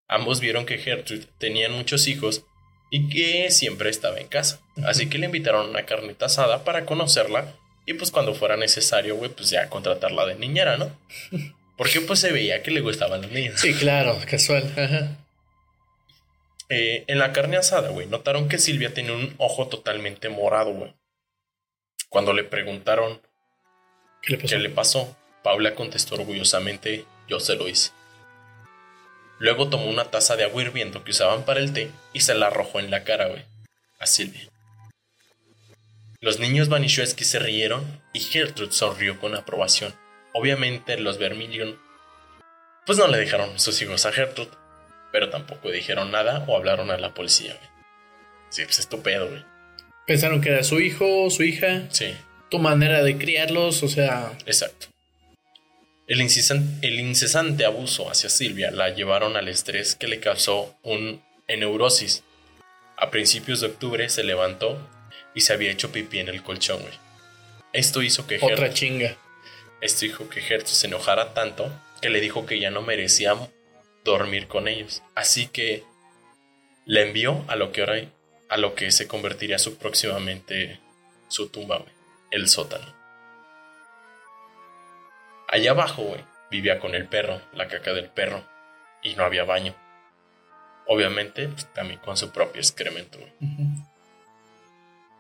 Ambos 0.08 0.40
vieron 0.40 0.66
que 0.66 0.80
Gertrude 0.80 1.28
tenía 1.38 1.70
muchos 1.70 2.08
hijos 2.08 2.44
y 2.90 3.10
que 3.10 3.52
siempre 3.52 3.92
estaba 3.92 4.20
en 4.20 4.28
casa. 4.28 4.60
Así 4.84 5.08
que 5.08 5.20
le 5.20 5.28
invitaron 5.28 5.68
a 5.68 5.70
una 5.70 5.86
carnita 5.86 6.26
asada 6.26 6.64
para 6.64 6.86
conocerla 6.88 7.56
y 7.86 7.94
pues 7.94 8.12
cuando 8.12 8.34
fuera 8.34 8.58
necesario, 8.58 9.16
güey, 9.16 9.32
pues 9.32 9.50
ya 9.50 9.70
contratarla 9.70 10.26
de 10.26 10.36
niñera, 10.36 10.78
¿no? 10.78 10.92
Porque 11.78 12.02
pues 12.02 12.20
se 12.20 12.32
veía 12.32 12.62
que 12.62 12.72
le 12.72 12.82
gustaban 12.82 13.22
los 13.22 13.32
niños. 13.32 13.60
sí, 13.60 13.74
claro, 13.74 14.20
casual. 14.30 14.72
ajá. 14.78 15.16
Eh, 16.72 17.06
en 17.08 17.18
la 17.18 17.32
carne 17.34 17.58
asada, 17.58 17.90
güey, 17.90 18.06
notaron 18.06 18.48
que 18.48 18.60
Silvia 18.60 18.94
tenía 18.94 19.14
un 19.14 19.34
ojo 19.38 19.68
totalmente 19.68 20.30
morado, 20.30 20.72
güey. 20.72 20.94
Cuando 22.10 22.34
le 22.34 22.44
preguntaron 22.44 23.22
¿Qué 24.22 24.34
le 24.34 24.38
pasó? 24.38 24.50
¿Qué 24.50 24.60
le 24.60 24.70
pasó? 24.70 25.16
Paula 25.44 25.74
contestó 25.76 26.16
orgullosamente, 26.16 27.06
yo 27.28 27.40
se 27.40 27.56
lo 27.56 27.68
hice. 27.68 27.92
Luego 29.40 29.70
tomó 29.70 29.86
una 29.86 30.12
taza 30.12 30.36
de 30.36 30.44
agua 30.44 30.62
hirviendo 30.62 31.04
que 31.04 31.12
usaban 31.12 31.44
para 31.46 31.62
el 31.62 31.72
té 31.72 31.90
y 32.14 32.20
se 32.20 32.34
la 32.36 32.48
arrojó 32.48 32.80
en 32.80 32.92
la 32.92 33.04
cara, 33.04 33.28
güey, 33.28 33.44
a 34.00 34.06
Silvia. 34.06 34.50
Los 36.22 36.38
niños 36.38 36.68
Vanishewski 36.68 37.24
se 37.24 37.40
rieron 37.40 38.02
y 38.12 38.20
Gertrude 38.20 38.74
sonrió 38.74 39.18
con 39.22 39.36
aprobación. 39.36 39.96
Obviamente 40.34 41.00
los 41.00 41.18
Vermilion 41.18 41.80
pues 42.86 42.98
no 42.98 43.08
le 43.08 43.18
dejaron 43.18 43.58
sus 43.58 43.82
hijos 43.82 44.06
a 44.06 44.12
Gertrude, 44.12 44.52
pero 45.14 45.30
tampoco 45.30 45.72
dijeron 45.72 46.12
nada 46.12 46.44
o 46.48 46.58
hablaron 46.58 46.92
a 46.92 46.98
la 46.98 47.14
policía, 47.14 47.54
güey. 47.56 47.70
Sí, 48.50 48.66
pues 48.66 48.80
estupendo, 48.80 49.30
güey. 49.30 49.46
Pensaron 50.08 50.42
que 50.42 50.50
era 50.50 50.64
su 50.64 50.82
hijo, 50.82 51.30
su 51.30 51.44
hija, 51.44 51.88
Sí, 51.92 52.14
tu 52.50 52.60
manera 52.60 53.02
de 53.02 53.18
criarlos, 53.18 53.82
o 53.84 53.88
sea, 53.88 54.34
Exacto. 54.46 54.88
El 56.06 56.20
incesante 57.00 57.66
abuso 57.66 58.10
hacia 58.10 58.30
Silvia 58.30 58.72
la 58.72 58.90
llevaron 58.90 59.38
al 59.38 59.48
estrés 59.48 59.96
que 59.96 60.08
le 60.08 60.20
causó 60.20 60.76
un 60.84 61.22
neurosis. 61.48 62.24
A 62.98 63.10
principios 63.10 63.62
de 63.62 63.68
octubre 63.68 64.10
se 64.10 64.24
levantó 64.24 64.80
y 65.40 65.42
se 65.42 65.54
había 65.54 65.72
hecho 65.72 65.90
pipí 65.94 66.20
en 66.20 66.28
el 66.28 66.44
colchón, 66.44 66.82
güey. 66.82 66.94
Esto 67.72 68.02
hizo 68.02 68.28
que 68.28 68.36
otra 68.36 68.50
Gertrude, 68.50 68.74
chinga. 68.74 69.18
esto 69.80 70.06
hizo 70.06 70.28
que 70.28 70.42
Gertrude 70.42 70.76
se 70.76 70.88
enojara 70.88 71.34
tanto 71.34 71.72
que 72.02 72.10
le 72.10 72.20
dijo 72.20 72.46
que 72.46 72.60
ya 72.60 72.72
no 72.72 72.82
merecía 72.82 73.38
dormir 74.04 74.50
con 74.50 74.68
ellos. 74.68 75.02
Así 75.16 75.48
que 75.48 75.86
la 76.86 77.04
envió 77.04 77.46
a 77.48 77.56
lo 77.56 77.72
que 77.72 77.80
ahora 77.80 78.02
a 78.50 78.58
lo 78.58 78.76
que 78.76 78.92
se 78.92 79.08
convertiría 79.08 79.60
su 79.60 79.78
próximamente 79.78 80.82
su 81.30 81.48
tumba, 81.48 81.78
güey, 81.78 81.94
el 82.32 82.50
sótano. 82.50 82.94
Allá 85.48 85.72
abajo, 85.72 86.02
güey, 86.02 86.22
vivía 86.52 86.80
con 86.80 86.96
el 86.96 87.08
perro, 87.08 87.42
la 87.54 87.70
caca 87.70 87.94
del 87.94 88.10
perro, 88.10 88.44
y 89.02 89.16
no 89.16 89.24
había 89.24 89.46
baño. 89.46 89.74
Obviamente, 90.86 91.48
pues, 91.48 91.72
también 91.74 92.02
con 92.02 92.18
su 92.18 92.30
propio 92.32 92.60
excremento, 92.60 93.20
güey. 93.20 93.32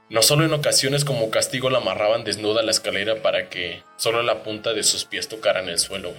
No 0.09 0.23
solo 0.23 0.43
en 0.43 0.53
ocasiones 0.53 1.05
como 1.05 1.29
castigo 1.29 1.69
la 1.69 1.77
amarraban 1.77 2.23
desnuda 2.23 2.61
a 2.61 2.63
la 2.63 2.71
escalera 2.71 3.21
para 3.21 3.47
que 3.49 3.83
solo 3.97 4.23
la 4.23 4.41
punta 4.41 4.73
de 4.73 4.83
sus 4.83 5.05
pies 5.05 5.27
tocara 5.27 5.61
en 5.61 5.69
el 5.69 5.77
suelo. 5.77 6.11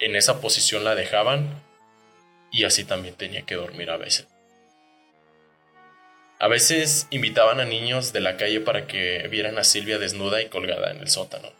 En 0.00 0.16
esa 0.16 0.40
posición 0.40 0.82
la 0.82 0.96
dejaban 0.96 1.62
y 2.50 2.64
así 2.64 2.82
también 2.82 3.14
tenía 3.14 3.42
que 3.42 3.54
dormir 3.54 3.88
a 3.90 3.98
veces. 3.98 4.26
A 6.40 6.48
veces 6.48 7.06
invitaban 7.10 7.60
a 7.60 7.64
niños 7.64 8.12
de 8.12 8.20
la 8.20 8.36
calle 8.36 8.58
para 8.58 8.88
que 8.88 9.28
vieran 9.28 9.58
a 9.58 9.64
Silvia 9.64 10.00
desnuda 10.00 10.42
y 10.42 10.48
colgada 10.48 10.90
en 10.90 10.98
el 10.98 11.08
sótano. 11.08 11.50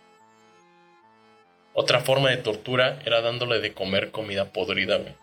Otra 1.73 2.01
forma 2.01 2.31
de 2.31 2.39
tortura 2.39 3.01
era 3.07 3.21
dándole 3.21 3.61
de 3.61 3.73
comer 3.75 4.11
comida 4.11 4.47
podrida, 4.47 4.97
güey. 4.97 5.15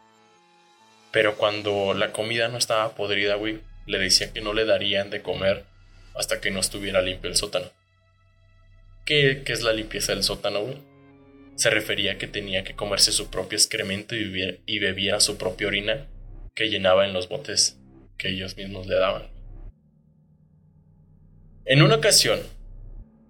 Pero 1.12 1.36
cuando 1.36 1.94
la 1.94 2.14
comida 2.14 2.48
no 2.48 2.58
estaba 2.58 2.96
podrida, 2.96 3.36
güey, 3.36 3.60
le 3.86 4.00
decía 4.00 4.32
que 4.32 4.40
no 4.40 4.54
le 4.54 4.64
darían 4.64 5.10
de 5.10 5.22
comer 5.22 5.66
hasta 6.15 6.41
que 6.41 6.52
no 6.52 6.60
estuviera 6.60 7.02
limpio 7.02 7.30
el 7.30 7.36
sótano. 7.36 7.72
¿Qué, 9.06 9.43
qué 9.45 9.54
es 9.54 9.62
la 9.62 9.74
limpieza 9.74 10.13
del 10.13 10.24
sótano, 10.24 10.62
güey? 10.62 10.78
Se 11.56 11.69
refería 11.69 12.13
a 12.13 12.17
que 12.17 12.28
tenía 12.28 12.63
que 12.63 12.76
comerse 12.76 13.12
su 13.12 13.30
propio 13.30 13.58
excremento 13.58 14.15
y, 14.15 14.24
bebiera, 14.24 14.58
y 14.65 14.80
bebiera 14.80 15.19
su 15.19 15.38
propia 15.38 15.67
orina 15.67 16.08
que 16.56 16.69
llenaba 16.69 17.06
en 17.06 17.13
los 17.13 17.28
botes 17.30 17.78
que 18.17 18.30
ellos 18.30 18.56
mismos 18.58 18.88
le 18.88 18.95
daban. 18.95 19.30
En 21.65 21.82
una 21.82 21.95
ocasión, 21.95 22.39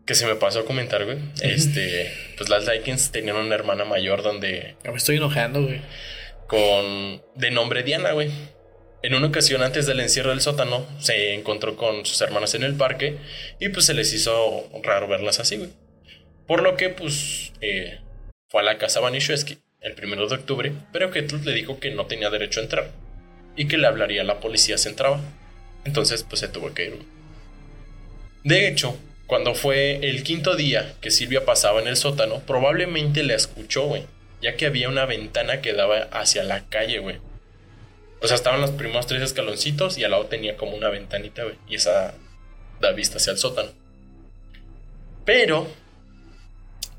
que 0.05 0.15
se 0.15 0.25
me 0.25 0.35
pasó 0.35 0.61
a 0.61 0.65
comentar, 0.65 1.05
güey, 1.05 1.17
este, 1.41 2.11
pues 2.37 2.49
las 2.49 2.65
Likens 2.65 3.11
tenían 3.11 3.35
una 3.35 3.53
hermana 3.53 3.85
mayor 3.85 4.23
donde 4.23 4.75
Me 4.83 4.95
estoy 4.95 5.17
enojando, 5.17 5.61
güey. 5.63 5.81
con 6.47 7.21
de 7.35 7.51
nombre 7.51 7.83
Diana, 7.83 8.13
güey. 8.13 8.31
En 9.01 9.13
una 9.13 9.27
ocasión 9.27 9.63
antes 9.63 9.85
del 9.85 10.01
encierro 10.01 10.31
del 10.31 10.41
sótano 10.41 10.85
se 10.99 11.33
encontró 11.33 11.77
con 11.77 12.05
sus 12.05 12.19
hermanas 12.19 12.53
en 12.55 12.63
el 12.63 12.75
parque 12.75 13.17
y 13.59 13.69
pues 13.69 13.85
se 13.85 13.93
les 13.93 14.13
hizo 14.13 14.69
raro 14.83 15.07
verlas 15.07 15.39
así, 15.39 15.55
güey. 15.55 15.69
Por 16.45 16.61
lo 16.61 16.75
que 16.75 16.89
pues 16.89 17.53
eh, 17.61 17.99
fue 18.49 18.61
a 18.61 18.65
la 18.65 18.77
casa 18.77 18.99
Vanishewski 18.99 19.57
el 19.79 19.93
primero 19.93 20.27
de 20.27 20.35
octubre, 20.35 20.73
pero 20.91 21.11
Gertrude 21.13 21.45
le 21.45 21.53
dijo 21.53 21.79
que 21.79 21.91
no 21.91 22.07
tenía 22.07 22.29
derecho 22.29 22.59
a 22.59 22.63
entrar 22.63 22.91
y 23.55 23.69
que 23.69 23.77
le 23.77 23.87
hablaría 23.87 24.21
a 24.21 24.25
la 24.25 24.41
policía 24.41 24.77
si 24.77 24.89
entraba. 24.89 25.21
Entonces 25.85 26.23
pues 26.23 26.41
se 26.41 26.49
tuvo 26.49 26.73
que 26.73 26.87
ir. 26.87 26.99
De 28.43 28.67
hecho, 28.67 28.97
cuando 29.27 29.55
fue 29.55 29.97
el 30.09 30.23
quinto 30.23 30.55
día 30.55 30.95
que 30.99 31.11
Silvia 31.11 31.45
pasaba 31.45 31.79
en 31.79 31.87
el 31.87 31.95
sótano, 31.95 32.41
probablemente 32.41 33.23
la 33.23 33.35
escuchó, 33.35 33.83
güey, 33.83 34.03
ya 34.41 34.57
que 34.57 34.65
había 34.65 34.89
una 34.89 35.05
ventana 35.05 35.61
que 35.61 35.71
daba 35.71 36.09
hacia 36.11 36.43
la 36.43 36.67
calle, 36.67 36.99
güey. 36.99 37.17
O 38.21 38.27
sea, 38.27 38.35
estaban 38.35 38.61
los 38.61 38.71
primeros 38.71 39.07
tres 39.07 39.21
escaloncitos 39.21 39.97
y 39.97 40.03
al 40.03 40.11
lado 40.11 40.25
tenía 40.25 40.57
como 40.57 40.75
una 40.75 40.89
ventanita, 40.89 41.43
güey, 41.43 41.55
y 41.67 41.75
esa 41.75 42.13
da 42.81 42.91
vista 42.91 43.17
hacia 43.17 43.31
el 43.31 43.37
sótano. 43.37 43.71
Pero, 45.25 45.67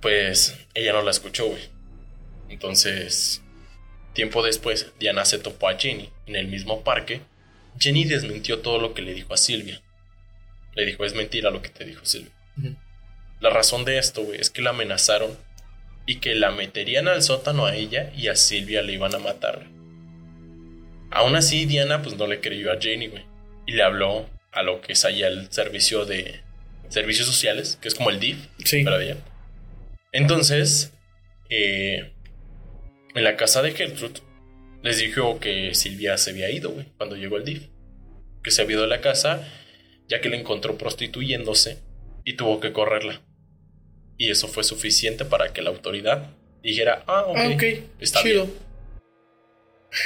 pues, 0.01 0.57
ella 0.75 0.93
no 0.93 1.03
la 1.03 1.11
escuchó, 1.11 1.47
güey. 1.49 1.63
Entonces, 2.49 3.43
tiempo 4.15 4.43
después, 4.43 4.93
Diana 4.99 5.25
se 5.25 5.39
topó 5.39 5.69
a 5.69 5.79
Jenny 5.79 6.11
en 6.27 6.37
el 6.37 6.49
mismo 6.49 6.83
parque. 6.83 7.23
Jenny 7.79 8.05
desmintió 8.05 8.61
todo 8.61 8.79
lo 8.79 8.95
que 8.95 9.03
le 9.03 9.15
dijo 9.15 9.35
a 9.35 9.37
Silvia. 9.37 9.83
Le 10.75 10.87
dijo, 10.87 11.05
es 11.05 11.15
mentira 11.15 11.51
lo 11.51 11.63
que 11.63 11.69
te 11.69 11.85
dijo 11.85 12.05
Silvia. 12.05 12.33
La 13.41 13.51
razón 13.51 13.85
de 13.85 13.99
esto, 13.99 14.23
güey, 14.23 14.41
es 14.41 14.51
que 14.51 14.63
la 14.63 14.71
amenazaron 14.71 15.37
y 16.07 16.17
que 16.17 16.35
la 16.35 16.51
meterían 16.51 17.09
al 17.09 17.23
sótano 17.23 17.67
a 17.67 17.75
ella 17.75 18.13
y 18.17 18.29
a 18.29 18.37
Silvia 18.37 18.83
le 18.83 18.93
iban 18.93 19.15
a 19.15 19.19
matar. 19.19 19.67
Aún 21.11 21.35
así, 21.37 21.67
Diana 21.67 22.03
pues 22.03 22.17
no 22.17 22.27
le 22.27 22.41
creyó 22.41 22.73
a 22.73 22.81
Jenny, 22.81 23.09
güey. 23.09 23.25
Y 23.67 23.73
le 23.73 23.83
habló 23.83 24.29
a 24.53 24.63
lo 24.63 24.81
que 24.81 24.93
es 24.95 25.05
allá 25.05 25.29
el 25.29 25.51
servicio 25.53 26.05
de 26.05 26.41
servicios 26.89 27.27
sociales, 27.27 27.79
que 27.81 27.89
es 27.89 27.95
como 27.95 28.11
el 28.11 28.19
DIF, 28.21 28.39
Sí. 28.65 28.83
para 28.85 29.03
ella. 29.03 29.17
Entonces, 30.13 30.93
eh, 31.49 32.13
en 33.15 33.25
la 33.25 33.37
casa 33.37 33.63
de 33.63 33.73
Gertrude 33.73 34.21
les 34.83 34.99
dijo 34.99 35.39
que 35.41 35.75
Silvia 35.75 36.17
se 36.17 36.31
había 36.31 36.51
ido, 36.51 36.71
güey, 36.71 36.87
cuando 36.97 37.17
llegó 37.17 37.37
el 37.37 37.45
DIF. 37.45 37.69
Que 38.43 38.51
se 38.51 38.63
había 38.63 38.75
ido 38.75 38.83
de 38.83 38.89
la 38.89 39.01
casa, 39.01 39.47
ya 40.09 40.21
que 40.21 40.31
la 40.31 40.37
encontró 40.37 40.79
prostituyéndose 40.79 41.79
y 42.25 42.35
tuvo 42.35 42.59
que 42.61 42.73
correrla. 42.73 43.21
Y 44.17 44.31
eso 44.31 44.49
fue 44.49 44.65
suficiente 44.65 45.25
para 45.25 45.53
que 45.53 45.63
la 45.63 45.71
autoridad 45.71 46.31
dijera, 46.63 47.05
ah, 47.07 47.25
ok, 47.27 47.37
Ah, 47.39 47.51
ok. 47.55 47.63
está 48.01 48.23
chido. 48.23 48.49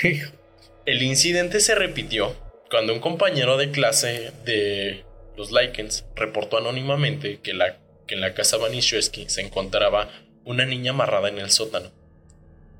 bien. 0.02 0.22
El 0.86 1.02
incidente 1.02 1.60
se 1.60 1.74
repitió 1.74 2.36
cuando 2.70 2.92
un 2.92 3.00
compañero 3.00 3.56
de 3.56 3.70
clase 3.70 4.32
de 4.44 5.04
los 5.36 5.50
Likens 5.50 6.04
reportó 6.14 6.58
anónimamente 6.58 7.40
que, 7.42 7.54
la, 7.54 7.78
que 8.06 8.14
en 8.16 8.20
la 8.20 8.34
casa 8.34 8.58
Vanishewski 8.58 9.28
se 9.28 9.40
encontraba 9.40 10.10
una 10.44 10.66
niña 10.66 10.90
amarrada 10.90 11.28
en 11.28 11.38
el 11.38 11.50
sótano. 11.50 11.90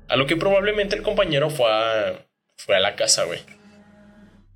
A 0.07 0.17
lo 0.17 0.27
que 0.27 0.35
probablemente 0.35 0.95
el 0.95 1.01
compañero 1.01 1.49
fue 1.49 1.65
a, 1.71 2.25
fue 2.57 2.75
a 2.75 2.79
la 2.79 2.95
casa, 2.95 3.23
güey. 3.23 3.39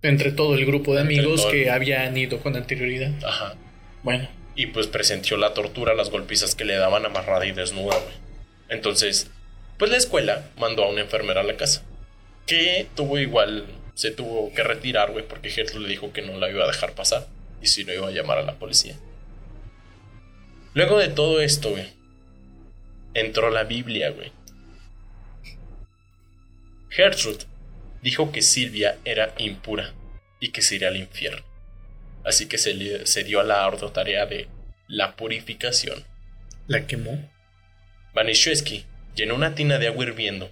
Entre 0.03 0.31
todo 0.31 0.53
el 0.53 0.65
grupo 0.65 0.93
de 0.93 1.01
Entre 1.01 1.17
amigos 1.17 1.45
que 1.47 1.71
habían 1.71 2.15
ido 2.15 2.39
con 2.39 2.55
anterioridad. 2.55 3.11
Ajá. 3.25 3.55
Bueno, 4.03 4.29
Y 4.55 4.67
pues 4.67 4.87
presenció 4.87 5.37
la 5.37 5.53
tortura, 5.55 5.95
las 5.95 6.11
golpizas 6.11 6.53
que 6.53 6.65
le 6.65 6.75
daban 6.75 7.05
amarrada 7.05 7.45
y 7.47 7.51
desnuda, 7.51 7.97
güey. 7.97 8.15
Entonces, 8.69 9.31
pues 9.77 9.89
la 9.89 9.97
escuela 9.97 10.49
mandó 10.57 10.83
a 10.83 10.89
una 10.89 11.01
enfermera 11.01 11.41
a 11.41 11.45
la 11.45 11.57
casa. 11.57 11.83
Que 12.49 12.87
tuvo 12.95 13.17
igual, 13.19 13.65
se 13.93 14.11
tuvo 14.11 14.51
que 14.53 14.63
retirar, 14.63 15.11
güey, 15.11 15.27
porque 15.27 15.49
Gertrude 15.49 15.83
le 15.83 15.89
dijo 15.89 16.11
que 16.11 16.21
no 16.23 16.37
la 16.39 16.49
iba 16.49 16.63
a 16.63 16.67
dejar 16.67 16.93
pasar. 16.93 17.27
Y 17.61 17.67
si 17.67 17.83
no 17.83 17.93
iba 17.93 18.07
a 18.07 18.11
llamar 18.11 18.37
a 18.39 18.43
la 18.43 18.55
policía. 18.55 18.97
Luego 20.73 20.97
de 20.97 21.09
todo 21.09 21.41
esto, 21.41 21.71
güey, 21.71 21.87
entró 23.13 23.49
la 23.49 23.63
Biblia, 23.65 24.09
güey. 24.11 24.31
Gertrude 26.89 27.45
dijo 28.01 28.31
que 28.31 28.41
Silvia 28.41 28.97
era 29.05 29.33
impura 29.37 29.93
y 30.39 30.49
que 30.51 30.61
se 30.61 30.75
iría 30.75 30.87
al 30.87 30.97
infierno. 30.97 31.43
Así 32.25 32.47
que 32.47 32.57
se, 32.57 32.73
le- 32.73 33.05
se 33.05 33.23
dio 33.23 33.39
a 33.39 33.43
la 33.43 33.65
ardua 33.65 33.93
tarea 33.93 34.25
de 34.25 34.47
la 34.87 35.15
purificación. 35.15 36.03
la 36.67 36.85
quemó. 36.85 37.29
Vanishewski 38.13 38.85
llenó 39.15 39.33
una 39.35 39.55
tina 39.55 39.77
de 39.79 39.87
agua 39.87 40.05
hirviendo. 40.05 40.51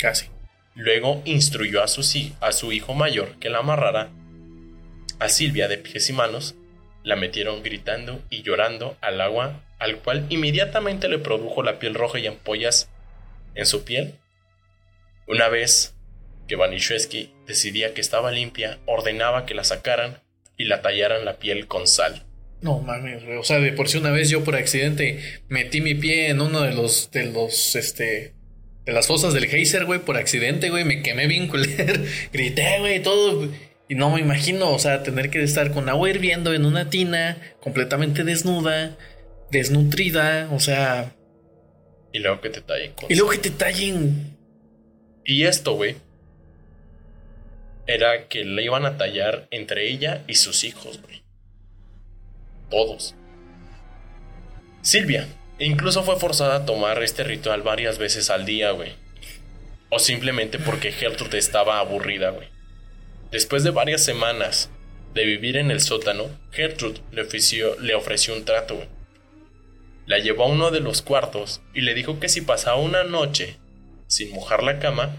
Casi. 0.00 0.26
Luego 0.74 1.22
instruyó 1.24 1.82
a 1.82 1.88
su, 1.88 2.02
a 2.40 2.52
su 2.52 2.72
hijo 2.72 2.94
mayor 2.94 3.36
que 3.38 3.50
la 3.50 3.58
amarrara 3.58 4.10
a 5.18 5.28
Silvia 5.28 5.68
de 5.68 5.78
pies 5.78 6.08
y 6.10 6.12
manos. 6.12 6.54
La 7.02 7.16
metieron 7.16 7.62
gritando 7.62 8.20
y 8.30 8.42
llorando 8.42 8.96
al 9.00 9.20
agua, 9.20 9.64
al 9.78 9.98
cual 9.98 10.26
inmediatamente 10.28 11.08
le 11.08 11.18
produjo 11.18 11.62
la 11.62 11.78
piel 11.78 11.94
roja 11.94 12.18
y 12.18 12.26
ampollas 12.26 12.90
en 13.54 13.66
su 13.66 13.84
piel. 13.84 14.14
Una 15.26 15.48
vez 15.48 15.94
que 16.46 16.56
Vanishewski 16.56 17.32
decidía 17.46 17.94
que 17.94 18.00
estaba 18.00 18.32
limpia, 18.32 18.80
ordenaba 18.86 19.46
que 19.46 19.54
la 19.54 19.64
sacaran 19.64 20.20
y 20.56 20.64
la 20.64 20.82
tallaran 20.82 21.24
la 21.24 21.38
piel 21.38 21.66
con 21.66 21.86
sal. 21.86 22.26
No 22.60 22.80
mames. 22.80 23.22
O 23.38 23.44
sea, 23.44 23.58
de 23.58 23.72
por 23.72 23.88
sí 23.88 23.98
una 23.98 24.10
vez 24.10 24.28
yo 24.28 24.44
por 24.44 24.56
accidente 24.56 25.42
metí 25.48 25.80
mi 25.80 25.94
pie 25.94 26.28
en 26.28 26.40
uno 26.40 26.62
de 26.62 26.72
los, 26.72 27.10
de 27.10 27.26
los, 27.26 27.76
este, 27.76 28.34
de 28.84 28.92
las 28.92 29.06
fosas 29.06 29.34
del 29.34 29.46
geyser, 29.46 29.84
güey, 29.84 30.00
por 30.00 30.16
accidente, 30.16 30.70
güey. 30.70 30.84
Me 30.84 31.02
quemé 31.02 31.26
bien 31.26 31.48
culero. 31.48 32.02
Grité, 32.32 32.78
güey, 32.78 33.02
todo. 33.02 33.48
Y 33.88 33.94
no 33.94 34.10
me 34.10 34.20
imagino, 34.20 34.70
o 34.70 34.78
sea, 34.78 35.02
tener 35.02 35.30
que 35.30 35.42
estar 35.42 35.72
con 35.72 35.88
agua 35.88 36.08
hirviendo 36.08 36.54
en 36.54 36.64
una 36.64 36.90
tina, 36.90 37.38
completamente 37.60 38.22
desnuda, 38.22 38.96
desnutrida, 39.50 40.48
o 40.52 40.60
sea. 40.60 41.14
Y 42.12 42.20
luego 42.20 42.40
que 42.40 42.50
te 42.50 42.60
tallen 42.60 42.92
con 42.92 43.10
Y 43.10 43.14
luego 43.14 43.30
que 43.30 43.38
te 43.38 43.50
tallen. 43.50 44.36
Y 45.24 45.44
esto, 45.44 45.74
güey, 45.74 45.96
era 47.86 48.28
que 48.28 48.44
le 48.44 48.64
iban 48.64 48.86
a 48.86 48.96
tallar 48.96 49.48
entre 49.50 49.88
ella 49.88 50.22
y 50.26 50.34
sus 50.34 50.64
hijos, 50.64 51.00
güey. 51.02 51.22
Todos. 52.70 53.16
Silvia 54.82 55.26
incluso 55.60 56.02
fue 56.02 56.18
forzada 56.18 56.56
a 56.56 56.66
tomar 56.66 57.02
este 57.02 57.22
ritual 57.22 57.62
varias 57.62 57.98
veces 57.98 58.30
al 58.30 58.44
día, 58.44 58.72
güey. 58.72 58.92
O 59.90 59.98
simplemente 59.98 60.58
porque 60.58 60.92
Gertrude 60.92 61.38
estaba 61.38 61.78
aburrida, 61.78 62.30
güey. 62.30 62.48
Después 63.30 63.62
de 63.62 63.70
varias 63.70 64.04
semanas 64.04 64.70
de 65.14 65.24
vivir 65.24 65.56
en 65.56 65.70
el 65.70 65.80
sótano, 65.80 66.30
Gertrude 66.52 67.00
le 67.12 67.22
ofreció, 67.22 67.78
le 67.78 67.94
ofreció 67.94 68.34
un 68.34 68.44
trato, 68.44 68.76
güey. 68.76 68.88
La 70.06 70.18
llevó 70.18 70.44
a 70.44 70.48
uno 70.48 70.70
de 70.70 70.80
los 70.80 71.02
cuartos 71.02 71.60
y 71.74 71.82
le 71.82 71.94
dijo 71.94 72.18
que 72.18 72.28
si 72.28 72.40
pasaba 72.40 72.76
una 72.76 73.04
noche 73.04 73.58
sin 74.06 74.32
mojar 74.32 74.62
la 74.62 74.80
cama, 74.80 75.14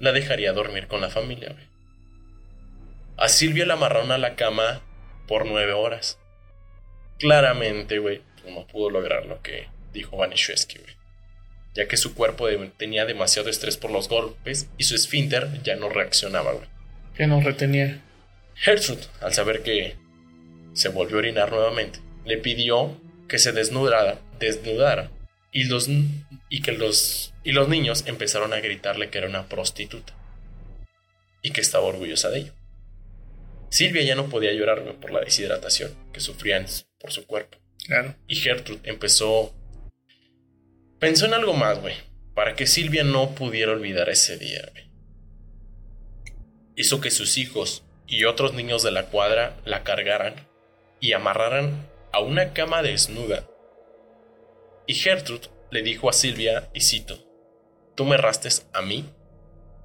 la 0.00 0.12
dejaría 0.12 0.52
dormir 0.52 0.88
con 0.88 1.00
la 1.00 1.10
familia, 1.10 1.52
güey. 1.52 1.64
A 3.16 3.28
Silvia 3.28 3.66
la 3.66 3.74
amarraron 3.74 4.10
a 4.10 4.18
la 4.18 4.34
cama 4.34 4.82
por 5.28 5.46
nueve 5.46 5.72
horas. 5.72 6.18
Claramente, 7.18 7.98
güey, 7.98 8.20
no 8.50 8.66
pudo 8.66 8.90
lograr 8.90 9.26
lo 9.26 9.40
que 9.42 9.68
dijo 9.92 10.16
Vanishewski, 10.16 10.78
güey. 10.78 10.94
Ya 11.74 11.86
que 11.88 11.96
su 11.96 12.14
cuerpo 12.14 12.46
de- 12.46 12.70
tenía 12.76 13.04
demasiado 13.04 13.50
estrés 13.50 13.76
por 13.76 13.90
los 13.90 14.08
golpes 14.08 14.68
y 14.78 14.84
su 14.84 14.94
esfínter 14.94 15.62
ya 15.62 15.76
no 15.76 15.88
reaccionaba, 15.88 16.52
güey. 16.52 16.68
Que 17.14 17.26
no 17.26 17.40
retenía. 17.40 18.00
Gertrude, 18.54 19.02
al 19.20 19.34
saber 19.34 19.62
que 19.62 19.96
se 20.72 20.88
volvió 20.88 21.16
a 21.16 21.18
orinar 21.18 21.50
nuevamente, 21.52 21.98
le 22.24 22.38
pidió 22.38 22.98
que 23.28 23.38
se 23.38 23.52
desnudara, 23.52 24.18
desnudara 24.38 25.10
y 25.52 25.64
los 25.64 25.88
y 25.88 26.62
que 26.62 26.72
los 26.72 27.34
y 27.44 27.52
los 27.52 27.68
niños 27.68 28.04
empezaron 28.06 28.52
a 28.52 28.60
gritarle 28.60 29.10
que 29.10 29.18
era 29.18 29.28
una 29.28 29.48
prostituta 29.48 30.14
y 31.42 31.50
que 31.50 31.60
estaba 31.60 31.84
orgullosa 31.86 32.30
de 32.30 32.38
ello. 32.40 32.52
Silvia 33.70 34.02
ya 34.02 34.14
no 34.14 34.28
podía 34.28 34.52
llorar 34.52 34.82
por 35.00 35.12
la 35.12 35.20
deshidratación 35.20 35.92
que 36.12 36.20
sufrían 36.20 36.66
por 37.00 37.12
su 37.12 37.26
cuerpo 37.26 37.58
Y 38.26 38.36
Gertrude 38.36 38.80
empezó 38.84 39.52
pensó 40.98 41.26
en 41.26 41.34
algo 41.34 41.54
más, 41.54 41.80
güey, 41.80 41.94
para 42.34 42.54
que 42.54 42.66
Silvia 42.66 43.04
no 43.04 43.34
pudiera 43.34 43.72
olvidar 43.72 44.08
ese 44.08 44.38
día. 44.38 44.72
Hizo 46.74 47.00
que 47.00 47.10
sus 47.10 47.38
hijos 47.38 47.84
y 48.06 48.24
otros 48.24 48.54
niños 48.54 48.82
de 48.82 48.90
la 48.90 49.06
cuadra 49.06 49.56
la 49.64 49.82
cargaran 49.82 50.34
y 51.00 51.12
amarraran 51.12 51.88
a 52.12 52.20
una 52.20 52.52
cama 52.52 52.82
desnuda. 52.82 53.48
Y 54.86 54.94
Gertrude 54.94 55.48
le 55.70 55.82
dijo 55.82 56.08
a 56.08 56.12
Silvia, 56.12 56.68
y 56.72 56.80
cito, 56.80 57.18
tú 57.94 58.04
me 58.04 58.14
errastes 58.14 58.66
a 58.72 58.82
mí 58.82 59.04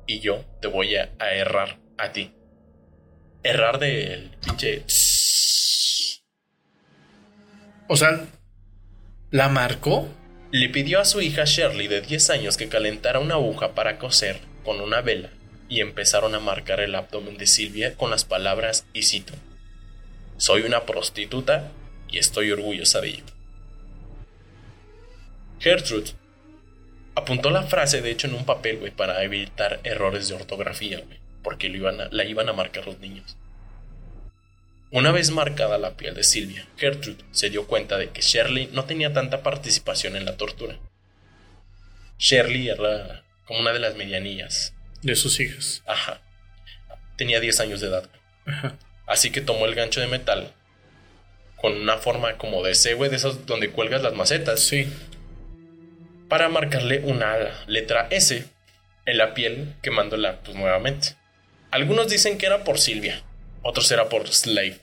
y 0.05 0.19
yo 0.19 0.45
te 0.61 0.67
voy 0.67 0.95
a, 0.95 1.11
a 1.19 1.33
errar 1.33 1.79
a 1.97 2.11
ti. 2.11 2.33
Errar 3.43 3.79
del 3.79 4.31
pinche... 4.45 4.83
O 7.93 7.97
sea, 7.97 8.25
¿la 9.31 9.49
marcó? 9.49 10.07
Le 10.49 10.69
pidió 10.69 11.01
a 11.01 11.03
su 11.03 11.19
hija 11.19 11.43
Shirley 11.43 11.89
de 11.89 11.99
10 11.99 12.29
años 12.29 12.55
que 12.55 12.69
calentara 12.69 13.19
una 13.19 13.33
aguja 13.33 13.75
para 13.75 13.99
coser 13.99 14.39
con 14.63 14.79
una 14.79 15.01
vela 15.01 15.29
y 15.67 15.81
empezaron 15.81 16.33
a 16.33 16.39
marcar 16.39 16.79
el 16.79 16.95
abdomen 16.95 17.37
de 17.37 17.47
Silvia 17.47 17.97
con 17.97 18.09
las 18.09 18.23
palabras 18.23 18.85
y 18.93 19.03
cito, 19.03 19.33
Soy 20.37 20.61
una 20.61 20.85
prostituta 20.85 21.69
y 22.09 22.17
estoy 22.17 22.51
orgullosa 22.51 23.01
de 23.01 23.09
ello. 23.09 23.25
Gertrude 25.59 26.11
apuntó 27.15 27.49
la 27.49 27.63
frase 27.63 28.01
de 28.01 28.11
hecho 28.11 28.27
en 28.27 28.35
un 28.35 28.45
papel, 28.45 28.77
güey, 28.77 28.91
para 28.91 29.21
evitar 29.21 29.81
errores 29.83 30.29
de 30.29 30.35
ortografía, 30.35 31.01
güey, 31.01 31.19
porque 31.43 31.67
la 31.67 32.23
iban 32.23 32.47
a 32.47 32.53
marcar 32.53 32.85
los 32.85 32.99
niños. 32.99 33.35
Una 34.91 35.11
vez 35.11 35.31
marcada 35.31 35.77
la 35.77 35.95
piel 35.95 36.15
de 36.15 36.23
Silvia, 36.23 36.67
Gertrude 36.77 37.23
se 37.31 37.49
dio 37.49 37.65
cuenta 37.65 37.97
de 37.97 38.09
que 38.09 38.21
Shirley 38.21 38.69
no 38.73 38.85
tenía 38.85 39.13
tanta 39.13 39.41
participación 39.41 40.15
en 40.17 40.25
la 40.25 40.35
tortura. 40.37 40.77
Shirley 42.19 42.69
era 42.69 43.23
como 43.45 43.59
una 43.61 43.71
de 43.73 43.79
las 43.79 43.95
medianillas. 43.95 44.73
De 45.01 45.15
sus 45.15 45.39
hijas. 45.39 45.81
Ajá. 45.87 46.21
Tenía 47.15 47.39
10 47.39 47.59
años 47.61 47.81
de 47.81 47.87
edad. 47.87 48.09
Ajá. 48.45 48.75
Así 49.07 49.31
que 49.31 49.41
tomó 49.41 49.65
el 49.65 49.75
gancho 49.75 50.01
de 50.01 50.07
metal 50.07 50.53
con 51.55 51.73
una 51.79 51.97
forma 51.97 52.37
como 52.37 52.63
de 52.63 52.75
C, 52.75 52.93
güey, 52.95 53.09
de 53.09 53.15
esos 53.17 53.45
donde 53.45 53.69
cuelgas 53.69 54.01
las 54.01 54.13
macetas, 54.13 54.59
Sí. 54.61 54.87
para 56.27 56.49
marcarle 56.49 56.99
una 57.03 57.35
letra 57.67 58.07
S 58.09 58.45
en 59.05 59.17
la 59.17 59.33
piel, 59.33 59.75
quemándola 59.81 60.39
pues 60.41 60.55
nuevamente. 60.57 61.15
Algunos 61.71 62.09
dicen 62.09 62.37
que 62.37 62.45
era 62.47 62.63
por 62.63 62.79
Silvia, 62.79 63.21
otros 63.63 63.89
era 63.91 64.09
por 64.09 64.27
Slave. 64.27 64.79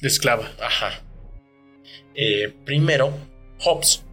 De 0.00 0.08
esclava. 0.08 0.50
Ajá. 0.60 1.02
Eh, 2.14 2.54
primero, 2.64 3.12
Hobbes, 3.60 4.04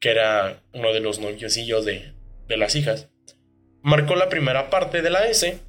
que 0.00 0.10
era 0.10 0.62
uno 0.72 0.92
de 0.92 1.00
los 1.00 1.18
noviosillos 1.18 1.84
de, 1.84 2.12
de 2.48 2.56
las 2.56 2.74
hijas, 2.74 3.08
marcó 3.82 4.16
la 4.16 4.28
primera 4.28 4.70
parte 4.70 5.02
de 5.02 5.10
la 5.10 5.26
S 5.26 5.60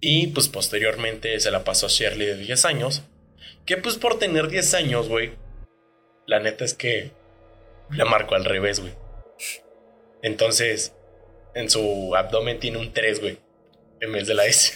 y 0.00 0.28
pues 0.28 0.48
posteriormente 0.48 1.38
se 1.38 1.50
la 1.50 1.64
pasó 1.64 1.86
a 1.86 1.88
Shirley 1.88 2.26
de 2.26 2.36
10 2.36 2.64
años, 2.64 3.02
que 3.64 3.76
pues 3.76 3.96
por 3.96 4.18
tener 4.18 4.48
10 4.48 4.74
años, 4.74 5.08
güey, 5.08 5.32
la 6.26 6.40
neta 6.40 6.64
es 6.64 6.74
que 6.74 7.12
la 7.90 8.04
marcó 8.04 8.34
al 8.34 8.44
revés, 8.44 8.80
güey. 8.80 8.92
Entonces, 10.22 10.94
en 11.54 11.68
su 11.68 12.14
abdomen 12.16 12.58
tiene 12.58 12.78
un 12.78 12.92
3, 12.92 13.20
güey. 13.20 13.38
En 14.00 14.12
vez 14.12 14.26
de 14.26 14.34
la 14.34 14.46
S. 14.46 14.72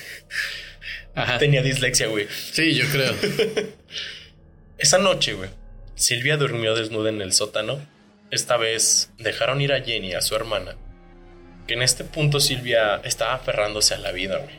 Ajá. 1.16 1.38
Tenía 1.38 1.62
dislexia, 1.62 2.06
güey. 2.06 2.28
Sí, 2.52 2.74
yo 2.74 2.84
creo. 2.92 3.12
Esa 4.78 4.98
noche, 4.98 5.32
güey, 5.32 5.50
Silvia 5.94 6.36
durmió 6.36 6.74
desnuda 6.74 7.08
en 7.08 7.22
el 7.22 7.32
sótano. 7.32 7.80
Esta 8.30 8.56
vez 8.56 9.10
dejaron 9.18 9.60
ir 9.60 9.72
a 9.72 9.82
Jenny, 9.82 10.12
a 10.12 10.20
su 10.20 10.36
hermana. 10.36 10.76
Que 11.66 11.74
en 11.74 11.82
este 11.82 12.04
punto 12.04 12.38
Silvia 12.38 12.96
estaba 13.02 13.34
aferrándose 13.34 13.94
a 13.94 13.98
la 13.98 14.12
vida, 14.12 14.38
güey. 14.38 14.54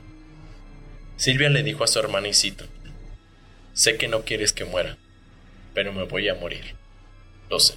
Silvia 1.15 1.49
le 1.49 1.63
dijo 1.63 1.83
a 1.83 1.87
su 1.87 1.99
hermana 1.99 2.27
y 2.27 2.33
cito, 2.33 2.65
Sé 3.73 3.97
que 3.97 4.07
no 4.07 4.23
quieres 4.23 4.53
que 4.53 4.65
muera, 4.65 4.97
pero 5.75 5.93
me 5.93 6.03
voy 6.03 6.27
a 6.27 6.33
morir. 6.33 6.75
Lo 7.49 7.59
sé. 7.59 7.75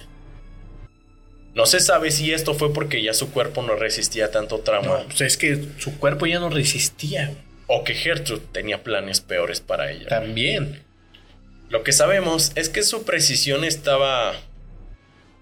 No 1.53 1.65
se 1.67 1.79
sabe 1.79 2.09
si 2.11 2.33
esto 2.33 2.55
fue 2.55 2.73
porque 2.73 3.03
ya 3.03 3.13
su 3.13 3.31
cuerpo 3.31 3.61
no 3.61 3.75
resistía 3.75 4.31
tanto 4.31 4.59
trauma 4.59 4.99
No, 4.99 5.03
pues 5.05 5.21
es 5.21 5.37
que 5.37 5.63
su 5.77 5.99
cuerpo 5.99 6.25
ya 6.25 6.39
no 6.39 6.49
resistía. 6.49 7.35
O 7.73 7.85
que 7.85 7.93
Gertrude 7.93 8.45
tenía 8.51 8.83
planes 8.83 9.21
peores 9.21 9.61
para 9.61 9.91
ella. 9.91 10.07
También. 10.07 10.83
Lo 11.69 11.83
que 11.83 11.93
sabemos 11.93 12.51
es 12.55 12.67
que 12.67 12.83
su 12.83 13.05
precisión 13.05 13.63
estaba 13.63 14.33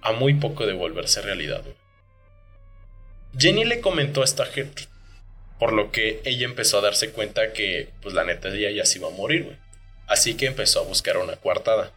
a 0.01 0.11
muy 0.11 0.35
poco 0.35 0.67
de 0.67 0.73
volverse 0.73 1.23
realidad. 1.23 1.63
Jenny 3.35 3.65
le 3.65 3.81
comentó 3.81 4.23
esto 4.23 4.43
a 4.43 4.45
Gertrude, 4.45 4.91
por 5.57 5.73
lo 5.73 5.91
que 5.91 6.21
ella 6.23 6.45
empezó 6.45 6.77
a 6.77 6.81
darse 6.81 7.09
cuenta 7.09 7.51
que, 7.51 7.89
pues 8.03 8.13
la 8.13 8.23
neta, 8.23 8.49
ella 8.49 8.69
ya 8.69 8.85
se 8.85 8.99
iba 8.99 9.07
a 9.07 9.11
morir, 9.11 9.45
güey. 9.45 9.57
Así 10.05 10.35
que 10.35 10.45
empezó 10.45 10.81
a 10.81 10.85
buscar 10.85 11.17
una 11.17 11.35
coartada. 11.35 11.93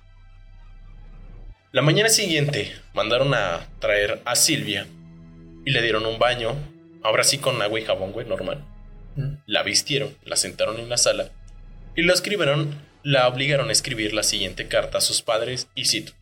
La 1.73 1.83
mañana 1.83 2.09
siguiente 2.09 2.75
mandaron 2.95 3.35
a 3.35 3.67
traer 3.81 4.23
a 4.25 4.35
Silvia 4.35 4.87
y 5.67 5.73
le 5.73 5.83
dieron 5.83 6.07
un 6.07 6.19
baño, 6.19 6.57
ahora 7.03 7.23
sí 7.23 7.37
con 7.37 7.61
agua 7.61 7.79
y 7.79 7.85
jabón, 7.85 8.13
güey, 8.13 8.27
normal. 8.27 8.72
La 9.47 9.63
vistieron, 9.63 10.17
la 10.25 10.37
sentaron 10.37 10.79
en 10.79 10.89
la 10.89 10.97
sala 10.97 11.31
y 11.95 12.03
lo 12.03 12.15
escribieron, 12.15 12.75
la 13.03 13.29
obligaron 13.29 13.69
a 13.69 13.73
escribir 13.73 14.15
la 14.15 14.23
siguiente 14.23 14.69
carta 14.69 14.99
a 14.99 15.03
sus 15.03 15.23
padres 15.23 15.69
y 15.75 15.85
cito. 15.85 16.13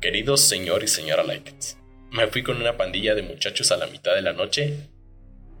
Queridos 0.00 0.42
señor 0.42 0.82
y 0.82 0.88
señora 0.88 1.24
Likens, 1.24 1.78
me 2.10 2.26
fui 2.26 2.42
con 2.42 2.58
una 2.58 2.76
pandilla 2.76 3.14
de 3.14 3.22
muchachos 3.22 3.72
a 3.72 3.76
la 3.76 3.86
mitad 3.86 4.14
de 4.14 4.22
la 4.22 4.32
noche 4.32 4.76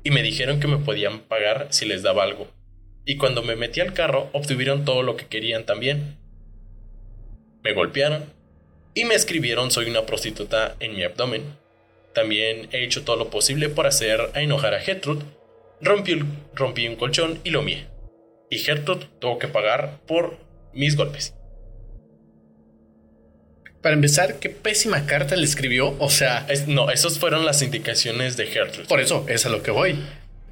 y 0.04 0.10
me 0.10 0.22
dijeron 0.22 0.60
que 0.60 0.68
me 0.68 0.78
podían 0.78 1.20
pagar 1.20 1.68
si 1.70 1.86
les 1.86 2.02
daba 2.02 2.22
algo. 2.22 2.48
Y 3.04 3.16
cuando 3.16 3.42
me 3.42 3.56
metí 3.56 3.80
al 3.80 3.92
carro 3.92 4.28
obtuvieron 4.32 4.84
todo 4.84 5.02
lo 5.02 5.16
que 5.16 5.26
querían 5.26 5.64
también. 5.64 6.18
Me 7.62 7.72
golpearon 7.72 8.24
y 8.94 9.04
me 9.04 9.14
escribieron 9.14 9.70
soy 9.70 9.88
una 9.88 10.06
prostituta 10.06 10.76
en 10.80 10.94
mi 10.94 11.02
abdomen. 11.02 11.56
También 12.14 12.68
he 12.72 12.84
hecho 12.84 13.04
todo 13.04 13.16
lo 13.16 13.30
posible 13.30 13.68
por 13.68 13.86
hacer 13.86 14.30
a 14.34 14.42
enojar 14.42 14.74
a 14.74 14.80
Gertrude. 14.80 15.24
Rompí, 15.80 16.12
el- 16.12 16.24
rompí 16.54 16.88
un 16.88 16.96
colchón 16.96 17.40
y 17.44 17.50
lo 17.50 17.62
mié. 17.62 17.86
Y 18.50 18.58
Gertrude 18.58 19.06
tuvo 19.20 19.38
que 19.38 19.48
pagar 19.48 20.00
por 20.06 20.38
mis 20.72 20.96
golpes. 20.96 21.34
Para 23.82 23.94
empezar, 23.94 24.38
qué 24.40 24.48
pésima 24.50 25.06
carta 25.06 25.36
le 25.36 25.44
escribió. 25.44 25.94
O 25.98 26.10
sea, 26.10 26.44
Es- 26.48 26.66
no, 26.66 26.90
esas 26.90 27.18
fueron 27.18 27.44
las 27.44 27.62
indicaciones 27.62 28.36
de 28.36 28.46
Gertrude. 28.46 28.88
por 28.88 29.00
eso 29.00 29.24
es 29.28 29.46
a 29.46 29.48
lo 29.48 29.62
que 29.62 29.70
voy. 29.70 29.98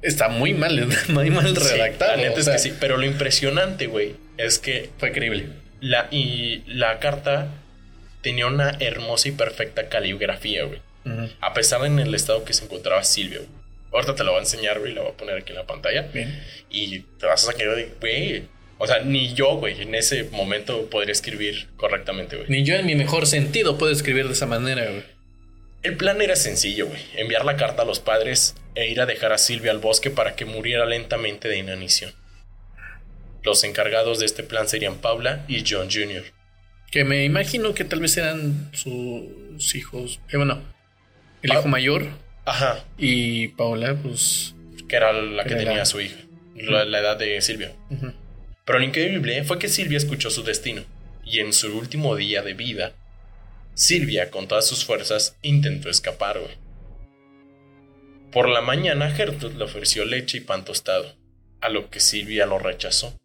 Está 0.01 0.29
muy 0.29 0.53
mal, 0.53 0.87
muy 1.09 1.29
mal 1.31 1.55
Sí, 1.57 1.63
redactado. 1.73 2.11
la 2.11 2.17
neta 2.23 2.35
o 2.35 2.39
es 2.39 2.45
sea, 2.45 2.53
que 2.53 2.59
sí. 2.59 2.73
Pero 2.79 2.97
lo 2.97 3.05
impresionante, 3.05 3.87
güey, 3.87 4.15
es 4.37 4.59
que 4.59 4.89
Fue 4.99 5.11
creíble. 5.11 5.47
la, 5.81 6.07
y 6.11 6.63
la 6.67 6.99
carta 6.99 7.47
tenía 8.21 8.47
una 8.47 8.71
hermosa 8.79 9.29
y 9.29 9.31
perfecta 9.31 9.89
caligrafía, 9.89 10.63
güey. 10.65 10.81
A 11.39 11.53
pesar 11.53 11.85
en 11.85 11.99
el 11.99 12.15
estado 12.15 12.43
que 12.45 12.53
se 12.53 12.63
encontraba 12.65 13.03
Silvia, 13.03 13.37
güey. 13.39 13.49
Ahorita 13.95 14.15
te 14.15 14.23
lo 14.23 14.31
voy 14.31 14.39
a 14.39 14.43
enseñar, 14.43 14.79
güey, 14.79 14.93
la 14.93 15.01
voy 15.01 15.11
a 15.11 15.17
poner 15.17 15.37
aquí 15.37 15.51
en 15.51 15.57
la 15.57 15.65
pantalla. 15.65 16.03
Bien. 16.13 16.43
Y 16.69 16.99
te 16.99 17.25
vas 17.25 17.43
a 17.47 17.51
sacar 17.51 17.75
de, 17.75 17.89
güey. 17.99 18.43
O 18.77 18.85
sea, 18.87 18.99
ni 18.99 19.33
yo, 19.33 19.55
güey, 19.55 19.81
en 19.81 19.95
ese 19.95 20.25
momento 20.25 20.89
podría 20.89 21.13
escribir 21.13 21.69
correctamente, 21.77 22.35
güey. 22.35 22.49
Ni 22.49 22.63
yo 22.63 22.75
en 22.75 22.85
mi 22.85 22.95
mejor 22.95 23.25
sentido 23.25 23.77
puedo 23.77 23.91
escribir 23.91 24.27
de 24.27 24.33
esa 24.33 24.45
manera, 24.45 24.85
güey. 24.85 25.03
El 25.81 25.95
plan 25.97 26.21
era 26.21 26.35
sencillo, 26.35 26.87
güey. 26.87 27.01
Enviar 27.15 27.45
la 27.45 27.55
carta 27.57 27.83
a 27.83 27.85
los 27.85 27.99
padres 27.99 28.55
e 28.75 28.89
ir 28.89 28.99
a 28.99 29.05
dejar 29.05 29.31
a 29.31 29.37
Silvia 29.37 29.71
al 29.71 29.77
bosque 29.79 30.09
para 30.09 30.35
que 30.35 30.43
muriera 30.45 30.85
lentamente 30.85 31.47
de 31.47 31.57
inanición. 31.57 32.11
Los 33.43 33.63
encargados 33.63 34.19
de 34.19 34.25
este 34.25 34.43
plan 34.43 34.67
serían 34.67 34.95
Paula 34.97 35.45
y 35.47 35.63
John 35.67 35.87
Jr. 35.91 36.23
Que 36.91 37.03
me 37.03 37.23
imagino 37.23 37.73
que 37.73 37.85
tal 37.85 37.99
vez 37.99 38.17
eran 38.17 38.71
sus 38.73 39.75
hijos. 39.75 40.19
Eh, 40.31 40.37
bueno, 40.37 40.61
el 41.43 41.49
Pa- 41.51 41.59
hijo 41.59 41.67
mayor 41.67 42.07
Ajá, 42.45 42.83
y 42.97 43.49
Paula, 43.49 43.95
pues. 44.01 44.53
que 44.87 44.95
era 44.95 45.11
la 45.13 45.43
que 45.43 45.53
Era 45.53 45.59
tenía 45.63 45.77
la- 45.79 45.85
su 45.85 45.99
hija, 46.01 46.17
la, 46.55 46.85
la 46.85 46.99
edad 46.99 47.17
de 47.17 47.41
Silvia. 47.41 47.73
Pero 48.65 48.79
lo 48.79 48.85
increíble 48.85 49.43
fue 49.43 49.59
que 49.59 49.67
Silvia 49.67 49.97
escuchó 49.97 50.29
su 50.29 50.43
destino, 50.43 50.83
y 51.23 51.39
en 51.39 51.53
su 51.53 51.75
último 51.77 52.15
día 52.15 52.41
de 52.43 52.53
vida, 52.53 52.93
Silvia, 53.73 54.29
con 54.31 54.47
todas 54.47 54.65
sus 54.67 54.85
fuerzas, 54.85 55.37
intentó 55.41 55.89
escapar, 55.89 56.39
güey. 56.39 56.53
Por 58.31 58.49
la 58.49 58.61
mañana, 58.61 59.11
Gertrude 59.11 59.55
le 59.57 59.63
ofreció 59.63 60.05
leche 60.05 60.37
y 60.37 60.41
pan 60.41 60.65
tostado, 60.65 61.13
a 61.61 61.69
lo 61.69 61.89
que 61.89 61.99
Silvia 61.99 62.45
lo 62.45 62.59
rechazó. 62.59 63.15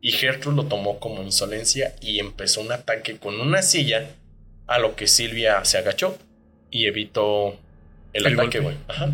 Y 0.00 0.12
Gertrude 0.12 0.56
lo 0.56 0.64
tomó 0.66 1.00
como 1.00 1.22
insolencia 1.22 1.94
y 2.00 2.20
empezó 2.20 2.60
un 2.60 2.70
ataque 2.72 3.16
con 3.18 3.40
una 3.40 3.62
silla, 3.62 4.10
a 4.66 4.78
lo 4.78 4.94
que 4.96 5.06
Silvia 5.06 5.64
se 5.64 5.78
agachó 5.78 6.16
y 6.70 6.86
evitó 6.86 7.58
el, 8.12 8.26
El 8.26 8.34
ataque, 8.38 8.60
güey. 8.60 8.76
Ajá. 8.88 9.10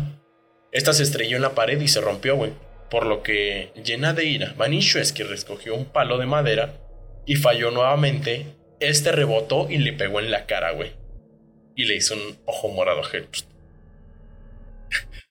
Esta 0.71 0.93
se 0.93 1.03
estrelló 1.03 1.35
en 1.37 1.41
la 1.41 1.55
pared 1.55 1.79
y 1.79 1.87
se 1.87 2.01
rompió, 2.01 2.35
güey. 2.35 2.51
Por 2.89 3.05
lo 3.05 3.23
que, 3.23 3.71
llena 3.83 4.13
de 4.13 4.25
ira, 4.25 4.53
Vanishwesky 4.57 5.23
recogió 5.23 5.75
un 5.75 5.85
palo 5.85 6.17
de 6.17 6.25
madera 6.25 6.73
y 7.25 7.35
falló 7.35 7.71
nuevamente. 7.71 8.47
Este 8.79 9.11
rebotó 9.11 9.67
y 9.69 9.77
le 9.77 9.93
pegó 9.93 10.19
en 10.19 10.31
la 10.31 10.45
cara, 10.45 10.71
güey. 10.71 10.91
Y 11.75 11.85
le 11.85 11.95
hizo 11.95 12.13
un 12.13 12.37
ojo 12.45 12.69
morado 12.69 12.99
a 13.01 13.03
Gertrude. 13.05 13.47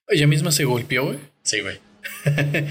Ella 0.09 0.27
misma 0.27 0.51
se 0.51 0.65
golpeó, 0.65 1.07
güey. 1.07 1.19
Sí, 1.43 1.61
güey. 1.61 1.79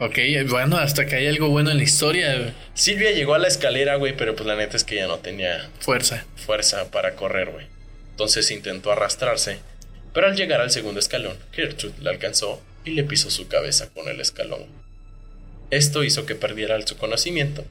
Ok, 0.00 0.18
bueno, 0.48 0.76
hasta 0.76 1.06
que 1.06 1.14
hay 1.14 1.28
algo 1.28 1.48
bueno 1.50 1.70
en 1.70 1.76
la 1.76 1.84
historia. 1.84 2.52
Silvia 2.74 3.12
llegó 3.12 3.34
a 3.34 3.38
la 3.38 3.46
escalera, 3.46 3.94
güey, 3.94 4.14
pero 4.16 4.34
pues 4.34 4.44
la 4.44 4.56
neta 4.56 4.76
es 4.76 4.82
que 4.82 4.96
ya 4.96 5.06
no 5.06 5.18
tenía 5.20 5.70
Fuerza. 5.78 6.26
fuerza 6.34 6.90
para 6.90 7.14
correr, 7.14 7.50
güey. 7.50 7.66
Entonces 8.10 8.50
intentó 8.50 8.90
arrastrarse, 8.90 9.60
pero 10.14 10.28
al 10.28 10.36
llegar 10.36 10.62
al 10.62 10.70
segundo 10.70 11.00
escalón, 11.00 11.36
Gertrude 11.52 12.00
la 12.00 12.10
alcanzó 12.10 12.62
y 12.84 12.92
le 12.92 13.04
pisó 13.04 13.30
su 13.30 13.48
cabeza 13.48 13.90
con 13.90 14.08
el 14.08 14.20
escalón. 14.20 14.64
Esto 15.70 16.04
hizo 16.04 16.24
que 16.24 16.34
perdiera 16.34 16.80
su 16.86 16.96
conocimiento 16.96 17.64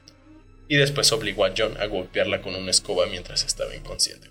y 0.68 0.76
después 0.76 1.10
obligó 1.12 1.44
a 1.44 1.54
John 1.56 1.76
a 1.80 1.86
golpearla 1.86 2.42
con 2.42 2.54
una 2.54 2.70
escoba 2.70 3.06
mientras 3.06 3.44
estaba 3.44 3.74
inconsciente. 3.74 4.28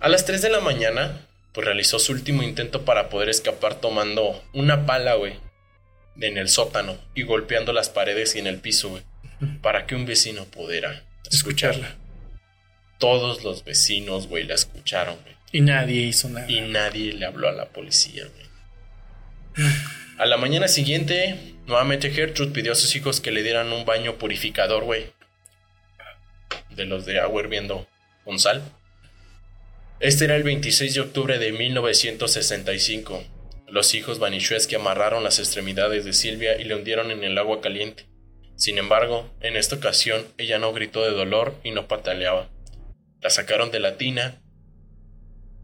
A 0.00 0.08
las 0.08 0.24
3 0.26 0.42
de 0.42 0.50
la 0.50 0.60
mañana, 0.60 1.26
pues 1.52 1.66
realizó 1.66 1.98
su 1.98 2.12
último 2.12 2.42
intento 2.42 2.84
para 2.84 3.08
poder 3.08 3.28
escapar 3.28 3.80
tomando 3.80 4.44
una 4.52 4.86
pala, 4.86 5.14
güey, 5.14 5.34
en 6.20 6.36
el 6.36 6.48
sótano 6.48 6.98
y 7.14 7.22
golpeando 7.22 7.72
las 7.72 7.88
paredes 7.88 8.36
y 8.36 8.38
en 8.38 8.46
el 8.46 8.60
piso, 8.60 8.90
güey, 8.90 9.02
para 9.62 9.86
que 9.86 9.94
un 9.94 10.06
vecino 10.06 10.44
pudiera 10.44 11.04
Escucharla. 11.30 11.96
todos 12.98 13.44
los 13.44 13.64
vecinos, 13.64 14.28
güey, 14.28 14.44
la 14.44 14.54
escucharon, 14.54 15.16
güey. 15.22 15.37
Y 15.52 15.60
nadie 15.60 16.02
hizo 16.02 16.28
nada. 16.28 16.50
Y 16.50 16.60
nadie 16.60 17.12
le 17.12 17.26
habló 17.26 17.48
a 17.48 17.52
la 17.52 17.66
policía, 17.70 18.24
güey. 18.26 19.68
A 20.18 20.26
la 20.26 20.36
mañana 20.36 20.68
siguiente, 20.68 21.54
nuevamente 21.66 22.10
Gertrude 22.10 22.52
pidió 22.52 22.72
a 22.72 22.76
sus 22.76 22.94
hijos 22.96 23.20
que 23.20 23.30
le 23.30 23.42
dieran 23.42 23.72
un 23.72 23.84
baño 23.84 24.16
purificador, 24.18 24.84
güey. 24.84 25.06
De 26.70 26.84
los 26.84 27.06
de 27.06 27.18
agua 27.20 27.42
hirviendo 27.42 27.86
con 28.24 28.38
sal. 28.38 28.62
Este 30.00 30.26
era 30.26 30.36
el 30.36 30.42
26 30.42 30.94
de 30.94 31.00
octubre 31.00 31.38
de 31.38 31.52
1965. 31.52 33.24
Los 33.68 33.94
hijos 33.94 34.18
Vanishwesky 34.18 34.76
amarraron 34.76 35.24
las 35.24 35.38
extremidades 35.38 36.04
de 36.04 36.12
Silvia 36.12 36.60
y 36.60 36.64
le 36.64 36.74
hundieron 36.74 37.10
en 37.10 37.24
el 37.24 37.36
agua 37.36 37.60
caliente. 37.60 38.06
Sin 38.56 38.78
embargo, 38.78 39.32
en 39.40 39.56
esta 39.56 39.76
ocasión 39.76 40.26
ella 40.36 40.58
no 40.58 40.72
gritó 40.72 41.04
de 41.04 41.10
dolor 41.10 41.54
y 41.64 41.70
no 41.70 41.86
pataleaba. 41.86 42.48
La 43.20 43.30
sacaron 43.30 43.70
de 43.70 43.80
la 43.80 43.96
tina 43.96 44.40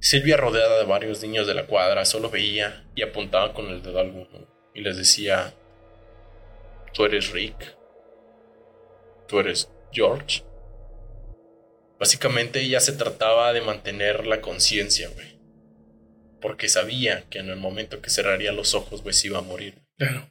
Silvia, 0.04 0.36
rodeada 0.36 0.78
de 0.80 0.84
varios 0.84 1.22
niños 1.22 1.46
de 1.46 1.54
la 1.54 1.64
cuadra, 1.64 2.04
solo 2.04 2.28
veía 2.28 2.84
y 2.94 3.00
apuntaba 3.00 3.54
con 3.54 3.68
el 3.68 3.82
dedo 3.82 3.96
a 3.96 4.02
alguno 4.02 4.46
y 4.74 4.82
les 4.82 4.98
decía, 4.98 5.54
tú 6.92 7.06
eres 7.06 7.30
Rick, 7.30 7.74
tú 9.26 9.40
eres 9.40 9.70
George. 9.92 10.44
Básicamente 11.98 12.60
ella 12.60 12.80
se 12.80 12.92
trataba 12.92 13.54
de 13.54 13.62
mantener 13.62 14.26
la 14.26 14.42
conciencia, 14.42 15.08
güey. 15.08 15.38
Porque 16.38 16.68
sabía 16.68 17.24
que 17.30 17.38
en 17.38 17.48
el 17.48 17.56
momento 17.56 18.02
que 18.02 18.10
cerraría 18.10 18.52
los 18.52 18.74
ojos, 18.74 19.02
güey, 19.02 19.14
se 19.14 19.28
iba 19.28 19.38
a 19.38 19.42
morir. 19.42 19.78
Claro. 19.96 20.28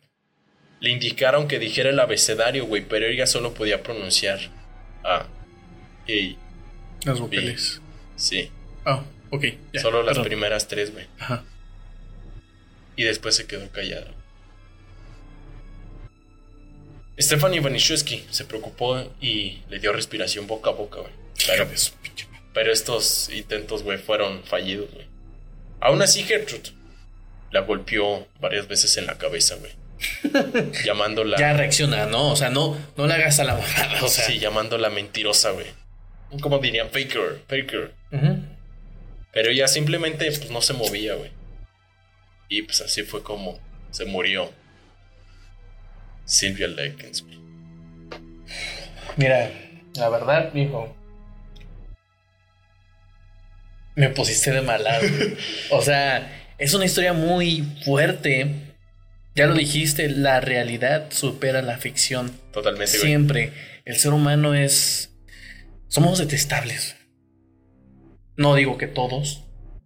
Le 0.81 0.91
indicaron 0.91 1.47
que 1.47 1.57
dijera 1.57 1.89
el 1.89 1.99
abecedario, 1.99 2.67
güey, 2.67 2.87
pero 2.87 3.07
ella 3.07 3.25
solo 3.25 3.55
podía 3.55 3.81
pronunciar 3.81 4.37
A, 5.03 5.21
A, 5.21 5.27
Las 7.05 7.19
vocales. 7.19 7.81
sí. 8.15 8.51
Oh, 8.85 9.03
Ok, 9.35 9.45
ya, 9.73 9.81
Solo 9.81 10.03
las 10.03 10.09
perdón. 10.13 10.25
primeras 10.25 10.67
tres, 10.67 10.93
güey. 10.93 11.07
Ajá. 11.19 11.43
Y 12.95 13.03
después 13.03 13.35
se 13.35 13.47
quedó 13.47 13.67
callado. 13.71 14.05
Stephanie 17.19 17.59
Vanishewski 17.59 18.25
se 18.29 18.45
preocupó 18.45 19.11
y 19.19 19.61
le 19.69 19.79
dio 19.79 19.91
respiración 19.91 20.45
boca 20.45 20.69
a 20.69 20.73
boca, 20.73 20.99
güey. 20.99 21.11
Pero, 21.47 21.67
pero 22.53 22.71
estos 22.71 23.29
intentos, 23.29 23.81
güey, 23.83 23.97
fueron 23.97 24.43
fallidos, 24.43 24.91
güey. 24.93 25.07
Aún 25.79 26.01
así, 26.01 26.23
Gertrude 26.23 26.69
la 27.51 27.61
golpeó 27.61 28.27
varias 28.39 28.67
veces 28.67 28.97
en 28.97 29.05
la 29.07 29.17
cabeza, 29.17 29.55
güey. 29.55 29.71
llamándola. 30.85 31.37
Ya 31.39 31.53
reacciona, 31.53 32.05
¿no? 32.05 32.31
O 32.31 32.35
sea, 32.35 32.49
no, 32.49 32.77
no 32.97 33.07
le 33.07 33.13
hagas 33.13 33.39
a 33.39 33.43
la 33.45 33.55
mamada, 33.55 34.03
o 34.03 34.07
sea. 34.07 34.25
sí, 34.25 34.37
llamándola 34.39 34.89
mentirosa, 34.89 35.51
güey. 35.51 35.67
Como 36.41 36.59
dirían, 36.59 36.89
faker, 36.89 37.41
faker. 37.47 37.93
Ujú. 38.11 38.43
Pero 39.33 39.49
ella 39.49 39.67
simplemente 39.67 40.25
pues, 40.25 40.49
no 40.51 40.61
se 40.61 40.73
movía, 40.73 41.15
güey. 41.15 41.31
Y 42.49 42.61
pues 42.61 42.81
así 42.81 43.01
fue 43.03 43.23
como 43.23 43.59
se 43.89 44.05
murió 44.05 44.51
Sylvia 46.25 46.67
Lekens, 46.67 47.23
güey. 47.23 47.39
Mira, 49.17 49.51
la 49.95 50.09
verdad, 50.09 50.53
mijo. 50.53 50.95
Me 53.95 54.09
pusiste 54.09 54.51
de 54.51 54.61
mala. 54.61 54.99
o 55.71 55.81
sea, 55.81 56.53
es 56.57 56.73
una 56.73 56.85
historia 56.85 57.13
muy 57.13 57.63
fuerte. 57.83 58.75
Ya 59.35 59.47
lo 59.47 59.55
dijiste, 59.55 60.09
la 60.09 60.41
realidad 60.41 61.07
supera 61.11 61.61
la 61.63 61.77
ficción. 61.77 62.31
Totalmente, 62.51 62.97
güey. 62.97 63.07
Siempre. 63.07 63.53
El 63.85 63.97
ser 63.97 64.13
humano 64.13 64.53
es. 64.53 65.11
Somos 65.87 66.19
detestables. 66.19 66.95
No 68.35 68.55
digo 68.55 68.77
que 68.77 68.87
todos, 68.87 69.43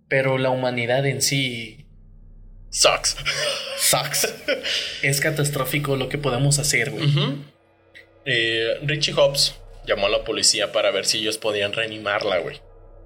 pero 0.07 0.37
la 0.37 0.49
humanidad 0.49 1.05
en 1.05 1.21
sí 1.21 1.87
Sucks. 2.69 3.17
sucks. 3.77 4.33
es 5.01 5.21
catastrófico 5.21 5.95
lo 5.95 6.09
que 6.09 6.17
podemos 6.17 6.59
hacer, 6.59 6.91
güey. 6.91 7.07
Eh, 8.25 8.79
Richie 8.83 9.13
Hobbs 9.13 9.55
llamó 9.85 10.07
a 10.07 10.09
la 10.09 10.23
policía 10.23 10.71
para 10.71 10.91
ver 10.91 11.05
si 11.05 11.19
ellos 11.19 11.37
podían 11.37 11.73
reanimarla, 11.73 12.39
güey. 12.39 12.61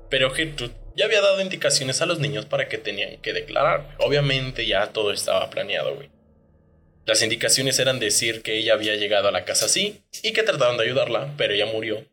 Pero 0.09 0.31
Gertrude 0.31 0.73
ya 0.95 1.05
había 1.05 1.21
dado 1.21 1.39
indicaciones 1.41 2.01
a 2.01 2.05
los 2.05 2.19
niños 2.19 2.45
para 2.45 2.67
que 2.67 2.77
tenían 2.77 3.17
que 3.21 3.33
declarar. 3.33 3.95
Obviamente 3.99 4.65
ya 4.65 4.87
todo 4.87 5.11
estaba 5.11 5.49
planeado, 5.49 5.95
güey. 5.95 6.09
Las 7.05 7.21
indicaciones 7.21 7.79
eran 7.79 7.99
decir 7.99 8.41
que 8.41 8.57
ella 8.57 8.73
había 8.73 8.95
llegado 8.95 9.27
a 9.27 9.31
la 9.31 9.45
casa 9.45 9.65
así 9.65 10.03
y 10.21 10.33
que 10.33 10.43
trataron 10.43 10.77
de 10.77 10.83
ayudarla, 10.83 11.33
pero 11.37 11.53
ella 11.53 11.65
murió. 11.65 12.05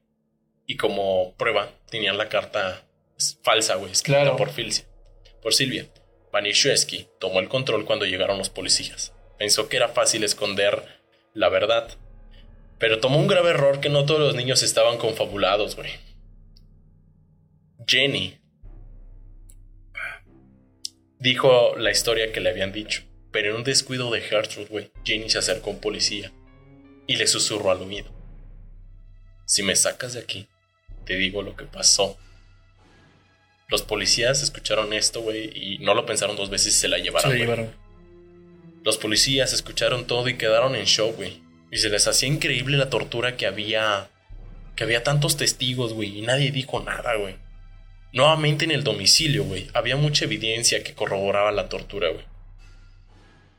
Y 0.66 0.76
como 0.76 1.34
prueba 1.36 1.70
tenían 1.90 2.18
la 2.18 2.28
carta 2.28 2.84
es, 3.18 3.38
falsa, 3.42 3.74
güey, 3.74 3.92
escrita 3.92 4.20
Claro. 4.22 4.36
por, 4.36 4.50
Filcia- 4.50 4.86
por 5.42 5.52
Silvia. 5.52 5.86
Vanishewski 6.32 7.08
tomó 7.20 7.40
el 7.40 7.48
control 7.48 7.84
cuando 7.84 8.06
llegaron 8.06 8.38
los 8.38 8.50
policías. 8.50 9.12
Pensó 9.38 9.68
que 9.68 9.76
era 9.76 9.88
fácil 9.88 10.24
esconder 10.24 10.82
la 11.34 11.48
verdad, 11.48 11.90
pero 12.78 13.00
tomó 13.00 13.18
un 13.18 13.26
grave 13.28 13.50
error 13.50 13.80
que 13.80 13.88
no 13.88 14.04
todos 14.06 14.20
los 14.20 14.34
niños 14.34 14.62
estaban 14.62 14.98
confabulados, 14.98 15.74
güey. 15.76 15.90
Jenny 17.86 18.38
dijo 21.18 21.76
la 21.76 21.90
historia 21.90 22.32
que 22.32 22.40
le 22.40 22.50
habían 22.50 22.72
dicho, 22.72 23.02
pero 23.32 23.50
en 23.50 23.56
un 23.56 23.64
descuido 23.64 24.10
de 24.10 24.20
Gertrude, 24.20 24.66
güey, 24.68 24.92
Jenny 25.04 25.30
se 25.30 25.38
acercó 25.38 25.70
a 25.70 25.74
un 25.74 25.80
policía 25.80 26.32
y 27.06 27.16
le 27.16 27.26
susurró 27.26 27.70
al 27.70 27.80
oído. 27.82 28.12
Si 29.46 29.62
me 29.62 29.74
sacas 29.76 30.12
de 30.12 30.20
aquí, 30.20 30.48
te 31.06 31.16
digo 31.16 31.42
lo 31.42 31.56
que 31.56 31.64
pasó. 31.64 32.18
Los 33.68 33.82
policías 33.82 34.42
escucharon 34.42 34.92
esto, 34.92 35.20
güey, 35.20 35.50
y 35.54 35.78
no 35.78 35.94
lo 35.94 36.06
pensaron 36.06 36.36
dos 36.36 36.48
veces 36.50 36.74
y 36.74 36.78
se 36.78 36.88
la 36.88 36.96
Se 36.96 37.02
llevaron. 37.02 37.30
lo 37.30 37.36
güey. 37.36 37.40
llevaron. 37.46 37.74
Los 38.84 38.96
policías 38.96 39.52
escucharon 39.52 40.06
todo 40.06 40.28
y 40.28 40.38
quedaron 40.38 40.74
en 40.74 40.84
shock, 40.86 41.16
güey. 41.16 41.42
Y 41.70 41.76
se 41.78 41.90
les 41.90 42.08
hacía 42.08 42.28
increíble 42.28 42.78
la 42.78 42.88
tortura 42.90 43.36
que 43.36 43.46
había. 43.46 44.08
Que 44.74 44.84
había 44.84 45.02
tantos 45.02 45.36
testigos, 45.36 45.92
güey, 45.92 46.18
y 46.18 46.22
nadie 46.22 46.50
dijo 46.50 46.80
nada, 46.80 47.14
güey. 47.16 47.34
Nuevamente 48.12 48.64
en 48.64 48.70
el 48.70 48.84
domicilio, 48.84 49.44
güey, 49.44 49.68
había 49.74 49.96
mucha 49.96 50.24
evidencia 50.24 50.82
que 50.82 50.94
corroboraba 50.94 51.52
la 51.52 51.68
tortura, 51.68 52.08
güey. 52.08 52.24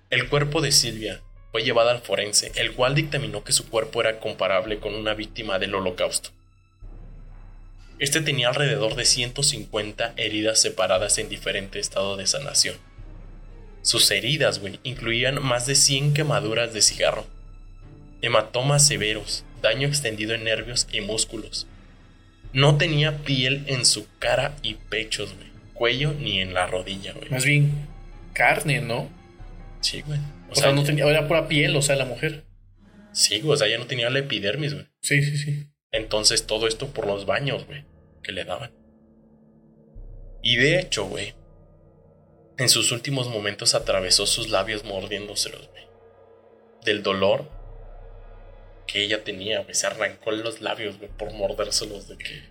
El 0.10 0.28
cuerpo 0.28 0.62
de 0.62 0.72
Silvia 0.72 1.22
fue 1.52 1.62
llevado 1.64 1.90
al 1.92 2.00
forense, 2.00 2.52
el 2.56 2.72
cual 2.74 2.96
dictaminó 2.96 3.44
que 3.44 3.52
su 3.52 3.70
cuerpo 3.70 4.02
era 4.02 4.20
comparable 4.20 4.80
con 4.80 4.96
una 4.96 5.14
víctima 5.14 5.60
del 5.60 5.76
holocausto. 5.76 6.32
Este 8.00 8.22
tenía 8.22 8.48
alrededor 8.48 8.96
de 8.96 9.04
150 9.04 10.14
heridas 10.16 10.62
separadas 10.62 11.18
en 11.18 11.28
diferente 11.28 11.80
estado 11.80 12.16
de 12.16 12.28
sanación. 12.28 12.78
Sus 13.82 14.10
heridas, 14.12 14.60
güey, 14.60 14.80
incluían 14.84 15.44
más 15.44 15.66
de 15.66 15.76
100 15.76 16.14
quemaduras 16.14 16.74
de 16.74 16.82
cigarro, 16.82 17.28
hematomas 18.22 18.88
severos, 18.88 19.44
daño 19.62 19.88
extendido 19.88 20.34
en 20.34 20.46
nervios 20.46 20.88
y 20.92 21.02
músculos. 21.02 21.68
No 22.54 22.78
tenía 22.78 23.18
piel 23.18 23.64
en 23.68 23.86
su 23.86 24.08
cara 24.18 24.56
y 24.64 24.76
pechos, 24.76 25.36
güey, 25.36 25.50
cuello 25.74 26.14
ni 26.14 26.40
en 26.40 26.54
la 26.54 26.68
rodilla, 26.68 27.12
güey. 27.14 27.30
Más 27.30 27.44
bien 27.44 27.88
carne, 28.34 28.82
¿no? 28.82 29.10
Sí, 29.82 30.02
güey. 30.02 30.20
O, 30.50 30.56
sea, 30.56 30.72
no 30.72 30.84
tenía, 30.84 31.06
era 31.06 31.28
pura 31.28 31.48
piel, 31.48 31.76
o 31.76 31.82
sea, 31.82 31.96
la 31.96 32.06
mujer. 32.06 32.46
Sí, 33.12 33.42
güey, 33.42 33.54
o 33.54 33.58
sea, 33.58 33.68
ya 33.68 33.78
no 33.78 33.88
tenía 33.88 34.10
la 34.10 34.20
epidermis, 34.20 34.74
güey. 34.74 34.86
Sí, 35.02 35.22
sí, 35.22 35.38
sí. 35.38 35.68
Entonces 35.92 36.46
todo 36.46 36.68
esto 36.68 36.88
por 36.88 37.08
los 37.08 37.26
baños, 37.26 37.66
güey, 37.66 37.84
que 38.22 38.32
le 38.32 38.46
daban. 38.46 38.72
Y 40.42 40.56
de 40.56 40.80
hecho, 40.80 41.06
güey, 41.06 41.34
en 42.58 42.70
sus 42.70 42.92
últimos 42.92 43.30
momentos 43.30 43.76
atravesó 43.76 44.26
sus 44.26 44.50
labios 44.50 44.84
mordiéndoselos, 44.84 45.70
güey. 45.70 45.84
Del 46.84 47.04
dolor 47.04 47.50
que 48.88 49.04
ella 49.04 49.24
tenía, 49.24 49.62
güey. 49.62 49.74
Se 49.76 49.88
arrancó 49.88 50.32
los 50.32 50.62
labios, 50.62 50.98
güey, 50.98 51.10
por 51.10 51.32
mordérselos 51.34 52.08
de 52.08 52.18
que... 52.18 52.44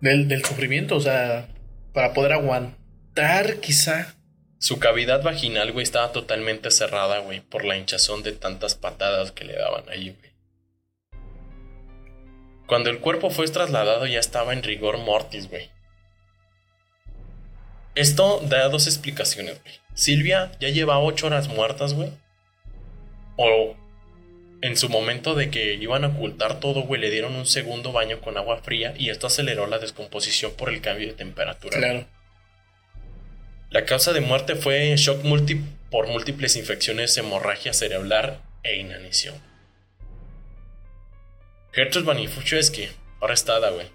Del, 0.00 0.28
del 0.28 0.44
sufrimiento, 0.44 0.96
o 0.96 1.00
sea, 1.00 1.48
para 1.92 2.12
poder 2.12 2.32
aguantar, 2.32 3.60
quizá. 3.60 4.16
Su 4.58 4.78
cavidad 4.78 5.22
vaginal, 5.22 5.72
güey, 5.72 5.82
estaba 5.82 6.12
totalmente 6.12 6.70
cerrada, 6.70 7.18
güey, 7.18 7.40
por 7.40 7.64
la 7.64 7.76
hinchazón 7.76 8.22
de 8.22 8.32
tantas 8.32 8.74
patadas 8.74 9.30
que 9.30 9.44
le 9.44 9.54
daban 9.54 9.88
ahí, 9.88 10.16
güey. 10.18 10.33
Cuando 12.66 12.90
el 12.90 13.00
cuerpo 13.00 13.30
fue 13.30 13.46
trasladado 13.48 14.06
ya 14.06 14.20
estaba 14.20 14.52
en 14.52 14.62
rigor 14.62 14.98
mortis, 14.98 15.48
güey. 15.48 15.70
Esto 17.94 18.40
da 18.48 18.68
dos 18.68 18.86
explicaciones, 18.86 19.62
güey. 19.62 19.74
Silvia 19.94 20.52
ya 20.60 20.68
lleva 20.68 20.98
ocho 20.98 21.26
horas 21.26 21.48
muertas, 21.48 21.94
güey. 21.94 22.10
O 23.36 23.76
en 24.62 24.76
su 24.76 24.88
momento 24.88 25.34
de 25.34 25.50
que 25.50 25.74
iban 25.74 26.04
a 26.04 26.08
ocultar 26.08 26.58
todo, 26.58 26.82
güey, 26.82 27.00
le 27.00 27.10
dieron 27.10 27.34
un 27.34 27.46
segundo 27.46 27.92
baño 27.92 28.20
con 28.20 28.36
agua 28.36 28.62
fría 28.62 28.94
y 28.96 29.10
esto 29.10 29.26
aceleró 29.26 29.66
la 29.66 29.78
descomposición 29.78 30.52
por 30.56 30.70
el 30.70 30.80
cambio 30.80 31.08
de 31.08 31.12
temperatura. 31.12 31.78
güey. 31.78 31.90
Claro. 31.90 32.06
La 33.70 33.84
causa 33.84 34.12
de 34.12 34.20
muerte 34.20 34.54
fue 34.54 34.94
shock 34.96 35.22
multi 35.24 35.60
por 35.90 36.06
múltiples 36.08 36.56
infecciones, 36.56 37.16
hemorragia 37.18 37.72
cerebral 37.72 38.40
e 38.62 38.76
inanición. 38.78 39.34
Gertrude 41.74 42.06
Vanishewski, 42.06 42.88
arrestada, 43.20 43.70
güey. 43.70 43.86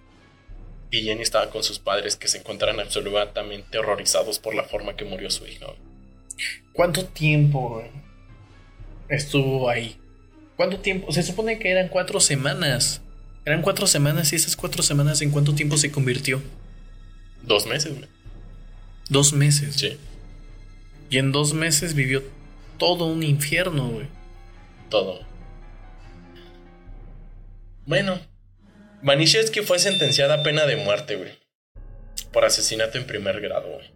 Y 0.91 1.03
Jenny 1.03 1.21
estaba 1.21 1.49
con 1.49 1.63
sus 1.63 1.79
padres 1.79 2.15
que 2.15 2.27
se 2.27 2.39
encuentran 2.39 2.79
absolutamente 2.79 3.77
horrorizados 3.77 4.39
por 4.39 4.55
la 4.55 4.63
forma 4.63 4.95
que 4.95 5.05
murió 5.05 5.29
su 5.29 5.45
hija. 5.45 5.65
güey. 5.67 5.77
¿Cuánto 6.73 7.05
tiempo 7.05 7.69
güey, 7.69 7.91
estuvo 9.07 9.69
ahí? 9.69 9.97
¿Cuánto 10.55 10.79
tiempo? 10.79 11.11
Se 11.11 11.23
supone 11.23 11.59
que 11.59 11.69
eran 11.71 11.89
cuatro 11.89 12.19
semanas. 12.19 13.01
Eran 13.45 13.61
cuatro 13.61 13.87
semanas 13.87 14.33
y 14.33 14.35
esas 14.35 14.55
cuatro 14.55 14.83
semanas 14.83 15.21
en 15.21 15.31
cuánto 15.31 15.53
tiempo 15.55 15.77
se 15.77 15.91
convirtió? 15.91 16.41
Dos 17.43 17.65
meses, 17.67 17.95
güey. 17.95 18.09
Dos 19.09 19.33
meses. 19.33 19.75
Sí, 19.75 19.97
Y 21.09 21.17
en 21.17 21.31
dos 21.31 21.53
meses 21.53 21.93
vivió 21.93 22.23
todo 22.77 23.05
un 23.05 23.23
infierno, 23.23 23.87
güey. 23.89 24.07
todo. 24.89 25.28
Bueno, 27.89 28.19
Vanishewski 29.01 29.61
fue 29.61 29.79
sentenciada 29.79 30.35
a 30.35 30.43
pena 30.43 30.67
de 30.67 30.75
muerte, 30.75 31.15
güey. 31.15 31.31
Por 32.31 32.45
asesinato 32.45 32.99
en 32.99 33.07
primer 33.07 33.41
grado, 33.41 33.67
güey. 33.67 33.91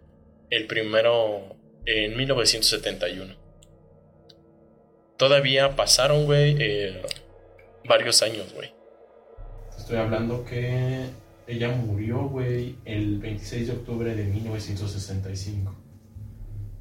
El 0.50 0.66
primero 0.66 1.56
en 1.86 2.16
1971. 2.16 3.36
Todavía 5.16 5.76
pasaron, 5.76 6.24
güey, 6.24 6.56
eh, 6.58 7.02
varios 7.88 8.20
años, 8.24 8.52
güey. 8.52 8.74
Estoy 9.78 9.98
hablando 9.98 10.44
que 10.44 11.04
ella 11.46 11.68
murió, 11.68 12.28
güey, 12.28 12.74
el 12.84 13.20
26 13.20 13.68
de 13.68 13.72
octubre 13.74 14.16
de 14.16 14.24
1965. 14.24 15.72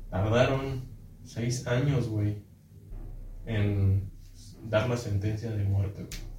Tardaron 0.09 0.83
seis 1.23 1.67
años, 1.67 2.07
güey, 2.09 2.37
en 3.45 4.09
dar 4.63 4.89
la 4.89 4.97
sentencia 4.97 5.51
de 5.51 5.63
muerte, 5.63 6.05
güey. 6.05 6.32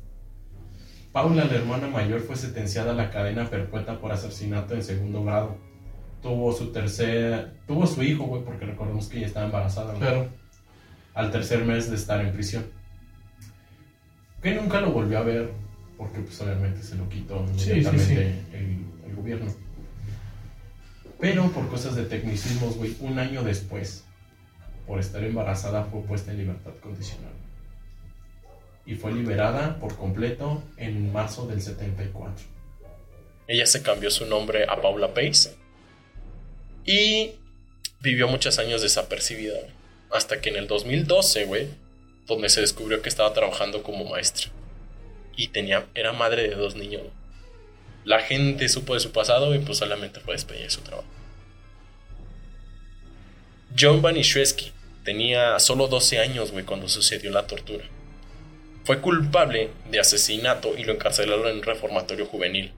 Paula, 1.15 1.45
la 1.45 1.55
hermana 1.55 1.87
mayor, 1.87 2.21
fue 2.21 2.35
sentenciada 2.37 2.91
a 2.91 2.95
la 2.95 3.09
cadena 3.11 3.49
perpetua 3.49 4.01
por 4.01 4.11
asesinato 4.13 4.75
en 4.75 4.83
segundo 4.83 5.23
grado. 5.25 5.57
tuvo 6.21 6.53
su 6.53 6.73
tercer, 6.73 7.53
tuvo 7.67 7.87
su 7.87 8.03
hijo, 8.03 8.25
güey, 8.25 8.43
porque 8.43 8.65
recordemos 8.65 9.09
que 9.09 9.19
ella 9.19 9.27
estaba 9.27 9.45
embarazada, 9.47 9.89
güey, 9.93 10.01
Claro. 10.01 10.29
al 11.15 11.31
tercer 11.31 11.65
mes 11.67 11.89
de 11.91 11.97
estar 11.97 12.21
en 12.21 12.33
prisión. 12.33 12.65
Que 14.43 14.55
nunca 14.55 14.81
lo 14.81 14.91
volvió 14.91 15.19
a 15.19 15.23
ver, 15.23 15.53
porque 15.99 16.21
pues 16.21 16.41
obviamente 16.41 16.83
se 16.83 16.97
lo 16.97 17.09
quitó 17.11 17.47
Sí, 17.49 17.59
sí, 17.59 17.71
inmediatamente 17.73 18.29
El, 18.53 18.85
el 19.11 19.15
gobierno. 19.17 19.53
Pero 21.21 21.49
por 21.53 21.69
cosas 21.69 21.95
de 21.95 22.05
tecnicismos, 22.05 22.77
güey, 22.77 22.97
un 23.01 23.19
año 23.19 23.43
después, 23.45 24.05
por 24.87 24.99
estar 25.01 25.23
embarazada, 25.23 25.85
fue 25.85 26.01
puesta 26.03 26.33
en 26.33 26.39
libertad 26.39 26.73
condicional. 26.83 27.33
Y 28.87 28.95
fue 28.97 29.13
liberada 29.13 29.79
por 29.79 29.97
completo 29.97 30.63
en 30.77 31.13
marzo 31.13 31.47
del 31.47 31.61
74. 31.61 32.45
Ella 33.47 33.67
se 33.67 33.83
cambió 33.83 34.11
su 34.11 34.27
nombre 34.27 34.65
a 34.65 34.81
Paula 34.81 35.15
Pace 35.15 35.55
y 36.85 37.33
vivió 38.01 38.29
muchos 38.29 38.59
años 38.59 38.83
desapercibida. 38.83 39.59
Hasta 40.11 40.41
que 40.41 40.51
en 40.51 40.57
el 40.57 40.67
2012, 40.67 41.47
güey, 41.47 41.69
donde 42.27 42.49
se 42.49 42.61
descubrió 42.61 43.03
que 43.03 43.09
estaba 43.09 43.33
trabajando 43.33 43.83
como 43.83 44.05
maestra. 44.05 44.51
Y 45.37 45.49
tenía, 45.49 45.87
era 45.95 46.13
madre 46.13 46.49
de 46.49 46.55
dos 46.55 46.77
niños. 46.77 47.03
La 48.05 48.21
gente 48.21 48.69
supo 48.69 48.95
de 48.95 49.01
su 49.01 49.13
pasado 49.13 49.55
y 49.55 49.59
pues 49.59 49.79
solamente 49.79 50.21
fue 50.21 50.35
despedida 50.35 50.65
de 50.65 50.71
su 50.71 50.83
trabajo. 50.83 51.09
John 53.79 54.03
Banishewski 54.03 54.73
tenía 55.05 55.59
solo 55.59 55.89
12 55.89 56.21
años, 56.21 56.53
güey, 56.53 56.65
cuando 56.65 56.89
sucedió 56.89 57.31
la 57.31 57.47
tortura. 57.47 57.85
Fue 58.85 59.01
culpable 59.01 59.71
de 59.91 59.99
asesinato 59.99 60.77
y 60.77 60.85
lo 60.85 60.93
encarcelaron 60.93 61.49
en 61.49 61.57
un 61.57 61.63
reformatorio 61.63 62.27
juvenil. 62.27 62.73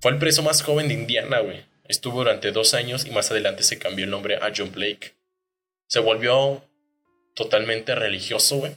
Fue 0.00 0.10
el 0.10 0.18
preso 0.18 0.42
más 0.42 0.62
joven 0.62 0.88
de 0.88 0.94
Indiana, 0.94 1.40
güey. 1.40 1.64
Estuvo 1.88 2.18
durante 2.18 2.52
dos 2.52 2.74
años 2.74 3.06
y 3.06 3.10
más 3.10 3.30
adelante 3.30 3.62
se 3.62 3.78
cambió 3.78 4.04
el 4.04 4.10
nombre 4.10 4.36
a 4.36 4.52
John 4.54 4.72
Blake. 4.72 5.14
Se 5.86 6.00
volvió 6.00 6.64
totalmente 7.34 7.94
religioso, 7.94 8.56
güey. 8.56 8.76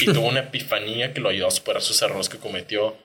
Y 0.00 0.06
tuvo 0.06 0.28
una 0.28 0.40
epifanía 0.40 1.12
que 1.12 1.20
lo 1.20 1.28
ayudó 1.28 1.48
a 1.48 1.50
superar 1.50 1.82
sus 1.82 2.00
errores 2.00 2.28
que 2.28 2.38
cometió. 2.38 2.96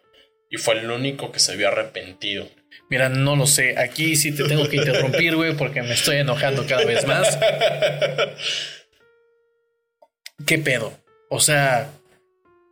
Y 0.50 0.58
fue 0.58 0.80
el 0.80 0.90
único 0.90 1.32
que 1.32 1.40
se 1.40 1.54
había 1.54 1.70
arrepentido. 1.70 2.48
Mira, 2.90 3.10
no 3.10 3.36
lo 3.36 3.48
sé. 3.48 3.78
Aquí 3.80 4.16
sí 4.16 4.34
te 4.34 4.44
tengo 4.44 4.70
que 4.70 4.78
interrumpir, 4.78 5.36
güey, 5.36 5.56
porque 5.56 5.82
me 5.82 5.94
estoy 5.94 6.18
enojando 6.18 6.66
cada 6.68 6.86
vez 6.86 7.06
más. 7.08 7.38
¿Qué 10.46 10.60
pedo? 10.60 10.94
O 11.30 11.40
sea, 11.40 11.90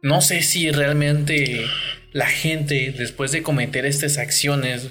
no 0.04 0.20
sé 0.22 0.42
si 0.42 0.70
realmente 0.70 1.66
la 2.12 2.28
gente, 2.28 2.94
después 2.96 3.32
de 3.32 3.42
cometer 3.42 3.86
estas 3.86 4.18
acciones, 4.18 4.90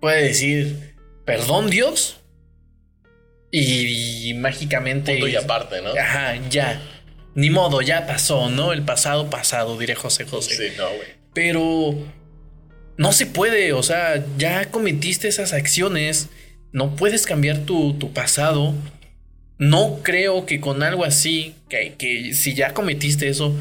puede 0.00 0.22
decir, 0.22 0.94
perdón 1.26 1.68
Dios. 1.68 2.20
Y, 3.50 4.34
mágicamente... 4.34 5.14
Punto 5.14 5.28
y 5.28 5.34
aparte, 5.34 5.82
¿no? 5.82 5.90
Ajá, 5.90 6.36
ya. 6.50 6.80
Ni 7.34 7.50
modo, 7.50 7.82
ya 7.82 8.06
pasó, 8.06 8.48
¿no? 8.48 8.72
El 8.72 8.82
pasado 8.82 9.28
pasado, 9.28 9.76
diré 9.76 9.96
José 9.96 10.24
José. 10.24 10.54
Sí, 10.54 10.74
no, 10.78 10.86
güey. 10.86 11.08
Pero 11.34 11.94
no 12.96 13.12
se 13.12 13.26
puede, 13.26 13.72
o 13.72 13.82
sea, 13.82 14.24
ya 14.36 14.70
cometiste 14.70 15.26
esas 15.26 15.52
acciones, 15.52 16.28
no 16.70 16.94
puedes 16.94 17.26
cambiar 17.26 17.64
tu, 17.64 17.94
tu 17.94 18.12
pasado. 18.12 18.72
No 19.58 20.00
creo 20.04 20.46
que 20.46 20.60
con 20.60 20.84
algo 20.84 21.04
así, 21.04 21.56
que, 21.68 21.94
que 21.98 22.34
si 22.34 22.54
ya 22.54 22.72
cometiste 22.72 23.28
eso, 23.28 23.56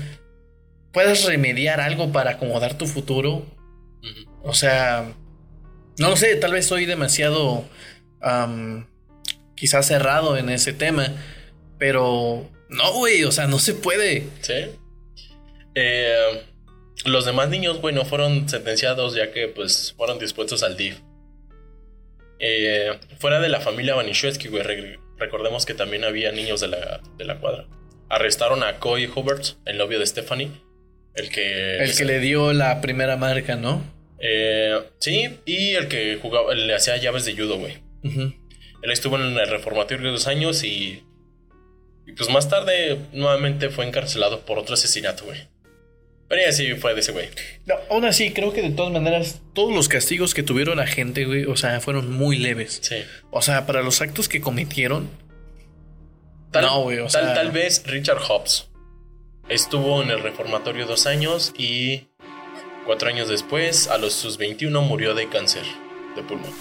puedas 0.97 1.25
remediar 1.25 1.79
algo 1.79 2.11
para 2.11 2.31
acomodar 2.31 2.75
tu 2.75 2.87
futuro. 2.87 3.45
O 4.41 4.55
sea, 4.55 5.13
no 5.99 6.09
lo 6.09 6.17
sé, 6.17 6.35
tal 6.37 6.53
vez 6.53 6.65
soy 6.65 6.87
demasiado 6.87 7.65
quizás 9.53 9.85
cerrado 9.85 10.37
en 10.37 10.49
ese 10.49 10.73
tema, 10.73 11.13
pero 11.77 12.49
no, 12.69 12.93
güey, 12.93 13.25
o 13.25 13.31
sea, 13.31 13.45
no 13.45 13.59
se 13.59 13.75
puede. 13.75 14.27
Sí. 14.41 14.55
Eh, 15.75 16.43
los 17.05 17.25
demás 17.25 17.49
niños, 17.49 17.79
güey, 17.79 17.93
no 17.93 18.03
fueron 18.03 18.49
sentenciados 18.49 19.13
ya 19.13 19.31
que, 19.31 19.49
pues, 19.49 19.93
fueron 19.95 20.17
dispuestos 20.17 20.63
al 20.63 20.77
DIF. 20.77 20.97
Eh, 22.39 22.99
fuera 23.19 23.39
de 23.39 23.49
la 23.49 23.61
familia 23.61 23.93
Banishewski, 23.93 24.47
güey, 24.47 24.63
re- 24.63 24.99
recordemos 25.19 25.67
que 25.67 25.75
también 25.75 26.05
había 26.05 26.31
niños 26.31 26.59
de 26.59 26.69
la, 26.69 27.01
de 27.19 27.25
la 27.25 27.39
cuadra. 27.39 27.67
Arrestaron 28.09 28.63
a 28.63 28.79
Coy 28.79 29.05
Hubert, 29.05 29.57
el 29.65 29.77
novio 29.77 29.99
de 29.99 30.07
Stephanie, 30.07 30.49
el 31.17 31.29
que... 31.29 31.77
El 31.83 31.95
que 31.95 32.05
le 32.05 32.19
dio 32.19 32.53
la 32.53 32.79
primera 32.81 33.17
marca, 33.17 33.55
¿no? 33.55 33.83
Eh, 34.19 34.79
sí, 34.99 35.39
y 35.45 35.71
el 35.75 35.87
que 35.87 36.17
jugaba, 36.21 36.53
le 36.53 36.73
hacía 36.73 36.97
llaves 36.97 37.25
de 37.25 37.33
judo, 37.35 37.57
güey. 37.59 37.77
Ujú. 38.03 38.33
Él 38.83 38.91
estuvo 38.91 39.15
en 39.17 39.23
el 39.37 39.47
reformatorio 39.49 40.11
dos 40.11 40.27
años 40.27 40.63
y... 40.63 41.03
Y 42.05 42.13
pues 42.13 42.29
más 42.29 42.47
tarde 42.49 42.97
nuevamente 43.11 43.69
fue 43.69 43.85
encarcelado 43.85 44.41
por 44.45 44.57
otro 44.59 44.75
asesinato, 44.75 45.25
güey. 45.25 45.39
Pero 46.29 46.41
ya 46.41 46.51
sí 46.51 46.73
fue 46.75 46.93
de 46.93 47.01
ese 47.01 47.11
güey. 47.11 47.27
No, 47.65 47.75
aún 47.89 48.05
así, 48.05 48.31
creo 48.31 48.53
que 48.53 48.61
de 48.61 48.69
todas 48.71 48.91
maneras, 48.93 49.41
todos 49.53 49.73
los 49.73 49.87
castigos 49.89 50.33
que 50.33 50.43
tuvieron 50.43 50.77
la 50.77 50.87
gente, 50.87 51.25
güey, 51.25 51.45
o 51.45 51.55
sea, 51.57 51.79
fueron 51.81 52.11
muy 52.11 52.37
leves. 52.37 52.79
Sí. 52.81 52.95
O 53.31 53.41
sea, 53.41 53.65
para 53.65 53.81
los 53.81 54.01
actos 54.01 54.27
que 54.29 54.39
cometieron, 54.41 55.09
Tal, 56.51 56.63
No, 56.65 56.81
güey, 56.83 56.99
o 56.99 57.07
tal, 57.07 57.25
sea- 57.25 57.33
tal 57.33 57.51
vez 57.51 57.83
Richard 57.85 58.19
Hobbs 58.19 58.69
estuvo 59.49 60.01
en 60.01 60.09
el 60.11 60.21
reformatorio 60.21 60.85
dos 60.85 61.05
años 61.07 61.53
y 61.57 62.07
cuatro 62.85 63.09
años 63.09 63.27
después, 63.29 63.87
a 63.87 63.97
los 63.97 64.13
sus 64.13 64.37
21, 64.37 64.81
murió 64.81 65.13
de 65.13 65.29
cáncer 65.29 65.63
de 66.15 66.23
pulmón. 66.23 66.53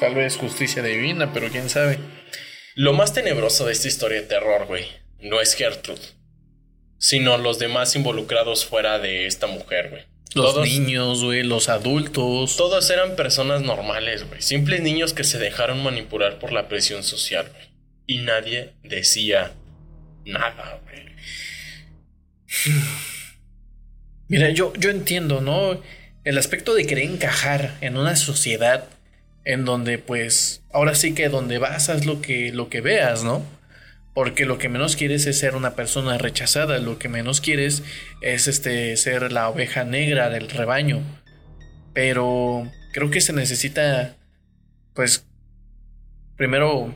tal 0.00 0.14
vez 0.14 0.36
justicia 0.36 0.82
divina, 0.82 1.32
pero 1.32 1.48
quién 1.50 1.68
sabe. 1.70 1.98
Lo 2.74 2.92
más 2.92 3.12
tenebroso 3.12 3.66
de 3.66 3.72
esta 3.72 3.88
historia 3.88 4.20
de 4.20 4.26
terror, 4.26 4.66
güey, 4.66 4.86
no 5.20 5.40
es 5.40 5.54
Gertrude, 5.54 6.00
sino 6.98 7.38
los 7.38 7.58
demás 7.58 7.94
involucrados 7.96 8.64
fuera 8.66 8.98
de 8.98 9.26
esta 9.26 9.46
mujer, 9.46 9.90
güey. 9.90 10.02
Los 10.34 10.52
Todos- 10.54 10.66
niños, 10.66 11.22
güey, 11.22 11.44
los 11.44 11.68
adultos. 11.68 12.56
Todos 12.56 12.90
eran 12.90 13.14
personas 13.14 13.62
normales, 13.62 14.26
güey. 14.28 14.42
Simples 14.42 14.80
niños 14.82 15.12
que 15.14 15.22
se 15.22 15.38
dejaron 15.38 15.80
manipular 15.84 16.40
por 16.40 16.50
la 16.52 16.66
presión 16.66 17.04
social, 17.04 17.48
güey. 17.52 17.68
Y 18.06 18.18
nadie 18.18 18.72
decía 18.82 19.52
nada, 20.24 20.80
güey. 20.82 21.13
Mira, 24.28 24.50
yo, 24.50 24.72
yo 24.74 24.90
entiendo, 24.90 25.40
¿no? 25.40 25.80
El 26.24 26.38
aspecto 26.38 26.74
de 26.74 26.86
querer 26.86 27.04
encajar 27.04 27.76
en 27.80 27.96
una 27.96 28.16
sociedad 28.16 28.88
en 29.44 29.64
donde, 29.64 29.98
pues, 29.98 30.62
ahora 30.72 30.94
sí 30.94 31.14
que 31.14 31.28
donde 31.28 31.58
vas 31.58 31.90
haz 31.90 32.06
lo 32.06 32.22
que, 32.22 32.50
lo 32.52 32.70
que 32.70 32.80
veas, 32.80 33.24
¿no? 33.24 33.42
Porque 34.14 34.46
lo 34.46 34.58
que 34.58 34.68
menos 34.68 34.96
quieres 34.96 35.26
es 35.26 35.38
ser 35.38 35.56
una 35.56 35.74
persona 35.74 36.16
rechazada, 36.18 36.78
lo 36.78 36.98
que 36.98 37.08
menos 37.08 37.40
quieres 37.40 37.82
es 38.22 38.46
este 38.46 38.96
ser 38.96 39.32
la 39.32 39.48
oveja 39.48 39.84
negra 39.84 40.30
del 40.30 40.48
rebaño. 40.48 41.02
Pero 41.92 42.70
creo 42.92 43.10
que 43.10 43.20
se 43.20 43.32
necesita, 43.32 44.16
pues, 44.94 45.26
primero 46.36 46.94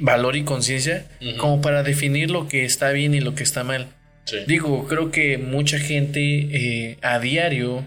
valor 0.00 0.36
y 0.36 0.44
conciencia 0.44 1.06
como 1.38 1.60
para 1.60 1.82
definir 1.82 2.30
lo 2.30 2.48
que 2.48 2.64
está 2.64 2.90
bien 2.90 3.14
y 3.14 3.20
lo 3.20 3.34
que 3.34 3.42
está 3.42 3.62
mal. 3.62 3.88
Sí. 4.24 4.38
Digo, 4.46 4.86
creo 4.86 5.10
que 5.10 5.38
mucha 5.38 5.78
gente 5.78 6.20
eh, 6.20 6.98
a 7.02 7.18
diario 7.18 7.84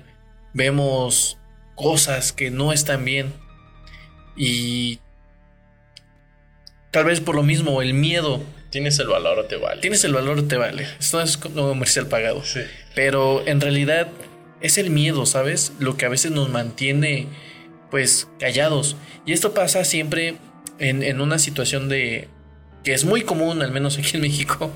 vemos 0.53 1.37
cosas 1.75 2.31
que 2.31 2.51
no 2.51 2.73
están 2.73 3.05
bien 3.05 3.33
y 4.35 4.99
tal 6.91 7.05
vez 7.05 7.21
por 7.21 7.35
lo 7.35 7.43
mismo 7.43 7.81
el 7.81 7.93
miedo. 7.93 8.43
Tienes 8.69 8.99
el 8.99 9.07
valor 9.07 9.39
o 9.39 9.45
te 9.45 9.55
vale. 9.55 9.79
Tienes 9.79 10.03
el 10.03 10.13
valor, 10.13 10.47
te 10.47 10.57
vale. 10.57 10.85
Esto 10.99 11.21
es 11.21 11.37
como 11.37 11.69
comercial 11.69 12.07
pagado. 12.07 12.43
Sí. 12.43 12.59
Pero 12.93 13.47
en 13.47 13.61
realidad 13.61 14.09
es 14.59 14.77
el 14.77 14.89
miedo, 14.89 15.25
¿sabes? 15.25 15.71
Lo 15.79 15.95
que 15.95 16.05
a 16.05 16.09
veces 16.09 16.31
nos 16.31 16.49
mantiene 16.49 17.27
pues 17.89 18.27
callados. 18.39 18.97
Y 19.25 19.31
esto 19.31 19.53
pasa 19.53 19.85
siempre 19.85 20.35
en, 20.79 21.03
en 21.03 21.21
una 21.21 21.39
situación 21.39 21.87
de... 21.87 22.27
que 22.83 22.93
es 22.93 23.05
muy 23.05 23.21
común, 23.21 23.61
al 23.61 23.71
menos 23.71 23.97
aquí 23.97 24.11
en 24.15 24.21
México, 24.21 24.73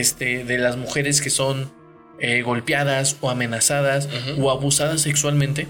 este, 0.00 0.44
de 0.44 0.58
las 0.58 0.76
mujeres 0.76 1.20
que 1.20 1.30
son 1.30 1.72
eh, 2.20 2.42
golpeadas 2.42 3.16
o 3.20 3.30
amenazadas 3.30 4.08
o 4.38 4.50
abusadas 4.50 5.02
sexualmente. 5.02 5.66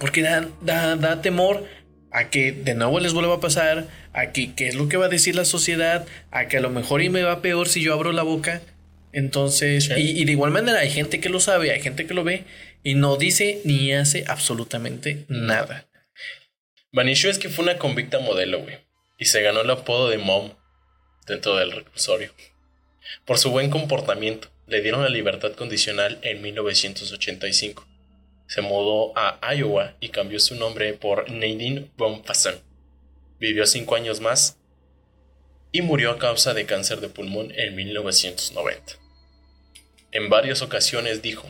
Porque 0.00 0.22
da, 0.22 0.48
da, 0.62 0.96
da 0.96 1.22
temor 1.22 1.64
a 2.10 2.30
que 2.30 2.52
de 2.52 2.74
nuevo 2.74 3.00
les 3.00 3.12
vuelva 3.12 3.34
a 3.34 3.40
pasar, 3.40 3.86
a 4.12 4.32
que 4.32 4.54
qué 4.54 4.68
es 4.68 4.74
lo 4.74 4.88
que 4.88 4.96
va 4.96 5.06
a 5.06 5.10
decir 5.10 5.34
la 5.34 5.44
sociedad, 5.44 6.06
a 6.30 6.48
que 6.48 6.56
a 6.56 6.60
lo 6.60 6.70
mejor 6.70 7.02
y 7.02 7.08
me 7.10 7.22
va 7.22 7.42
peor 7.42 7.68
si 7.68 7.82
yo 7.82 7.92
abro 7.92 8.12
la 8.12 8.22
boca. 8.22 8.62
Entonces, 9.12 9.84
Sí. 9.86 9.92
y, 9.96 10.22
y 10.22 10.24
de 10.24 10.32
igual 10.32 10.50
manera 10.50 10.80
hay 10.80 10.90
gente 10.90 11.20
que 11.20 11.28
lo 11.28 11.40
sabe, 11.40 11.72
hay 11.72 11.80
gente 11.80 12.06
que 12.06 12.14
lo 12.14 12.24
ve 12.24 12.44
y 12.84 12.94
no 12.94 13.16
dice 13.16 13.60
ni 13.64 13.92
hace 13.92 14.24
absolutamente 14.28 15.24
nada. 15.28 15.86
Banishewski 16.92 17.48
fue 17.48 17.64
una 17.64 17.78
convicta 17.78 18.18
modelo, 18.20 18.60
güey. 18.62 18.76
Y 19.18 19.26
se 19.26 19.42
ganó 19.42 19.60
el 19.62 19.70
apodo 19.70 20.08
de 20.10 20.18
Mom 20.18 20.52
dentro 21.26 21.56
del 21.56 21.72
reclusorio. 21.72 22.32
Por 23.24 23.38
su 23.38 23.50
buen 23.50 23.70
comportamiento, 23.70 24.48
le 24.66 24.82
dieron 24.82 25.02
la 25.02 25.08
libertad 25.08 25.52
condicional 25.52 26.18
en 26.22 26.42
1985. 26.42 27.86
se 28.46 28.62
mudó 28.62 29.12
a 29.14 29.38
Iowa 29.54 29.94
y 30.00 30.08
cambió 30.08 30.40
su 30.40 30.54
nombre 30.54 30.94
por 30.94 31.30
Nadine 31.30 31.90
Bonfasson. 31.98 32.54
Vivió 33.38 33.66
cinco 33.66 33.94
años 33.94 34.20
más 34.20 34.56
y 35.70 35.82
murió 35.82 36.10
a 36.10 36.18
causa 36.18 36.54
de 36.54 36.64
cáncer 36.64 37.00
de 37.00 37.10
pulmón 37.10 37.52
en 37.54 37.74
1990. 37.74 38.94
En 40.12 40.30
varias 40.30 40.62
ocasiones 40.62 41.20
dijo, 41.20 41.46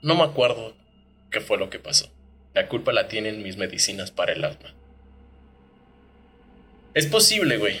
no 0.00 0.14
me 0.14 0.22
acuerdo 0.22 0.74
qué 1.30 1.40
fue 1.40 1.58
lo 1.58 1.68
que 1.68 1.78
pasó. 1.78 2.10
La 2.54 2.68
culpa 2.68 2.92
la 2.92 3.08
tienen 3.08 3.42
mis 3.42 3.56
medicinas 3.56 4.10
para 4.10 4.32
el 4.32 4.44
asma. 4.44 4.74
Es 6.94 7.06
posible, 7.06 7.58
güey, 7.58 7.80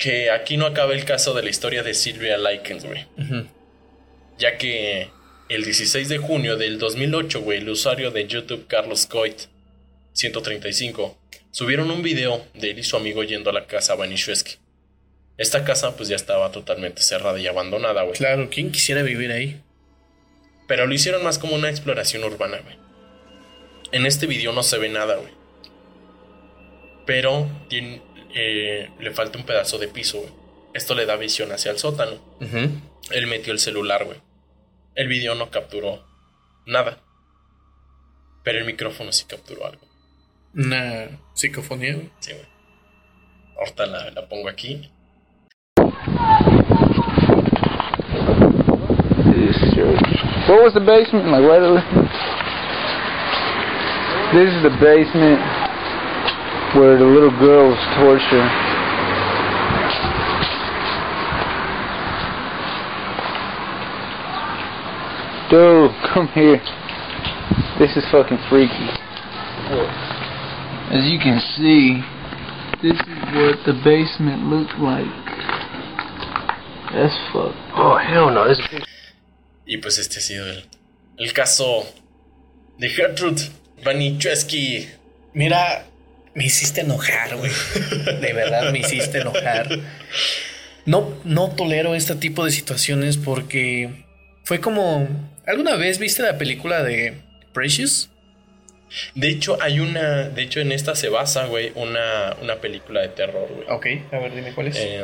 que 0.00 0.30
aquí 0.30 0.56
no 0.56 0.64
acabe 0.66 0.94
el 0.94 1.04
caso 1.04 1.34
de 1.34 1.42
la 1.42 1.50
historia 1.50 1.82
de 1.82 1.92
Sylvia 1.94 2.38
Likens, 2.38 2.84
güey. 2.86 3.06
Ya 4.38 4.56
que 4.56 5.10
el 5.50 5.64
16 5.64 6.08
de 6.08 6.16
junio 6.18 6.56
del 6.56 6.78
2008, 6.78 7.42
güey, 7.42 7.58
el 7.58 7.68
usuario 7.68 8.10
de 8.10 8.26
YouTube 8.26 8.66
Carlos 8.66 9.06
Coit 9.06 9.42
135 10.14 11.18
subieron 11.50 11.90
un 11.90 12.02
video 12.02 12.42
de 12.54 12.70
él 12.70 12.78
y 12.78 12.82
su 12.82 12.96
amigo 12.96 13.22
yendo 13.24 13.50
a 13.50 13.52
la 13.52 13.66
casa 13.66 13.94
Banishewski. 13.94 14.54
Esta 15.36 15.64
casa 15.64 15.96
pues 15.96 16.08
ya 16.08 16.16
estaba 16.16 16.50
totalmente 16.50 17.02
cerrada 17.02 17.38
y 17.38 17.46
abandonada, 17.46 18.02
güey. 18.02 18.14
Claro, 18.16 18.48
¿quién 18.50 18.72
quisiera 18.72 19.02
vivir 19.02 19.32
ahí? 19.32 19.60
Pero 20.66 20.86
lo 20.86 20.94
hicieron 20.94 21.22
más 21.24 21.38
como 21.38 21.54
una 21.56 21.68
exploración 21.68 22.24
urbana, 22.24 22.58
güey. 22.64 22.76
En 23.92 24.06
este 24.06 24.26
video 24.26 24.52
no 24.52 24.62
se 24.62 24.78
ve 24.78 24.88
nada, 24.88 25.16
güey. 25.16 25.32
Pero 27.06 27.48
tiene- 27.68 28.00
eh, 28.34 28.90
le 28.98 29.10
falta 29.12 29.38
un 29.38 29.44
pedazo 29.44 29.78
de 29.78 29.88
piso, 29.88 30.18
güey. 30.18 30.32
Esto 30.74 30.94
le 30.94 31.06
da 31.06 31.16
visión 31.16 31.50
hacia 31.52 31.70
el 31.70 31.78
sótano. 31.78 32.12
Él 33.10 33.26
metió 33.26 33.52
el 33.52 33.58
celular, 33.58 34.04
güey. 34.04 34.18
El 34.94 35.08
video 35.08 35.34
no 35.34 35.50
capturó 35.50 36.04
nada. 36.66 36.98
Pero 38.42 38.58
el 38.58 38.64
micrófono 38.64 39.12
sí 39.12 39.24
capturó 39.26 39.66
algo. 39.66 39.82
Una 40.54 41.08
psicofonía, 41.34 41.94
güey. 41.94 42.10
Sí, 42.20 42.32
güey. 42.32 42.46
Ahorita 43.58 43.86
la, 43.86 44.10
la 44.10 44.28
pongo 44.28 44.48
aquí. 44.48 44.90
What 50.48 50.62
was 50.64 50.74
the 50.74 50.80
basement 50.80 51.26
like? 51.30 51.42
Where 51.42 51.60
the, 51.60 51.82
this 54.32 54.52
is 54.54 54.62
the 54.62 54.70
basement 54.80 55.38
where 56.74 56.98
the 56.98 57.04
little 57.04 57.30
girl 57.38 57.70
was 57.70 57.82
tortured. 57.96 58.50
Dude, 65.50 65.90
come 66.14 66.28
here. 66.28 66.60
This 67.78 67.96
is 67.96 68.04
fucking 68.10 68.38
freaky. 68.48 68.88
As 70.90 71.04
you 71.10 71.18
can 71.18 71.40
see, 71.56 72.02
this 72.82 72.98
is 72.98 73.08
what 73.34 73.58
the 73.66 73.74
basement 73.84 74.44
looked 74.46 74.78
like. 74.78 75.10
That's 76.92 77.16
fucked. 77.32 77.56
Oh, 77.74 77.96
hell 77.98 78.30
no. 78.30 78.48
This 78.48 78.58
is 78.58 78.84
Y 79.66 79.76
pues 79.76 79.98
este 79.98 80.18
ha 80.18 80.20
sido 80.20 80.46
el, 80.46 80.64
el 81.16 81.32
caso 81.32 81.86
de 82.78 82.88
Gertrude 82.88 83.40
Vanichewski. 83.84 84.88
Mira, 85.32 85.86
Me 86.34 86.44
hiciste 86.44 86.82
enojar, 86.82 87.36
güey. 87.36 87.50
De 88.20 88.32
verdad 88.32 88.72
me 88.72 88.78
hiciste 88.78 89.18
enojar. 89.18 89.68
No, 90.86 91.20
no 91.24 91.50
tolero 91.50 91.94
este 91.94 92.14
tipo 92.14 92.44
de 92.44 92.50
situaciones 92.50 93.16
porque 93.16 94.04
fue 94.44 94.60
como... 94.60 95.08
¿Alguna 95.46 95.76
vez 95.76 95.98
viste 95.98 96.22
la 96.22 96.38
película 96.38 96.82
de 96.82 97.20
Precious? 97.52 98.10
De 99.14 99.28
hecho, 99.28 99.58
hay 99.60 99.80
una. 99.80 100.28
De 100.28 100.42
hecho, 100.42 100.60
en 100.60 100.72
esta 100.72 100.96
se 100.96 101.08
basa, 101.08 101.46
güey, 101.46 101.72
una, 101.76 102.36
una 102.42 102.56
película 102.56 103.00
de 103.00 103.08
terror, 103.08 103.48
güey. 103.48 103.68
Ok, 103.68 104.12
a 104.12 104.18
ver, 104.18 104.34
dime 104.34 104.52
cuál 104.52 104.66
es. 104.68 104.76
Eh, 104.78 105.00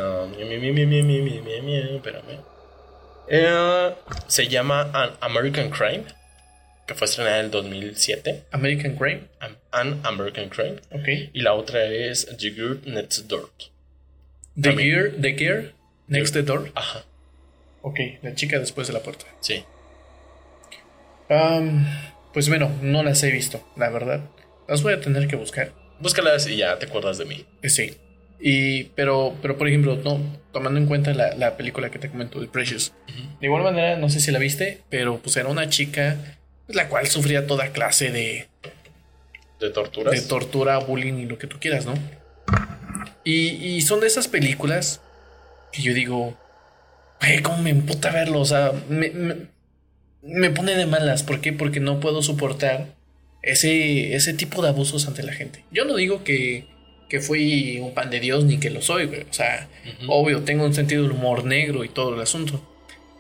espérame. 1.97 2.41
Se 4.27 4.49
llama 4.49 4.91
American 5.21 5.71
Crime 5.71 6.05
que 6.87 6.95
fue 6.95 7.07
estrenada 7.07 7.39
en 7.41 7.47
el 7.47 7.51
2007. 7.51 8.45
American 8.53 8.97
Crime. 8.97 9.23
An- 9.41 9.57
An 9.73 10.01
American 10.05 10.49
Crime. 10.49 10.77
Ok. 10.93 11.09
Y 11.33 11.41
la 11.43 11.53
otra 11.55 11.85
es 11.85 12.27
The 12.39 12.51
Girl 12.51 12.81
Next 12.87 13.27
Door. 13.27 13.51
The. 14.61 14.73
Gear, 14.77 15.11
The 15.21 15.35
Gear, 15.35 15.73
Next 16.09 16.33
the 16.35 16.43
Door. 16.43 16.71
Ajá, 16.75 17.05
Ok, 17.83 17.99
la 18.23 18.35
chica 18.35 18.59
después 18.59 18.87
de 18.89 18.93
la 18.95 19.01
puerta. 19.01 19.27
sí. 19.41 19.65
Pues 22.33 22.49
bueno, 22.49 22.71
no 22.83 23.03
las 23.03 23.23
he 23.23 23.31
visto, 23.31 23.67
la 23.77 23.89
verdad. 23.91 24.21
Las 24.69 24.83
voy 24.83 24.93
a 24.93 25.01
tener 25.01 25.27
que 25.27 25.37
buscar. 25.37 25.73
Búscalas 26.01 26.47
y 26.49 26.57
ya 26.57 26.79
te 26.79 26.87
acuerdas 26.87 27.19
de 27.19 27.25
mí. 27.25 27.47
Eh, 27.63 27.69
Sí. 27.71 27.97
Y, 28.39 28.85
pero, 28.95 29.35
pero 29.41 29.57
por 29.57 29.67
ejemplo, 29.67 29.97
no, 30.05 30.21
tomando 30.53 30.79
en 30.79 30.85
cuenta 30.87 31.15
la, 31.15 31.35
la 31.37 31.57
película 31.57 31.91
que 31.91 31.99
te 31.99 32.11
comento, 32.11 32.39
The 32.39 32.49
Precious. 32.49 32.93
De 33.41 33.47
igual 33.47 33.63
manera, 33.63 33.97
no 33.97 34.11
sé 34.11 34.21
si 34.21 34.31
la 34.31 34.39
viste, 34.39 34.83
pero 34.91 35.17
pues 35.19 35.37
era 35.39 35.49
una 35.49 35.71
chica 35.71 36.19
la 36.69 36.89
cual 36.89 37.07
sufría 37.07 37.47
toda 37.47 37.73
clase 37.73 38.11
de, 38.11 38.49
De 39.61 39.71
torturas. 39.71 40.13
de 40.13 40.21
tortura, 40.27 40.79
bullying 40.79 41.15
y 41.15 41.27
lo 41.27 41.39
que 41.39 41.47
tú 41.47 41.59
quieras, 41.61 41.87
¿no? 41.87 41.95
Y, 43.25 43.49
y 43.49 43.83
son 43.83 44.01
de 44.01 44.07
esas 44.07 44.29
películas 44.29 45.01
que 45.73 45.83
yo 45.83 45.95
digo, 45.95 46.37
güey, 47.21 47.43
cómo 47.43 47.59
me 47.59 47.71
emputa 47.71 48.11
verlo, 48.11 48.41
o 48.41 48.45
sea, 48.45 48.73
me, 48.89 49.11
me, 49.11 49.37
me 50.23 50.51
pone 50.51 50.75
de 50.75 50.87
malas. 50.87 51.23
¿Por 51.23 51.41
qué? 51.41 51.53
Porque 51.53 51.81
no 51.81 52.01
puedo 52.01 52.23
soportar 52.23 52.95
ese, 53.43 54.15
ese 54.15 54.35
tipo 54.35 54.63
de 54.63 54.69
abusos 54.69 55.07
ante 55.07 55.23
la 55.23 55.33
gente. 55.33 55.65
Yo 55.71 55.85
no 55.85 55.97
digo 55.97 56.25
que, 56.25 56.67
que 57.09 57.21
fui 57.21 57.79
un 57.81 57.95
pan 57.95 58.11
de 58.11 58.21
Dios 58.21 58.45
ni 58.45 58.59
que 58.59 58.71
lo 58.71 58.83
soy, 58.83 59.07
güey. 59.07 59.23
O 59.23 59.33
sea, 59.33 59.69
obvio, 60.09 60.43
tengo 60.43 60.65
un 60.65 60.75
sentido 60.75 61.03
del 61.03 61.13
humor 61.13 61.45
negro 61.45 61.85
y 61.85 61.89
todo 61.89 62.15
el 62.15 62.21
asunto. 62.21 62.63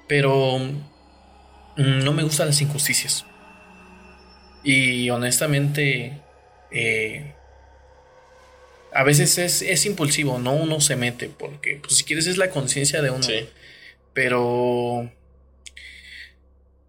Pero 0.09 0.59
mm, 0.59 2.05
no 2.05 2.13
me 2.13 2.23
gustan 2.23 2.49
las 2.49 2.61
injusticias. 2.61 3.25
Y 4.69 5.11
honestamente, 5.11 6.19
eh, 6.73 7.35
a 8.93 9.05
veces 9.05 9.39
es, 9.39 9.63
es 9.63 9.87
impulsivo, 9.87 10.41
¿no? 10.41 10.55
Uno 10.55 10.81
se 10.81 10.97
mete, 10.97 11.29
porque 11.29 11.79
pues, 11.81 11.99
si 11.99 12.05
quieres 12.05 12.27
es 12.27 12.37
la 12.37 12.51
conciencia 12.51 13.01
de 13.01 13.11
uno. 13.11 13.23
Sí. 13.23 13.49
Pero... 14.13 15.09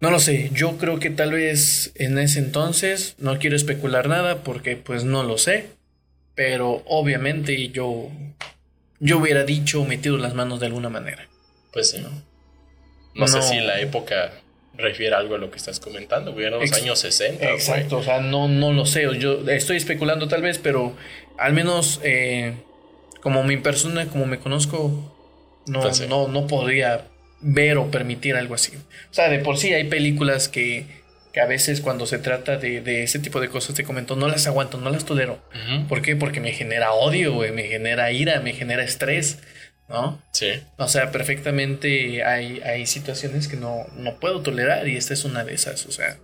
No 0.00 0.10
lo 0.10 0.18
sé, 0.18 0.50
yo 0.52 0.76
creo 0.76 0.98
que 0.98 1.10
tal 1.10 1.32
vez 1.32 1.92
en 1.94 2.18
ese 2.18 2.40
entonces, 2.40 3.14
no 3.18 3.38
quiero 3.38 3.54
especular 3.54 4.08
nada 4.08 4.42
porque 4.42 4.76
pues 4.76 5.04
no 5.04 5.22
lo 5.22 5.38
sé, 5.38 5.66
pero 6.34 6.82
obviamente 6.86 7.68
yo, 7.68 8.10
yo 8.98 9.18
hubiera 9.18 9.44
dicho 9.44 9.84
metido 9.84 10.16
las 10.18 10.34
manos 10.34 10.58
de 10.58 10.66
alguna 10.66 10.88
manera. 10.88 11.28
Pues 11.72 11.90
sí. 11.90 12.04
No, 13.14 13.26
sé 13.28 13.38
No. 13.38 13.42
si 13.42 13.56
la 13.60 13.80
época 13.80 14.32
refiere 14.78 15.14
algo 15.14 15.34
a 15.34 15.38
lo 15.38 15.50
que 15.50 15.58
estás 15.58 15.80
comentando, 15.80 16.32
güey. 16.32 16.46
Eran 16.46 16.60
los 16.60 16.70
Ex- 16.70 16.80
años 16.82 16.98
60. 17.00 17.44
güey. 17.44 17.54
Exacto, 17.54 17.98
o 17.98 18.02
sea, 18.02 18.20
no, 18.20 18.48
no 18.48 18.72
lo 18.72 18.86
sé, 18.86 19.02
yo 19.18 19.40
estoy 19.50 19.76
especulando 19.76 20.28
tal 20.28 20.40
vez, 20.40 20.58
pero 20.58 20.94
al 21.36 21.52
menos 21.52 22.00
eh, 22.04 22.54
como 23.20 23.42
mi 23.44 23.56
persona, 23.56 24.06
como 24.06 24.24
me 24.26 24.38
conozco, 24.38 25.14
no, 25.66 25.82
no, 26.08 26.28
no 26.28 26.46
podría 26.46 27.06
ver 27.40 27.76
o 27.78 27.90
permitir 27.90 28.36
algo 28.36 28.54
así. 28.54 28.72
O 29.10 29.14
sea, 29.14 29.28
de 29.28 29.40
por 29.40 29.58
sí 29.58 29.74
hay 29.74 29.84
películas 29.84 30.48
que, 30.48 30.86
que 31.32 31.40
a 31.40 31.46
veces 31.46 31.80
cuando 31.80 32.06
se 32.06 32.18
trata 32.18 32.56
de, 32.56 32.80
de 32.80 33.02
ese 33.02 33.18
tipo 33.18 33.40
de 33.40 33.48
cosas, 33.48 33.74
te 33.74 33.84
comento, 33.84 34.16
no 34.16 34.28
las 34.28 34.46
aguanto, 34.46 34.78
no 34.78 34.90
las 34.90 35.04
tolero. 35.04 35.38
¿Por 35.88 36.02
qué? 36.02 36.16
Porque 36.16 36.40
me 36.40 36.52
genera 36.52 36.92
odio, 36.92 37.34
güey, 37.34 37.52
me 37.52 37.64
genera 37.64 38.10
ira, 38.12 38.40
me 38.40 38.52
genera 38.54 38.82
estrés, 38.82 39.38
¿no? 39.88 40.22
Sí. 40.32 40.62
O 40.76 40.88
sea, 40.88 41.10
perfectamente 41.10 42.22
hay, 42.24 42.60
hay 42.60 42.86
situaciones 42.86 43.48
que 43.48 43.56
no, 43.56 43.86
no 43.96 44.18
puedo 44.20 44.42
tolerar 44.42 44.86
y 44.88 44.96
esta 44.96 45.14
es 45.14 45.24
una 45.24 45.44
de 45.44 45.54
esas. 45.54 45.86
O 45.86 45.92
sea, 45.92 46.18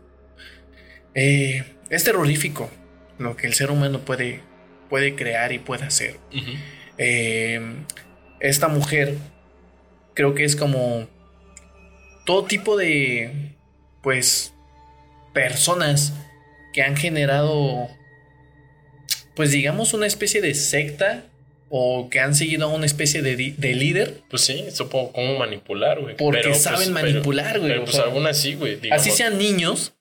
eh, 1.14 1.64
es 1.90 2.04
terrorífico 2.04 2.70
lo 3.18 3.36
que 3.36 3.46
el 3.46 3.54
ser 3.54 3.70
humano 3.70 4.00
puede, 4.00 4.40
puede 4.90 5.14
crear 5.14 5.52
y 5.52 5.58
puede 5.58 5.84
hacer. 5.84 6.16
Eh, 6.98 7.60
esta 8.40 8.68
mujer 8.68 9.16
creo 10.14 10.34
que 10.34 10.44
es 10.44 10.56
como 10.56 11.08
todo 12.26 12.44
tipo 12.44 12.76
de, 12.76 13.54
pues, 14.02 14.52
personas 15.32 16.12
que 16.72 16.82
han 16.82 16.96
generado, 16.96 17.88
pues 19.36 19.50
digamos, 19.50 19.94
una 19.94 20.06
especie 20.06 20.40
de 20.40 20.54
secta 20.54 21.24
o 21.68 22.08
que 22.10 22.20
han 22.20 22.34
seguido 22.34 22.66
a 22.66 22.68
una 22.68 22.86
especie 22.86 23.22
de, 23.22 23.36
de 23.36 23.74
líder. 23.74 24.22
Pues 24.30 24.42
sí, 24.42 24.66
supongo 24.72 25.12
cómo 25.12 25.38
manipular, 25.38 26.00
güey. 26.00 26.16
Porque 26.16 26.40
Pero, 26.42 26.54
saben 26.54 26.92
pues, 26.92 27.04
manipular, 27.04 27.58
güey, 27.58 27.72
Pero, 27.72 27.84
pues 27.84 27.98
aún 27.98 28.26
así, 28.26 28.54
güey. 28.54 28.78
Así 28.90 29.10
sean 29.10 29.38
niños, 29.38 29.94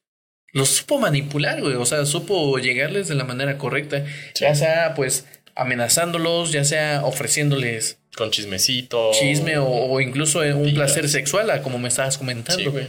los 0.51 0.69
supo 0.69 0.99
manipular, 0.99 1.61
güey. 1.61 1.75
O 1.75 1.85
sea, 1.85 2.05
supo 2.05 2.57
llegarles 2.59 3.07
de 3.07 3.15
la 3.15 3.23
manera 3.23 3.57
correcta. 3.57 4.05
Ya 4.35 4.53
sea, 4.55 4.93
pues, 4.95 5.25
amenazándolos, 5.55 6.51
ya 6.51 6.63
sea 6.63 7.03
ofreciéndoles 7.05 7.99
Con 8.15 8.31
chismecito. 8.31 9.11
chisme 9.13 9.57
o, 9.57 9.67
o 9.67 10.01
incluso 10.01 10.43
eh, 10.43 10.53
un 10.53 10.73
placer 10.73 11.09
sexual, 11.09 11.61
como 11.61 11.79
me 11.79 11.87
estabas 11.87 12.17
comentando. 12.17 12.63
Sí, 12.63 12.69
güey. 12.69 12.87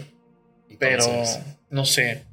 Pero, 0.78 1.06
no 1.70 1.84
sé. 1.86 2.24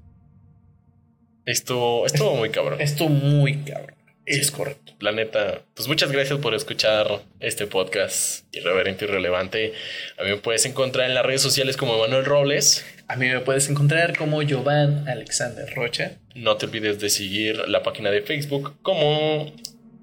Estuvo, 1.46 2.06
estuvo 2.06 2.36
muy 2.36 2.50
cabrón. 2.50 2.80
Esto 2.82 3.08
muy 3.10 3.58
cabrón. 3.64 3.96
Es 4.26 4.52
correcto. 4.52 4.91
La 5.02 5.12
neta, 5.12 5.64
pues 5.74 5.88
muchas 5.88 6.12
gracias 6.12 6.38
por 6.40 6.54
escuchar 6.54 7.24
este 7.40 7.66
podcast 7.66 8.46
irreverente 8.56 9.06
y 9.06 9.08
relevante. 9.08 9.74
A 10.20 10.24
mí 10.24 10.30
me 10.30 10.38
puedes 10.38 10.64
encontrar 10.68 11.08
en 11.10 11.16
las 11.16 11.26
redes 11.26 11.42
sociales 11.42 11.76
como 11.76 11.98
Manuel 11.98 12.24
Robles. 12.24 12.86
A 13.08 13.16
mí 13.16 13.28
me 13.28 13.40
puedes 13.40 13.68
encontrar 13.68 14.16
como 14.16 14.48
Jovan 14.48 15.10
Alexander 15.10 15.68
Rocha. 15.74 16.20
No 16.36 16.56
te 16.58 16.68
olvides 16.68 17.00
de 17.00 17.10
seguir 17.10 17.68
la 17.68 17.82
página 17.82 18.12
de 18.12 18.22
Facebook 18.22 18.76
como 18.84 19.52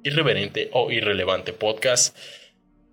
Irreverente 0.03 0.69
o 0.73 0.91
Irrelevante 0.91 1.53
Podcast. 1.53 2.17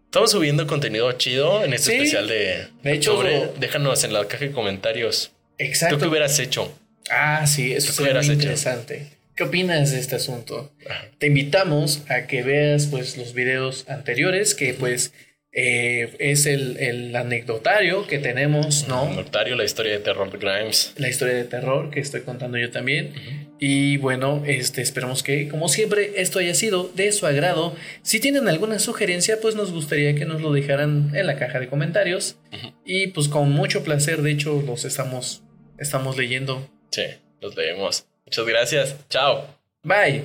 Estamos 0.06 0.30
subiendo 0.30 0.68
contenido 0.68 1.12
chido 1.14 1.64
en 1.66 1.74
este 1.74 1.90
Sí. 1.90 1.96
especial 1.98 2.28
de, 2.28 2.68
De 2.84 2.94
hecho, 2.94 3.22
lo- 3.24 3.48
Déjanos 3.58 4.04
en 4.04 4.14
la 4.14 4.28
caja 4.28 4.46
de 4.46 4.52
comentarios. 4.52 5.32
¿Tú 5.32 5.58
qué 5.58 5.66
Exacto. 5.66 6.08
hubieras 6.08 6.38
hecho? 6.38 6.72
Ah, 7.10 7.48
sí, 7.48 7.74
eso 7.74 7.92
¿Tú 7.92 8.04
qué 8.04 8.10
sería 8.10 8.22
muy 8.22 8.34
interesante. 8.36 9.08
¿Qué 9.36 9.44
opinas 9.44 9.92
de 9.92 10.00
este 10.00 10.16
asunto? 10.16 10.72
Te 11.18 11.28
invitamos 11.28 12.04
a 12.10 12.26
que 12.26 12.42
veas 12.42 12.88
pues 12.88 13.18
los 13.18 13.34
videos 13.34 13.84
anteriores, 13.90 14.56
que 14.56 14.74
pues 14.74 15.14
eh, 15.52 16.16
es 16.20 16.46
el, 16.46 16.78
el 16.78 17.14
anecdotario 17.14 18.08
que 18.08 18.18
tenemos, 18.20 18.88
¿no? 18.88 19.14
Notario, 19.14 19.58
la 19.58 19.66
historia 19.66 19.92
de 19.92 20.00
terror 20.00 20.32
de 20.32 20.38
Grimes. 20.38 20.94
La 20.96 21.10
historia 21.10 21.34
de 21.36 21.44
terror 21.44 21.90
que 21.90 22.00
estoy 22.00 22.22
contando 22.22 22.58
yo 22.58 22.72
también. 22.72 23.14
Y 23.60 23.98
bueno, 23.98 24.42
este, 24.46 24.82
esperamos 24.82 25.22
que, 25.22 25.50
como 25.50 25.68
siempre, 25.68 26.14
esto 26.16 26.40
haya 26.40 26.54
sido 26.54 26.90
de 26.96 27.12
su 27.12 27.26
agrado. 27.26 27.76
Si 28.04 28.22
tienen 28.22 28.48
alguna 28.48 28.80
sugerencia, 28.80 29.42
pues 29.42 29.56
nos 29.56 29.74
gustaría 29.74 30.16
que 30.16 30.24
nos 30.24 30.42
lo 30.42 30.54
dejaran 30.54 31.12
en 31.14 31.28
la 31.28 31.38
caja 31.38 31.60
de 31.60 31.68
comentarios. 31.68 32.38
Y 32.86 33.08
pues 33.08 33.28
con 33.28 33.52
mucho 33.52 33.84
placer, 33.84 34.22
de 34.22 34.32
hecho, 34.32 34.64
los 34.66 34.86
estamos, 34.86 35.44
estamos 35.78 36.16
leyendo. 36.16 36.70
Sí, 36.92 37.04
los 37.42 37.58
leemos. 37.58 38.08
Muchas 38.26 38.46
gracias. 38.46 38.96
Chao. 39.10 39.48
Bye. 39.84 40.24